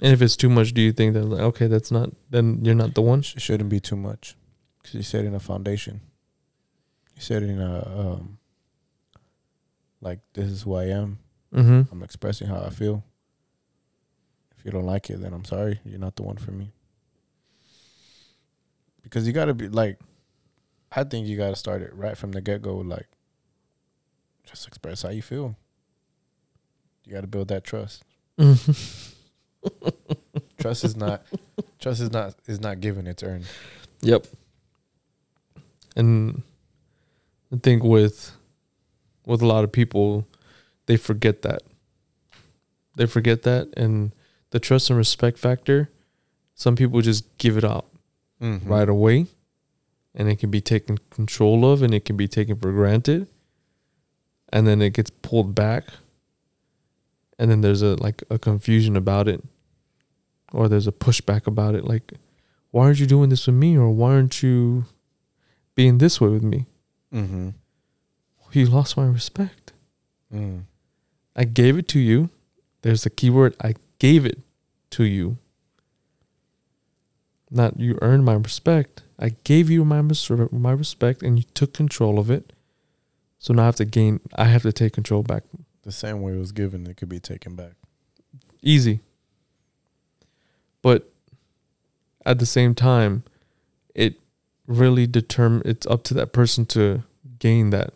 And 0.00 0.12
if 0.12 0.22
it's 0.22 0.36
too 0.36 0.48
much, 0.48 0.72
do 0.72 0.80
you 0.80 0.92
think 0.92 1.14
that 1.14 1.24
like, 1.24 1.40
okay, 1.40 1.66
that's 1.66 1.92
not 1.92 2.10
then 2.30 2.64
you're 2.64 2.74
not 2.74 2.94
the 2.94 3.02
one? 3.02 3.20
It 3.20 3.40
shouldn't 3.40 3.68
be 3.68 3.78
too 3.78 3.96
much 3.96 4.34
because 4.78 4.94
you 4.94 5.02
set 5.02 5.24
in 5.24 5.34
a 5.34 5.40
foundation. 5.40 6.00
You 7.14 7.22
set 7.22 7.42
in 7.42 7.60
a 7.60 7.86
um, 7.86 8.38
like 10.00 10.20
this 10.32 10.46
is 10.46 10.62
who 10.62 10.74
I 10.74 10.84
am. 10.84 11.18
Mm-hmm. 11.54 11.92
I'm 11.92 12.02
expressing 12.02 12.48
how 12.48 12.60
I 12.60 12.70
feel. 12.70 13.04
If 14.56 14.64
you 14.64 14.70
don't 14.70 14.86
like 14.86 15.10
it, 15.10 15.20
then 15.20 15.32
I'm 15.32 15.44
sorry. 15.44 15.80
You're 15.84 16.00
not 16.00 16.16
the 16.16 16.22
one 16.22 16.36
for 16.36 16.50
me. 16.50 16.72
Because 19.02 19.26
you 19.26 19.32
gotta 19.32 19.54
be 19.54 19.68
like, 19.68 19.98
I 20.92 21.04
think 21.04 21.26
you 21.26 21.36
gotta 21.36 21.56
start 21.56 21.82
it 21.82 21.94
right 21.94 22.16
from 22.16 22.32
the 22.32 22.40
get 22.40 22.62
go. 22.62 22.76
Like, 22.76 23.06
just 24.44 24.66
express 24.66 25.02
how 25.02 25.10
you 25.10 25.22
feel. 25.22 25.56
You 27.08 27.14
gotta 27.14 27.26
build 27.26 27.48
that 27.48 27.64
trust. 27.64 28.04
Trust 30.58 30.84
is 30.84 30.94
not, 30.96 31.22
trust 31.80 32.00
is 32.00 32.10
not 32.12 32.34
is 32.46 32.60
not 32.60 32.80
given. 32.80 33.06
It's 33.06 33.22
earned. 33.22 33.46
Yep. 34.02 34.26
And 35.96 36.42
I 37.52 37.56
think 37.62 37.82
with 37.82 38.32
with 39.24 39.40
a 39.40 39.46
lot 39.46 39.64
of 39.64 39.72
people, 39.72 40.26
they 40.86 40.96
forget 40.96 41.42
that. 41.42 41.62
They 42.96 43.06
forget 43.06 43.42
that, 43.44 43.68
and 43.76 44.12
the 44.50 44.60
trust 44.60 44.90
and 44.90 44.96
respect 44.98 45.38
factor. 45.38 45.88
Some 46.54 46.76
people 46.76 47.00
just 47.00 47.38
give 47.38 47.56
it 47.56 47.64
up 47.64 47.86
Mm-hmm. 48.42 48.68
right 48.68 48.88
away, 48.88 49.26
and 50.14 50.28
it 50.28 50.36
can 50.38 50.50
be 50.50 50.60
taken 50.60 50.98
control 51.10 51.64
of, 51.72 51.82
and 51.82 51.92
it 51.94 52.04
can 52.04 52.16
be 52.16 52.28
taken 52.28 52.56
for 52.56 52.70
granted, 52.70 53.26
and 54.52 54.64
then 54.66 54.80
it 54.82 54.92
gets 54.92 55.10
pulled 55.10 55.56
back, 55.56 55.84
and 57.38 57.50
then 57.50 57.60
there's 57.60 57.82
a 57.82 57.94
like 57.96 58.22
a 58.30 58.38
confusion 58.38 58.96
about 58.96 59.28
it, 59.28 59.42
or 60.52 60.68
there's 60.68 60.86
a 60.86 60.92
pushback 60.92 61.46
about 61.46 61.74
it, 61.74 61.84
like 61.84 62.12
why 62.70 62.84
aren't 62.84 63.00
you 63.00 63.06
doing 63.06 63.30
this 63.30 63.46
with 63.46 63.56
me 63.56 63.76
or 63.76 63.90
why 63.90 64.12
aren't 64.12 64.42
you 64.42 64.84
being 65.74 65.98
this 65.98 66.20
way 66.20 66.28
with 66.28 66.42
me? 66.42 66.66
Mm-hmm. 67.14 67.50
you 68.52 68.66
lost 68.66 68.96
my 68.96 69.06
respect. 69.06 69.72
Mm. 70.34 70.64
i 71.34 71.44
gave 71.44 71.78
it 71.78 71.88
to 71.88 71.98
you. 71.98 72.28
There's 72.82 73.04
the 73.04 73.10
keyword 73.10 73.56
i 73.60 73.74
gave 73.98 74.26
it 74.26 74.38
to 74.90 75.04
you. 75.04 75.38
Not 77.50 77.80
you 77.80 77.98
earned 78.02 78.26
my 78.26 78.34
respect. 78.34 79.02
I 79.18 79.30
gave 79.44 79.70
you 79.70 79.84
my 79.84 80.00
res- 80.00 80.30
my 80.52 80.72
respect 80.72 81.22
and 81.22 81.38
you 81.38 81.44
took 81.54 81.72
control 81.72 82.18
of 82.18 82.30
it. 82.30 82.52
So 83.38 83.54
now 83.54 83.62
i 83.62 83.66
have 83.66 83.76
to 83.76 83.84
gain 83.84 84.20
i 84.36 84.44
have 84.44 84.62
to 84.62 84.72
take 84.72 84.92
control 84.92 85.22
back 85.22 85.44
The 85.88 85.92
same 85.92 86.20
way 86.20 86.34
it 86.34 86.38
was 86.38 86.52
given, 86.52 86.86
it 86.86 86.98
could 86.98 87.08
be 87.08 87.18
taken 87.18 87.56
back. 87.56 87.72
easy 88.62 89.00
but 90.82 91.08
at 92.26 92.38
the 92.38 92.44
same 92.44 92.74
time 92.74 93.22
it 93.94 94.16
really 94.66 95.06
determine 95.06 95.62
it's 95.64 95.86
up 95.86 96.02
to 96.04 96.12
that 96.12 96.34
person 96.34 96.66
to 96.66 97.02
gain 97.38 97.70
that 97.70 97.94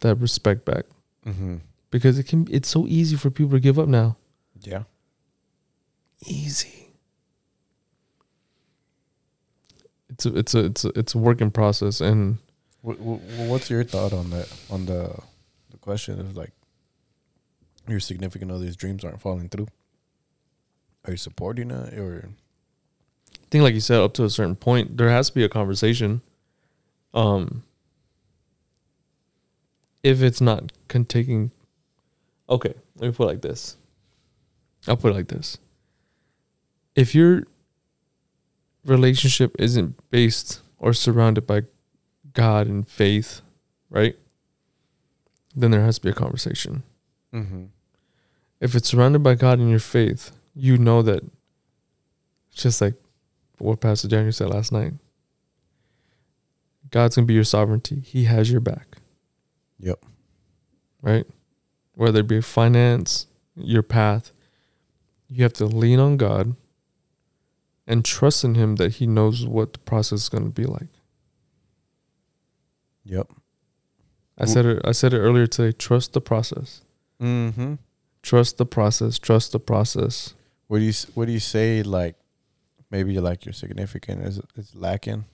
that 0.00 0.14
respect 0.20 0.64
back 0.64 0.84
Mm-hmm. 1.26 1.56
because 1.90 2.20
it 2.20 2.28
can 2.28 2.46
it's 2.52 2.68
so 2.68 2.86
easy 2.86 3.16
for 3.16 3.30
people 3.30 3.50
to 3.52 3.60
give 3.60 3.76
up 3.80 3.88
now 3.88 4.16
Yeah. 4.62 4.84
easy 6.24 6.90
it's 10.08 10.24
a, 10.24 10.36
it's 10.38 10.54
a 10.54 10.64
it's 10.66 10.84
a, 10.84 10.88
it's 11.00 11.14
a 11.16 11.18
working 11.18 11.50
process 11.50 12.00
and 12.00 12.38
What, 12.82 13.00
what, 13.00 13.20
what's 13.50 13.70
your 13.70 13.82
thought 13.82 14.12
on 14.12 14.30
that? 14.30 14.48
On 14.70 14.86
the 14.86 15.18
question 15.84 16.18
of 16.18 16.34
like 16.34 16.52
your 17.86 18.00
significant 18.00 18.50
other's 18.50 18.74
dreams 18.74 19.04
aren't 19.04 19.20
falling 19.20 19.50
through. 19.50 19.68
Are 21.04 21.10
you 21.10 21.18
supporting 21.18 21.70
it 21.70 21.98
or? 21.98 22.30
I 23.34 23.46
think 23.50 23.62
like 23.62 23.74
you 23.74 23.80
said 23.80 24.00
up 24.00 24.14
to 24.14 24.24
a 24.24 24.30
certain 24.30 24.56
point 24.56 24.96
there 24.96 25.10
has 25.10 25.28
to 25.28 25.34
be 25.34 25.44
a 25.44 25.48
conversation 25.48 26.22
um 27.12 27.62
if 30.02 30.22
it's 30.22 30.40
not 30.40 30.72
con- 30.88 31.04
taking 31.04 31.52
okay 32.48 32.74
let 32.96 33.06
me 33.06 33.12
put 33.12 33.24
it 33.24 33.26
like 33.26 33.42
this 33.42 33.76
i'll 34.88 34.96
put 34.96 35.12
it 35.12 35.14
like 35.14 35.28
this 35.28 35.58
if 36.96 37.14
your 37.14 37.44
relationship 38.84 39.54
isn't 39.58 39.94
based 40.10 40.60
or 40.78 40.92
surrounded 40.92 41.46
by 41.46 41.62
god 42.32 42.66
and 42.66 42.88
faith 42.88 43.40
right 43.88 44.16
then 45.54 45.70
there 45.70 45.82
has 45.82 45.96
to 45.96 46.02
be 46.02 46.10
a 46.10 46.14
conversation 46.14 46.82
Mm-hmm. 47.32 47.64
if 48.60 48.74
it's 48.76 48.88
surrounded 48.88 49.22
by 49.24 49.34
God 49.34 49.58
and 49.58 49.68
your 49.68 49.80
faith, 49.80 50.30
you 50.54 50.78
know 50.78 51.02
that 51.02 51.24
it's 52.52 52.62
just 52.62 52.80
like 52.80 52.94
what 53.58 53.80
Pastor 53.80 54.06
Daniel 54.06 54.30
said 54.32 54.50
last 54.50 54.70
night. 54.70 54.92
God's 56.90 57.16
gonna 57.16 57.26
be 57.26 57.34
your 57.34 57.42
sovereignty. 57.42 57.98
He 58.00 58.24
has 58.24 58.52
your 58.52 58.60
back. 58.60 58.98
Yep. 59.80 60.04
Right? 61.02 61.26
Whether 61.94 62.20
it 62.20 62.28
be 62.28 62.40
finance, 62.40 63.26
your 63.56 63.82
path, 63.82 64.30
you 65.28 65.42
have 65.42 65.54
to 65.54 65.66
lean 65.66 65.98
on 65.98 66.16
God 66.16 66.54
and 67.86 68.04
trust 68.04 68.44
in 68.44 68.54
him 68.54 68.76
that 68.76 68.94
he 68.94 69.06
knows 69.08 69.44
what 69.44 69.72
the 69.72 69.78
process 69.80 70.22
is 70.22 70.28
gonna 70.28 70.50
be 70.50 70.66
like. 70.66 70.88
Yep. 73.04 73.28
I 74.38 74.46
said 74.46 74.66
it 74.66 74.82
I 74.84 74.92
said 74.92 75.14
it 75.14 75.18
earlier 75.18 75.46
today, 75.46 75.72
trust 75.72 76.12
the 76.12 76.20
process. 76.20 76.82
Mm-hmm. 77.20 77.74
Trust 78.22 78.58
the 78.58 78.66
process. 78.66 79.18
Trust 79.18 79.52
the 79.52 79.60
process. 79.60 80.34
What 80.68 80.78
do 80.78 80.84
you 80.84 80.92
What 81.14 81.26
do 81.26 81.32
you 81.32 81.40
say? 81.40 81.82
Like 81.82 82.16
maybe 82.90 83.18
like 83.20 83.44
your 83.44 83.52
significant 83.52 84.22
is 84.26 84.40
is 84.56 84.74
lacking, 84.74 85.24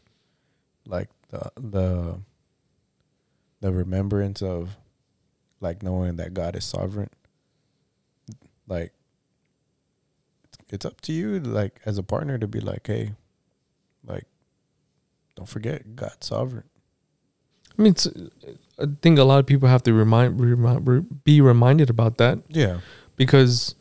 like 0.87 1.09
the 1.31 1.51
the 1.57 2.19
the 3.61 3.73
remembrance 3.73 4.43
of 4.43 4.77
like 5.61 5.83
knowing 5.83 6.17
that 6.17 6.35
God 6.35 6.57
is 6.57 6.65
sovereign. 6.65 7.11
like 8.67 8.93
it's, 10.45 10.59
it's 10.71 10.85
up 10.87 11.01
to 11.03 11.13
you 11.13 11.41
like 11.41 11.81
as 11.85 11.99
a 11.99 12.03
partner 12.03 12.39
to 12.39 12.47
be 12.49 12.61
like 12.61 12.87
hey 12.87 13.13
like 14.07 14.25
don't 15.37 15.49
forget 15.49 15.97
god's 15.97 16.27
sovereign 16.27 16.70
I 17.81 17.83
mean, 17.83 17.95
I 18.79 18.85
think 19.01 19.19
a 19.19 19.25
lot 19.25 19.39
of 19.39 19.47
people 19.47 19.67
have 19.67 19.83
to 19.85 19.95
remind, 19.95 20.39
remind 20.39 21.25
be 21.25 21.41
reminded 21.41 21.89
about 21.89 22.19
that. 22.19 22.39
Yeah. 22.51 22.81
Because 23.17 23.75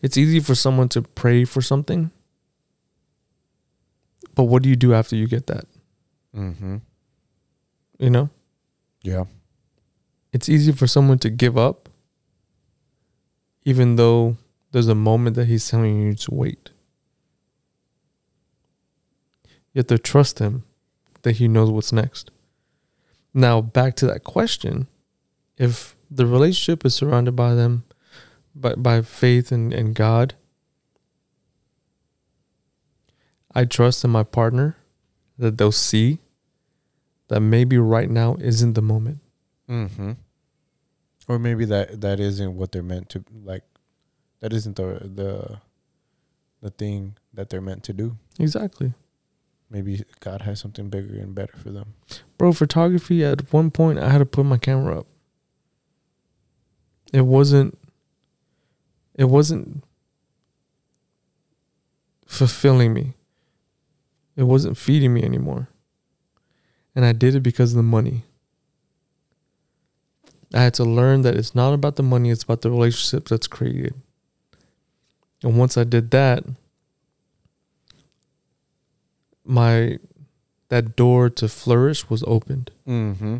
it's 0.00 0.16
easy 0.16 0.40
for 0.40 0.54
someone 0.54 0.88
to 0.88 1.02
pray 1.02 1.44
for 1.44 1.60
something, 1.60 2.10
but 4.34 4.44
what 4.44 4.62
do 4.62 4.70
you 4.70 4.76
do 4.76 4.94
after 4.94 5.14
you 5.14 5.26
get 5.26 5.46
that? 5.48 5.66
mm-hmm. 6.34 6.76
You 7.98 8.10
know, 8.10 8.30
yeah. 9.02 9.24
It's 10.32 10.48
easy 10.48 10.72
for 10.72 10.86
someone 10.86 11.18
to 11.18 11.28
give 11.28 11.58
up, 11.58 11.90
even 13.66 13.96
though 13.96 14.38
there's 14.72 14.88
a 14.88 14.94
moment 14.94 15.36
that 15.36 15.48
he's 15.48 15.68
telling 15.68 16.00
you 16.00 16.14
to 16.14 16.34
wait. 16.34 16.70
You 19.76 19.80
have 19.80 19.88
to 19.88 19.98
trust 19.98 20.38
him 20.38 20.64
that 21.20 21.36
he 21.36 21.48
knows 21.48 21.68
what's 21.70 21.92
next. 21.92 22.30
Now, 23.34 23.60
back 23.60 23.94
to 23.96 24.06
that 24.06 24.24
question 24.24 24.86
if 25.58 25.94
the 26.10 26.24
relationship 26.24 26.86
is 26.86 26.94
surrounded 26.94 27.36
by 27.36 27.52
them, 27.52 27.84
by, 28.54 28.74
by 28.74 29.02
faith 29.02 29.52
and, 29.52 29.74
and 29.74 29.94
God, 29.94 30.32
I 33.54 33.66
trust 33.66 34.02
in 34.02 34.08
my 34.08 34.22
partner 34.22 34.78
that 35.36 35.58
they'll 35.58 35.72
see 35.72 36.20
that 37.28 37.40
maybe 37.40 37.76
right 37.76 38.08
now 38.08 38.36
isn't 38.40 38.72
the 38.72 38.80
moment. 38.80 39.18
mm-hmm 39.68 40.12
or 41.28 41.38
maybe 41.38 41.66
that 41.66 42.00
that 42.00 42.18
isn't 42.18 42.56
what 42.56 42.72
they're 42.72 42.82
meant 42.82 43.10
to 43.10 43.22
like 43.44 43.64
that 44.40 44.54
isn't 44.54 44.76
the 44.76 45.00
the 45.14 45.58
the 46.62 46.70
thing 46.70 47.16
that 47.34 47.50
they're 47.50 47.60
meant 47.60 47.82
to 47.82 47.92
do 47.92 48.16
Exactly. 48.38 48.94
Maybe 49.70 50.04
god 50.20 50.42
has 50.42 50.60
something 50.60 50.88
bigger 50.88 51.18
and 51.18 51.34
better 51.34 51.56
for 51.56 51.70
them 51.70 51.94
Bro, 52.38 52.52
photography 52.52 53.24
at 53.24 53.52
one 53.52 53.70
point 53.70 53.98
I 53.98 54.10
had 54.10 54.18
to 54.18 54.26
put 54.26 54.44
my 54.44 54.58
camera 54.58 55.00
up. 55.00 55.06
It 57.12 57.22
wasn't 57.22 57.78
it 59.14 59.24
wasn't 59.24 59.82
fulfilling 62.26 62.92
me. 62.92 63.14
It 64.36 64.42
wasn't 64.42 64.76
feeding 64.76 65.14
me 65.14 65.22
anymore. 65.22 65.68
And 66.94 67.04
I 67.04 67.12
did 67.12 67.34
it 67.34 67.40
because 67.40 67.72
of 67.72 67.76
the 67.76 67.82
money. 67.82 68.24
I 70.52 70.62
had 70.62 70.74
to 70.74 70.84
learn 70.84 71.22
that 71.22 71.34
it's 71.34 71.54
not 71.54 71.72
about 71.72 71.96
the 71.96 72.02
money, 72.02 72.30
it's 72.30 72.42
about 72.42 72.60
the 72.60 72.70
relationship 72.70 73.28
that's 73.28 73.46
created. 73.46 73.94
And 75.42 75.58
once 75.58 75.76
I 75.78 75.84
did 75.84 76.10
that, 76.10 76.44
my 79.46 79.98
that 80.68 80.96
door 80.96 81.30
to 81.30 81.48
flourish 81.48 82.10
was 82.10 82.24
opened. 82.26 82.70
mm-hmm 82.86 83.38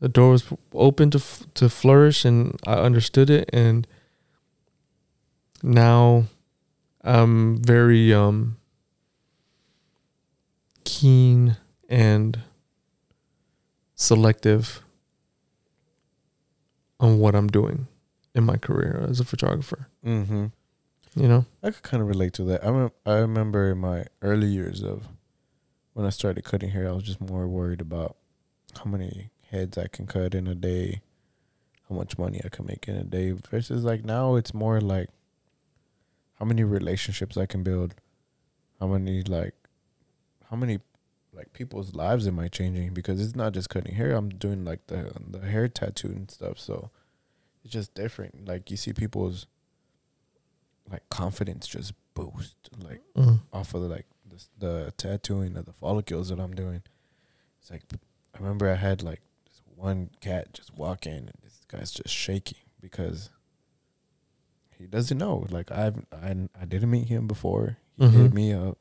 The 0.00 0.08
door 0.08 0.30
was 0.32 0.44
open 0.74 1.10
to 1.10 1.20
to 1.54 1.68
flourish, 1.68 2.24
and 2.24 2.58
I 2.66 2.74
understood 2.74 3.30
it. 3.30 3.48
And 3.52 3.86
now 5.62 6.24
I'm 7.04 7.62
very 7.62 8.12
um 8.12 8.56
keen 10.84 11.56
and 11.88 12.40
selective 13.94 14.82
on 16.98 17.18
what 17.20 17.34
I'm 17.34 17.46
doing 17.48 17.86
in 18.34 18.44
my 18.44 18.56
career 18.56 19.06
as 19.08 19.20
a 19.20 19.24
photographer. 19.24 19.86
mm-hmm 20.04 20.46
You 21.14 21.28
know, 21.28 21.44
I 21.62 21.70
could 21.70 21.82
kind 21.82 22.02
of 22.02 22.08
relate 22.08 22.32
to 22.34 22.44
that. 22.44 22.64
I 22.64 22.70
rem- 22.70 22.92
I 23.04 23.14
remember 23.14 23.70
in 23.70 23.78
my 23.78 24.06
early 24.22 24.46
years 24.46 24.82
of 24.82 25.08
when 25.92 26.06
I 26.06 26.10
started 26.10 26.44
cutting 26.44 26.70
hair, 26.70 26.88
I 26.88 26.92
was 26.92 27.02
just 27.04 27.20
more 27.20 27.46
worried 27.46 27.82
about 27.82 28.16
how 28.78 28.90
many 28.90 29.30
heads 29.50 29.76
I 29.76 29.88
can 29.88 30.06
cut 30.06 30.34
in 30.34 30.46
a 30.46 30.54
day, 30.54 31.02
how 31.88 31.94
much 31.96 32.16
money 32.16 32.40
I 32.42 32.48
can 32.48 32.64
make 32.64 32.88
in 32.88 32.96
a 32.96 33.04
day. 33.04 33.32
Versus 33.32 33.84
like 33.84 34.04
now, 34.04 34.36
it's 34.36 34.54
more 34.54 34.80
like 34.80 35.10
how 36.38 36.46
many 36.46 36.64
relationships 36.64 37.36
I 37.36 37.44
can 37.44 37.62
build, 37.62 37.94
how 38.80 38.86
many 38.86 39.22
like 39.22 39.54
how 40.50 40.56
many 40.56 40.80
like 41.34 41.52
people's 41.52 41.94
lives 41.94 42.26
am 42.26 42.38
I 42.38 42.48
changing? 42.48 42.94
Because 42.94 43.20
it's 43.20 43.36
not 43.36 43.52
just 43.52 43.68
cutting 43.68 43.94
hair. 43.96 44.12
I'm 44.12 44.30
doing 44.30 44.64
like 44.64 44.86
the 44.86 45.12
the 45.28 45.40
hair 45.40 45.68
tattoo 45.68 46.08
and 46.08 46.30
stuff. 46.30 46.58
So 46.58 46.90
it's 47.62 47.72
just 47.74 47.92
different. 47.94 48.48
Like 48.48 48.70
you 48.70 48.78
see 48.78 48.94
people's 48.94 49.46
like 50.92 51.08
confidence 51.08 51.66
just 51.66 51.94
boost 52.14 52.68
like 52.78 53.00
off 53.52 53.72
of 53.74 53.82
the, 53.82 53.88
like 53.88 54.06
the, 54.28 54.44
the 54.58 54.92
tattooing 54.96 55.56
of 55.56 55.64
the 55.64 55.72
follicles 55.72 56.28
that 56.28 56.38
I'm 56.38 56.54
doing. 56.54 56.82
It's 57.60 57.70
like 57.70 57.82
I 58.34 58.38
remember 58.38 58.68
I 58.70 58.74
had 58.76 59.02
like 59.02 59.20
this 59.46 59.60
one 59.74 60.10
cat 60.20 60.52
just 60.52 60.74
walk 60.76 61.06
in 61.06 61.14
and 61.14 61.32
this 61.42 61.60
guy's 61.68 61.90
just 61.92 62.14
shaking 62.14 62.58
because 62.80 63.30
he 64.78 64.86
doesn't 64.86 65.16
know. 65.18 65.46
Like 65.50 65.70
I've 65.72 66.04
I 66.12 66.36
I 66.60 66.64
didn't 66.66 66.90
meet 66.90 67.08
him 67.08 67.26
before. 67.26 67.78
He 67.98 68.06
hit 68.08 68.30
Mhm. 68.32 68.34
me 68.34 68.52
up. 68.52 68.78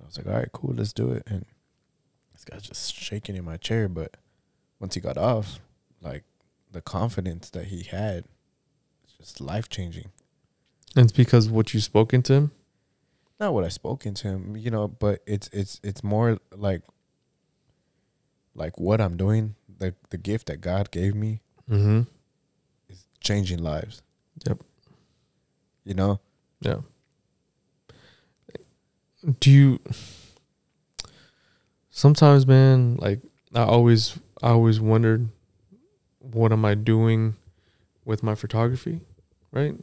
I 0.00 0.06
was 0.06 0.16
like, 0.18 0.26
all 0.26 0.34
right, 0.34 0.52
cool, 0.52 0.74
let's 0.74 0.92
do 0.92 1.10
it. 1.12 1.22
And 1.26 1.44
this 2.32 2.44
guy's 2.44 2.62
just 2.62 2.94
shaking 2.94 3.34
in 3.34 3.44
my 3.44 3.56
chair. 3.56 3.88
But 3.88 4.16
once 4.78 4.94
he 4.94 5.00
got 5.00 5.16
off, 5.18 5.58
like 6.00 6.24
the 6.70 6.80
confidence 6.82 7.50
that 7.50 7.66
he 7.66 7.82
had, 7.82 8.24
it's 9.04 9.14
just 9.16 9.40
life 9.40 9.68
changing. 9.68 10.10
It's 10.96 11.12
because 11.12 11.48
what 11.48 11.74
you 11.74 11.80
spoken 11.80 12.22
to 12.22 12.32
him. 12.32 12.50
not 13.38 13.52
what 13.52 13.64
I 13.64 13.68
spoken 13.68 14.14
to 14.14 14.28
him, 14.28 14.56
you 14.56 14.70
know, 14.70 14.88
but 14.88 15.20
it's 15.26 15.48
it's 15.52 15.80
it's 15.84 16.02
more 16.02 16.38
like 16.54 16.82
like 18.54 18.78
what 18.78 19.00
I'm 19.00 19.16
doing, 19.16 19.54
the 19.78 19.94
the 20.10 20.16
gift 20.18 20.46
that 20.46 20.60
God 20.60 20.90
gave 20.90 21.14
me 21.14 21.40
Mm-hmm. 21.70 22.02
is 22.88 23.04
changing 23.20 23.58
lives. 23.62 24.02
Yep. 24.46 24.62
You 25.84 25.94
know? 25.94 26.20
Yeah. 26.60 26.78
Do 29.40 29.50
you 29.50 29.80
sometimes 31.90 32.46
man, 32.46 32.96
like 32.96 33.20
I 33.54 33.62
always 33.62 34.18
I 34.42 34.50
always 34.50 34.80
wondered 34.80 35.28
what 36.20 36.52
am 36.52 36.64
I 36.64 36.74
doing 36.74 37.36
with 38.04 38.22
my 38.22 38.34
photography, 38.34 39.00
right? 39.52 39.74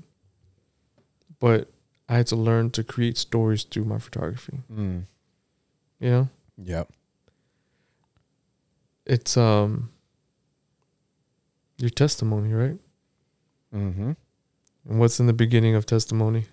But 1.44 1.68
I 2.08 2.16
had 2.16 2.28
to 2.28 2.38
learn 2.38 2.72
to 2.72 2.86
create 2.86 3.18
stories 3.18 3.66
through 3.66 3.84
my 3.84 4.00
photography. 4.00 4.62
Mm. 4.74 5.04
You 6.00 6.10
know? 6.10 6.30
Yep. 6.58 6.94
It's 9.06 9.36
um 9.36 9.89
your 11.78 11.89
testimony, 11.89 12.54
right? 12.54 12.78
Mm-hmm. 13.76 14.12
And 14.88 15.00
what's 15.02 15.20
in 15.20 15.28
the 15.28 15.34
beginning 15.34 15.76
of 15.76 15.86
testimony? 15.86 16.46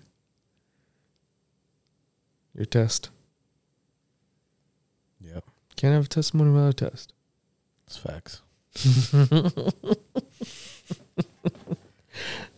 Your 2.53 2.65
test. 2.65 3.11
Yep. 5.21 5.45
Can't 5.77 5.93
have 5.93 6.07
a 6.07 6.09
testimony 6.09 6.51
without 6.51 6.67
a 6.67 6.89
test. 6.89 7.13
It's 7.87 7.95
facts. 7.95 8.41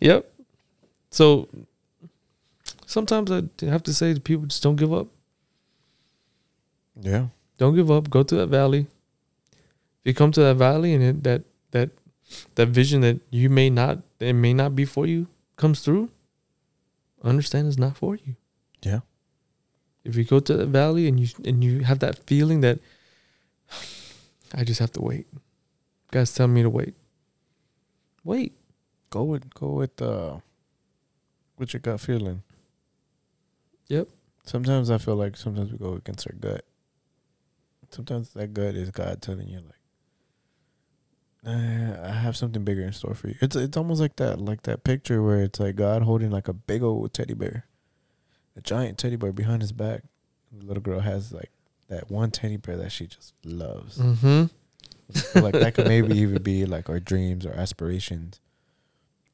yep. 0.00 0.32
So 1.10 1.48
sometimes 2.94 3.30
I 3.32 3.42
have 3.66 3.82
to 3.82 3.92
say 3.92 4.14
to 4.14 4.20
people 4.20 4.46
just 4.46 4.62
don't 4.62 4.76
give 4.76 4.92
up. 4.92 5.08
Yeah. 7.00 7.26
Don't 7.58 7.74
give 7.74 7.90
up. 7.90 8.08
Go 8.08 8.22
to 8.22 8.36
that 8.36 8.46
valley. 8.46 8.86
If 10.00 10.04
you 10.04 10.14
come 10.14 10.30
to 10.32 10.40
that 10.40 10.56
valley 10.56 10.94
and 10.94 11.02
it, 11.02 11.24
that 11.24 11.42
that 11.72 11.90
that 12.54 12.68
vision 12.68 13.00
that 13.02 13.20
you 13.30 13.50
may 13.50 13.68
not 13.68 13.98
it 14.20 14.32
may 14.32 14.54
not 14.54 14.76
be 14.76 14.84
for 14.84 15.06
you 15.06 15.26
comes 15.56 15.80
through, 15.80 16.10
understand 17.22 17.66
it's 17.66 17.78
not 17.78 17.96
for 17.96 18.14
you. 18.14 18.36
Yeah. 18.82 19.00
If 20.04 20.16
you 20.16 20.24
go 20.24 20.38
to 20.38 20.56
that 20.56 20.68
valley 20.68 21.08
and 21.08 21.18
you 21.18 21.28
and 21.44 21.64
you 21.64 21.80
have 21.80 21.98
that 21.98 22.18
feeling 22.30 22.60
that 22.60 22.78
I 24.54 24.62
just 24.62 24.78
have 24.78 24.92
to 24.92 25.02
wait. 25.02 25.26
Guys 26.12 26.32
tell 26.32 26.46
me 26.46 26.62
to 26.62 26.70
wait. 26.70 26.94
Wait. 28.22 28.52
Go 29.10 29.24
with 29.24 29.52
go 29.54 29.68
with 29.82 30.00
uh 30.00 30.38
with 31.58 31.72
your 31.74 31.80
gut 31.80 32.00
feeling. 32.00 32.42
Yep. 33.88 34.08
Sometimes 34.44 34.90
I 34.90 34.98
feel 34.98 35.16
like 35.16 35.36
sometimes 35.36 35.72
we 35.72 35.78
go 35.78 35.94
against 35.94 36.26
our 36.26 36.34
gut. 36.34 36.64
Sometimes 37.90 38.30
that 38.30 38.52
gut 38.52 38.74
is 38.74 38.90
God 38.90 39.22
telling 39.22 39.48
you 39.48 39.60
like 39.60 39.74
"Nah, 41.44 42.08
I 42.08 42.12
have 42.12 42.36
something 42.36 42.64
bigger 42.64 42.82
in 42.82 42.92
store 42.92 43.14
for 43.14 43.28
you. 43.28 43.36
It's 43.40 43.56
it's 43.56 43.76
almost 43.76 44.00
like 44.00 44.16
that 44.16 44.40
like 44.40 44.62
that 44.62 44.84
picture 44.84 45.22
where 45.22 45.42
it's 45.42 45.60
like 45.60 45.76
God 45.76 46.02
holding 46.02 46.30
like 46.30 46.48
a 46.48 46.52
big 46.52 46.82
old 46.82 47.12
teddy 47.12 47.34
bear. 47.34 47.66
A 48.56 48.60
giant 48.60 48.98
teddy 48.98 49.16
bear 49.16 49.32
behind 49.32 49.62
his 49.62 49.72
back. 49.72 50.02
The 50.52 50.66
little 50.66 50.82
girl 50.82 51.00
has 51.00 51.32
like 51.32 51.50
that 51.88 52.10
one 52.10 52.30
teddy 52.30 52.56
bear 52.56 52.76
that 52.76 52.92
she 52.92 53.06
just 53.06 53.34
loves. 53.44 53.98
Mm-hmm. 53.98 55.38
Like 55.38 55.54
that 55.54 55.74
could 55.74 55.86
maybe 55.86 56.18
even 56.18 56.42
be 56.42 56.64
like 56.64 56.88
our 56.88 57.00
dreams 57.00 57.46
or 57.46 57.52
aspirations. 57.52 58.40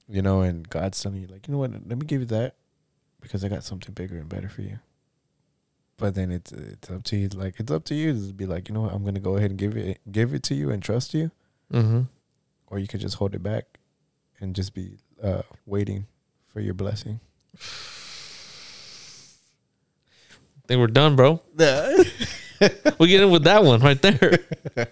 You 0.08 0.22
know, 0.22 0.40
and 0.40 0.68
God's 0.68 1.00
telling 1.00 1.20
you, 1.20 1.28
like, 1.28 1.46
you 1.46 1.52
know 1.52 1.58
what? 1.58 1.70
Let 1.72 1.96
me 1.96 2.04
give 2.04 2.20
you 2.20 2.26
that 2.26 2.56
because 3.20 3.44
I 3.44 3.48
got 3.48 3.64
something 3.64 3.92
bigger 3.94 4.16
and 4.16 4.28
better 4.28 4.48
for 4.48 4.62
you. 4.62 4.78
But 5.96 6.14
then 6.14 6.30
it's 6.30 6.50
it's 6.52 6.90
up 6.90 7.04
to 7.04 7.16
you. 7.16 7.28
Like 7.28 7.60
it's 7.60 7.70
up 7.70 7.84
to 7.84 7.94
you 7.94 8.12
to 8.14 8.32
be 8.32 8.46
like, 8.46 8.68
you 8.68 8.74
know 8.74 8.80
what? 8.82 8.92
I'm 8.94 9.04
gonna 9.04 9.20
go 9.20 9.36
ahead 9.36 9.50
and 9.50 9.58
give 9.58 9.76
it 9.76 10.00
give 10.10 10.32
it 10.34 10.42
to 10.44 10.54
you 10.54 10.70
and 10.70 10.82
trust 10.82 11.12
you, 11.14 11.30
Mm-hmm. 11.72 12.02
or 12.68 12.78
you 12.78 12.86
could 12.88 13.00
just 13.00 13.16
hold 13.16 13.34
it 13.34 13.42
back 13.42 13.78
and 14.40 14.54
just 14.56 14.72
be 14.74 14.96
uh, 15.22 15.42
waiting 15.66 16.06
for 16.48 16.60
your 16.60 16.72
blessing. 16.74 17.20
I 20.64 20.66
think 20.66 20.78
we're 20.80 20.86
done, 20.86 21.16
bro. 21.16 21.42
we 22.98 23.08
get 23.08 23.22
in 23.22 23.30
with 23.30 23.44
that 23.44 23.64
one 23.64 23.80
right 23.80 24.00
there. 24.00 24.38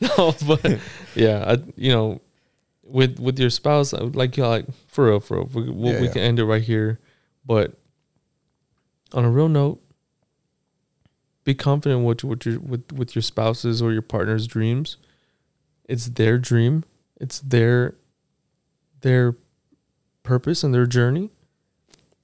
no, 0.00 0.34
but 0.46 0.78
yeah, 1.14 1.44
I, 1.54 1.58
you 1.76 1.92
know, 1.92 2.20
with 2.82 3.18
with 3.20 3.38
your 3.38 3.50
spouse, 3.50 3.92
I 3.94 4.02
would 4.02 4.16
like 4.16 4.36
you 4.36 4.46
like 4.46 4.66
for 4.88 5.06
real, 5.10 5.20
for 5.20 5.36
real. 5.38 5.50
We, 5.52 5.70
we, 5.70 5.90
Yeah, 5.90 6.00
we 6.00 6.06
yeah. 6.06 6.12
can 6.12 6.22
end 6.22 6.38
it 6.38 6.44
right 6.44 6.62
here, 6.62 6.98
but 7.50 7.74
on 9.12 9.24
a 9.24 9.28
real 9.30 9.48
note, 9.48 9.80
be 11.42 11.52
confident 11.52 12.04
with 12.04 12.22
with 12.22 12.46
your 12.46 12.60
with 12.60 12.92
with 12.92 13.16
your 13.16 13.22
spouse's 13.22 13.82
or 13.82 13.92
your 13.92 14.02
partner's 14.02 14.46
dreams. 14.46 14.96
It's 15.88 16.06
their 16.06 16.38
dream. 16.38 16.84
It's 17.20 17.40
their 17.40 17.96
their 19.00 19.34
purpose 20.22 20.62
and 20.62 20.72
their 20.72 20.86
journey. 20.86 21.30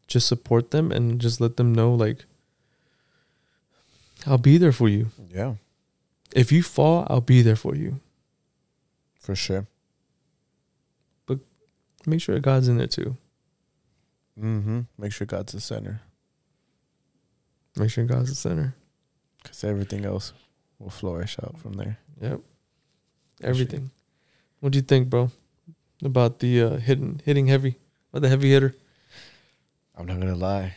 Just 0.06 0.28
support 0.28 0.70
them 0.70 0.92
and 0.92 1.20
just 1.20 1.40
let 1.40 1.56
them 1.56 1.74
know 1.74 1.92
like 1.92 2.24
I'll 4.28 4.38
be 4.38 4.56
there 4.58 4.70
for 4.70 4.88
you. 4.88 5.10
Yeah, 5.28 5.54
If 6.36 6.52
you 6.52 6.62
fall, 6.62 7.04
I'll 7.10 7.20
be 7.20 7.42
there 7.42 7.56
for 7.56 7.74
you. 7.74 7.98
for 9.18 9.34
sure. 9.34 9.66
But 11.26 11.40
make 12.06 12.20
sure 12.20 12.38
God's 12.38 12.68
in 12.68 12.78
there 12.78 12.86
too. 12.86 13.16
Mm-hmm. 14.38 14.80
Make 14.98 15.12
sure 15.12 15.26
God's 15.26 15.52
the 15.52 15.60
center, 15.60 16.00
Make 17.76 17.90
sure 17.90 18.04
God's 18.04 18.30
the 18.30 18.34
center. 18.34 18.74
because 19.42 19.64
everything 19.64 20.04
else 20.04 20.32
will 20.78 20.90
flourish 20.90 21.36
out 21.42 21.58
from 21.58 21.74
there. 21.74 21.98
Yep. 22.20 22.40
Everything. 23.42 23.90
What 24.60 24.72
do 24.72 24.78
you 24.78 24.82
think, 24.82 25.08
bro? 25.10 25.30
About 26.04 26.38
the 26.40 26.62
uh, 26.62 26.76
hitting 26.76 27.20
hitting 27.24 27.46
heavy 27.46 27.76
or 28.12 28.20
the 28.20 28.28
heavy 28.28 28.50
hitter? 28.50 28.74
I'm 29.96 30.06
not 30.06 30.20
gonna 30.20 30.34
lie. 30.36 30.74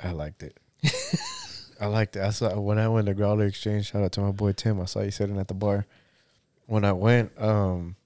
I 0.00 0.10
liked 0.12 0.42
it. 0.42 0.56
I 1.80 1.86
liked 1.86 2.14
it. 2.16 2.22
I 2.22 2.30
saw 2.30 2.58
when 2.60 2.78
I 2.78 2.88
went 2.88 3.06
to 3.06 3.14
Growler 3.14 3.46
Exchange. 3.46 3.86
Shout 3.90 4.02
out 4.02 4.12
to 4.12 4.20
my 4.20 4.30
boy 4.30 4.52
Tim. 4.52 4.80
I 4.80 4.84
saw 4.84 5.00
you 5.00 5.10
sitting 5.10 5.38
at 5.38 5.48
the 5.48 5.54
bar. 5.54 5.86
When 6.66 6.84
I 6.84 6.92
went, 6.92 7.32
um, 7.40 7.96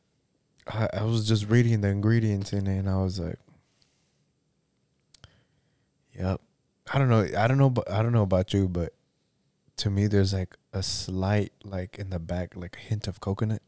I, 0.66 0.88
I 0.94 1.02
was 1.04 1.28
just 1.28 1.48
reading 1.48 1.82
the 1.82 1.88
ingredients 1.88 2.52
in 2.52 2.66
it, 2.66 2.78
and 2.78 2.88
I 2.88 2.96
was 3.02 3.20
like, 3.20 3.38
"Yep." 6.18 6.40
I 6.92 6.98
don't 6.98 7.08
know. 7.08 7.26
I 7.36 7.46
don't 7.46 7.58
know. 7.58 7.70
But 7.70 7.90
I 7.90 8.02
don't 8.02 8.12
know 8.12 8.22
about 8.22 8.52
you, 8.52 8.68
but 8.68 8.92
to 9.78 9.90
me, 9.90 10.06
there's 10.06 10.32
like 10.32 10.56
a 10.72 10.82
slight, 10.82 11.52
like 11.64 11.98
in 11.98 12.10
the 12.10 12.18
back, 12.18 12.56
like 12.56 12.76
a 12.76 12.80
hint 12.80 13.06
of 13.08 13.20
coconut. 13.20 13.62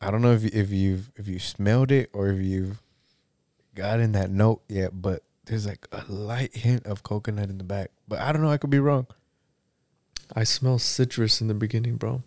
I 0.00 0.10
don't 0.10 0.22
know 0.22 0.32
if 0.32 0.44
if 0.44 0.70
you've 0.70 1.10
if 1.16 1.26
you 1.26 1.38
smelled 1.38 1.90
it 1.90 2.10
or 2.12 2.28
if 2.28 2.40
you've 2.40 2.80
got 3.74 4.00
in 4.00 4.12
that 4.12 4.30
note 4.30 4.62
yet, 4.68 5.00
but 5.00 5.22
there's 5.46 5.66
like 5.66 5.86
a 5.92 6.04
light 6.10 6.54
hint 6.54 6.86
of 6.86 7.02
coconut 7.02 7.50
in 7.50 7.58
the 7.58 7.64
back. 7.64 7.90
But 8.06 8.20
I 8.20 8.32
don't 8.32 8.42
know. 8.42 8.50
I 8.50 8.58
could 8.58 8.70
be 8.70 8.78
wrong. 8.78 9.06
I 10.34 10.44
smell 10.44 10.78
citrus 10.78 11.40
in 11.40 11.48
the 11.48 11.54
beginning, 11.54 11.96
bro. 11.96 12.22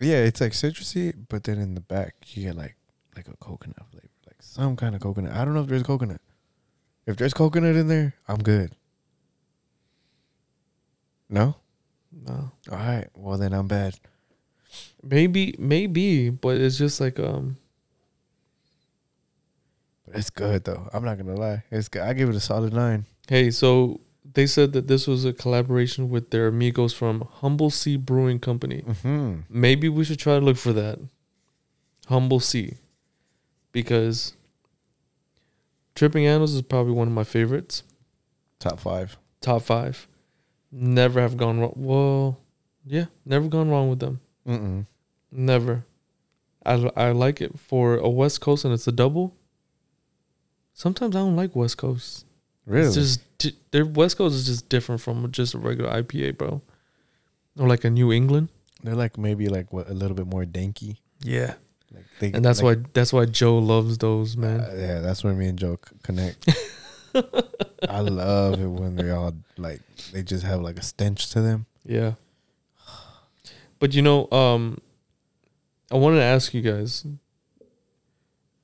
Yeah, 0.00 0.18
it's 0.18 0.40
like 0.40 0.52
citrusy, 0.52 1.14
but 1.28 1.44
then 1.44 1.58
in 1.58 1.74
the 1.74 1.80
back 1.80 2.14
you 2.28 2.44
get 2.44 2.56
like 2.56 2.76
like 3.16 3.28
a 3.28 3.36
coconut 3.36 3.82
flavor, 3.90 4.07
like 4.38 4.44
some 4.44 4.76
kind 4.76 4.94
of 4.94 5.00
coconut. 5.00 5.34
I 5.34 5.44
don't 5.44 5.54
know 5.54 5.62
if 5.62 5.68
there's 5.68 5.82
coconut. 5.82 6.20
If 7.06 7.16
there's 7.16 7.34
coconut 7.34 7.76
in 7.76 7.88
there, 7.88 8.14
I'm 8.28 8.38
good. 8.38 8.72
No. 11.28 11.56
No. 12.12 12.52
All 12.70 12.76
right. 12.76 13.08
Well, 13.14 13.38
then 13.38 13.52
I'm 13.52 13.66
bad. 13.66 13.94
Maybe, 15.02 15.54
maybe, 15.58 16.30
but 16.30 16.58
it's 16.58 16.76
just 16.78 17.00
like 17.00 17.18
um 17.18 17.56
it's 20.14 20.30
good 20.30 20.64
though. 20.64 20.88
I'm 20.92 21.04
not 21.04 21.18
gonna 21.18 21.34
lie. 21.34 21.64
It's 21.70 21.88
good. 21.88 22.02
I 22.02 22.12
give 22.12 22.28
it 22.28 22.34
a 22.34 22.40
solid 22.40 22.72
nine. 22.72 23.06
Hey, 23.28 23.50
so 23.50 24.00
they 24.34 24.46
said 24.46 24.72
that 24.72 24.88
this 24.88 25.06
was 25.06 25.24
a 25.24 25.32
collaboration 25.32 26.10
with 26.10 26.30
their 26.30 26.48
amigos 26.48 26.92
from 26.92 27.26
Humble 27.30 27.70
Sea 27.70 27.96
Brewing 27.96 28.38
Company. 28.38 28.82
Mm-hmm. 28.86 29.40
Maybe 29.48 29.88
we 29.88 30.04
should 30.04 30.18
try 30.18 30.38
to 30.38 30.44
look 30.44 30.56
for 30.56 30.72
that. 30.72 30.98
Humble 32.06 32.40
Sea. 32.40 32.74
Because 33.72 34.34
Tripping 35.94 36.26
Animals 36.26 36.54
is 36.54 36.62
probably 36.62 36.92
one 36.92 37.08
of 37.08 37.14
my 37.14 37.24
favorites. 37.24 37.82
Top 38.58 38.80
five. 38.80 39.16
Top 39.40 39.62
five. 39.62 40.06
Never 40.70 41.20
have 41.20 41.36
gone 41.36 41.60
wrong. 41.60 41.72
Well, 41.76 42.40
yeah, 42.84 43.06
never 43.24 43.48
gone 43.48 43.70
wrong 43.70 43.88
with 43.90 44.00
them. 44.00 44.20
Mm-mm. 44.46 44.86
Never. 45.30 45.84
I, 46.64 46.90
I 46.96 47.10
like 47.12 47.40
it 47.40 47.58
for 47.58 47.96
a 47.96 48.08
West 48.08 48.40
Coast 48.40 48.64
and 48.64 48.74
it's 48.74 48.86
a 48.86 48.92
double. 48.92 49.34
Sometimes 50.72 51.16
I 51.16 51.20
don't 51.20 51.36
like 51.36 51.56
West 51.56 51.78
Coast. 51.78 52.24
Really? 52.66 52.86
It's 52.86 52.94
just 52.94 53.20
their 53.70 53.86
West 53.86 54.18
Coast 54.18 54.34
is 54.34 54.46
just 54.46 54.68
different 54.68 55.00
from 55.00 55.30
just 55.32 55.54
a 55.54 55.58
regular 55.58 55.90
IPA, 55.90 56.38
bro. 56.38 56.62
Or 57.58 57.66
like 57.66 57.84
a 57.84 57.90
New 57.90 58.12
England. 58.12 58.50
They're 58.82 58.94
like 58.94 59.18
maybe 59.18 59.48
like 59.48 59.72
what 59.72 59.88
a 59.88 59.94
little 59.94 60.14
bit 60.14 60.26
more 60.26 60.44
danky. 60.44 60.98
Yeah. 61.22 61.54
Like 61.92 62.04
they, 62.20 62.32
And 62.32 62.44
that's 62.44 62.62
like, 62.62 62.78
why 62.78 62.84
that's 62.92 63.12
why 63.12 63.24
Joe 63.24 63.58
loves 63.58 63.98
those, 63.98 64.36
man. 64.36 64.60
Uh, 64.60 64.74
yeah, 64.76 65.00
that's 65.00 65.24
where 65.24 65.32
me 65.34 65.48
and 65.48 65.58
Joe 65.58 65.78
c- 65.86 65.96
connect. 66.02 66.48
I 67.88 68.00
love 68.00 68.60
it 68.60 68.66
when 68.66 68.96
they 68.96 69.10
all 69.10 69.34
like 69.56 69.80
they 70.12 70.22
just 70.22 70.44
have 70.44 70.60
like 70.60 70.78
a 70.78 70.82
stench 70.82 71.30
to 71.30 71.40
them. 71.40 71.66
Yeah. 71.84 72.14
But 73.78 73.94
you 73.94 74.02
know, 74.02 74.30
um 74.30 74.78
I 75.90 75.96
wanted 75.96 76.16
to 76.18 76.24
ask 76.24 76.52
you 76.52 76.60
guys 76.60 77.06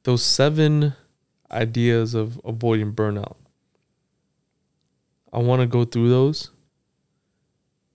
those 0.03 0.23
seven 0.23 0.93
ideas 1.51 2.15
of 2.15 2.39
avoiding 2.45 2.93
burnout. 2.93 3.37
I 5.33 5.39
want 5.39 5.63
to 5.63 5.67
go 5.67 5.85
through 5.85 6.11
those. 6.11 6.51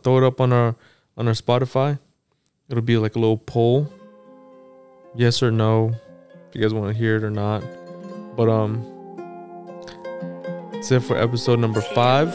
Throw 0.03 0.17
it 0.17 0.23
up 0.23 0.41
on 0.41 0.51
our 0.51 0.75
on 1.15 1.27
our 1.27 1.33
Spotify. 1.33 1.99
It'll 2.69 2.83
be 2.83 2.97
like 2.97 3.15
a 3.15 3.19
little 3.19 3.37
poll. 3.37 3.91
Yes 5.19 5.43
or 5.43 5.51
no. 5.51 5.91
If 6.47 6.55
you 6.55 6.61
guys 6.61 6.73
want 6.73 6.93
to 6.93 6.97
hear 6.97 7.17
it 7.17 7.25
or 7.25 7.29
not. 7.29 7.61
But 8.37 8.47
um 8.47 8.85
that's 10.71 10.89
it 10.93 11.01
for 11.01 11.17
episode 11.17 11.59
number 11.59 11.81
five 11.81 12.33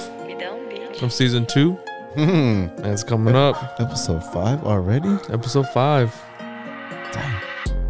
from 0.98 1.08
season 1.08 1.46
two. 1.46 1.78
Hmm. 2.12 2.68
And 2.76 2.86
it's 2.88 3.02
coming 3.02 3.34
up. 3.34 3.80
Episode 3.80 4.22
five 4.34 4.62
already. 4.64 5.08
Episode 5.30 5.66
five. 5.70 6.14
Dang. 7.10 7.40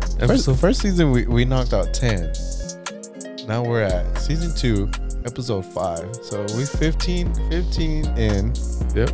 First, 0.00 0.20
Episode 0.20 0.60
first 0.60 0.80
season 0.80 1.10
we, 1.10 1.26
we 1.26 1.44
knocked 1.44 1.72
out 1.72 1.92
ten. 1.92 2.32
Now 3.48 3.64
we're 3.64 3.82
at 3.82 4.16
season 4.18 4.54
two, 4.54 4.88
episode 5.26 5.66
five. 5.66 6.14
So 6.22 6.42
we 6.56 6.66
15, 6.66 7.34
15 7.50 8.04
in. 8.16 8.54
Yep. 8.94 9.10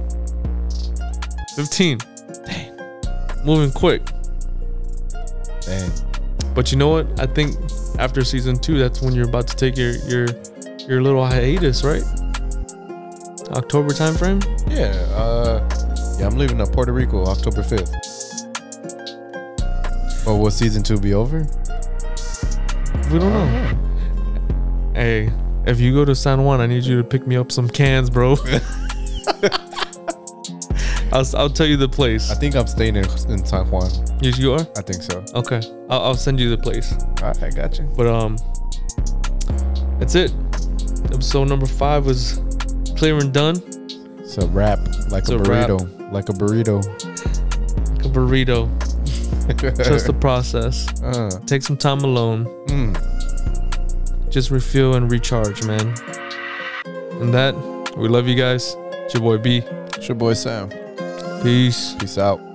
15. 1.56 1.98
Dang. 2.44 2.80
Moving 3.46 3.72
quick. 3.72 4.02
Dang. 5.62 5.90
But 6.54 6.72
you 6.72 6.78
know 6.78 6.88
what? 6.88 7.20
I 7.20 7.26
think 7.26 7.56
after 7.98 8.24
season 8.24 8.58
two, 8.58 8.78
that's 8.78 9.00
when 9.02 9.14
you're 9.14 9.28
about 9.28 9.46
to 9.48 9.56
take 9.56 9.76
your 9.76 9.92
your 10.06 10.26
your 10.88 11.02
little 11.02 11.24
hiatus, 11.24 11.84
right? 11.84 12.02
October 13.52 13.92
time 13.92 14.14
frame? 14.14 14.40
Yeah. 14.68 14.90
Uh. 15.14 15.68
Yeah, 16.18 16.26
I'm 16.26 16.36
leaving 16.36 16.58
to 16.58 16.66
Puerto 16.66 16.92
Rico 16.92 17.24
October 17.24 17.62
fifth. 17.62 17.90
Oh, 20.26 20.36
will 20.36 20.50
season 20.50 20.82
two 20.82 20.98
be 21.00 21.14
over? 21.14 21.46
We 23.10 23.18
don't 23.18 23.32
know. 23.32 24.92
Hey, 24.94 25.32
if 25.66 25.80
you 25.80 25.94
go 25.94 26.04
to 26.04 26.14
San 26.14 26.44
Juan, 26.44 26.60
I 26.60 26.66
need 26.66 26.84
you 26.84 26.98
to 26.98 27.04
pick 27.04 27.26
me 27.26 27.36
up 27.36 27.50
some 27.50 27.68
cans, 27.68 28.10
bro. 28.10 28.36
I'll, 31.12 31.26
I'll 31.36 31.50
tell 31.50 31.66
you 31.66 31.76
the 31.76 31.88
place. 31.88 32.30
I 32.30 32.34
think 32.34 32.54
I'm 32.56 32.66
staying 32.66 32.96
in 32.96 33.04
in 33.28 33.44
San 33.44 33.68
Juan. 33.70 33.90
Yes, 34.20 34.38
you 34.38 34.52
are? 34.52 34.60
I 34.76 34.82
think 34.82 35.02
so. 35.02 35.24
Okay. 35.34 35.60
I'll, 35.88 36.00
I'll 36.02 36.14
send 36.14 36.38
you 36.38 36.50
the 36.50 36.58
place. 36.62 36.92
All 36.92 37.28
right, 37.28 37.42
I 37.42 37.50
got 37.50 37.78
you. 37.78 37.84
But 37.96 38.06
um, 38.06 38.36
that's 39.98 40.14
it. 40.14 40.32
Episode 41.12 41.48
number 41.48 41.66
five 41.66 42.06
was 42.06 42.40
clear 42.96 43.18
and 43.18 43.32
done. 43.32 43.56
It's 44.18 44.38
a 44.38 44.46
wrap, 44.48 44.78
like 45.10 45.22
It's 45.24 45.30
a 45.30 45.36
a 45.36 45.40
burrito, 45.40 46.12
like 46.12 46.28
a 46.28 46.32
burrito. 46.32 46.84
Like 47.96 48.06
a 48.06 48.08
burrito. 48.08 48.68
Trust 49.84 50.06
the 50.06 50.12
process. 50.12 51.02
uh, 51.02 51.30
Take 51.46 51.62
some 51.62 51.76
time 51.76 52.00
alone. 52.00 52.44
mm. 52.68 54.30
Just 54.30 54.52
refuel 54.52 54.94
and 54.94 55.10
recharge, 55.10 55.64
man. 55.64 55.92
And 57.20 57.34
that, 57.34 57.54
we 57.96 58.06
love 58.08 58.28
you 58.28 58.36
guys. 58.36 58.76
It's 58.78 59.14
your 59.14 59.22
boy 59.24 59.38
B. 59.38 59.58
It's 59.96 60.06
your 60.06 60.14
boy 60.14 60.34
Sam. 60.34 60.70
Peace. 61.42 61.94
Peace 61.94 62.18
out. 62.18 62.49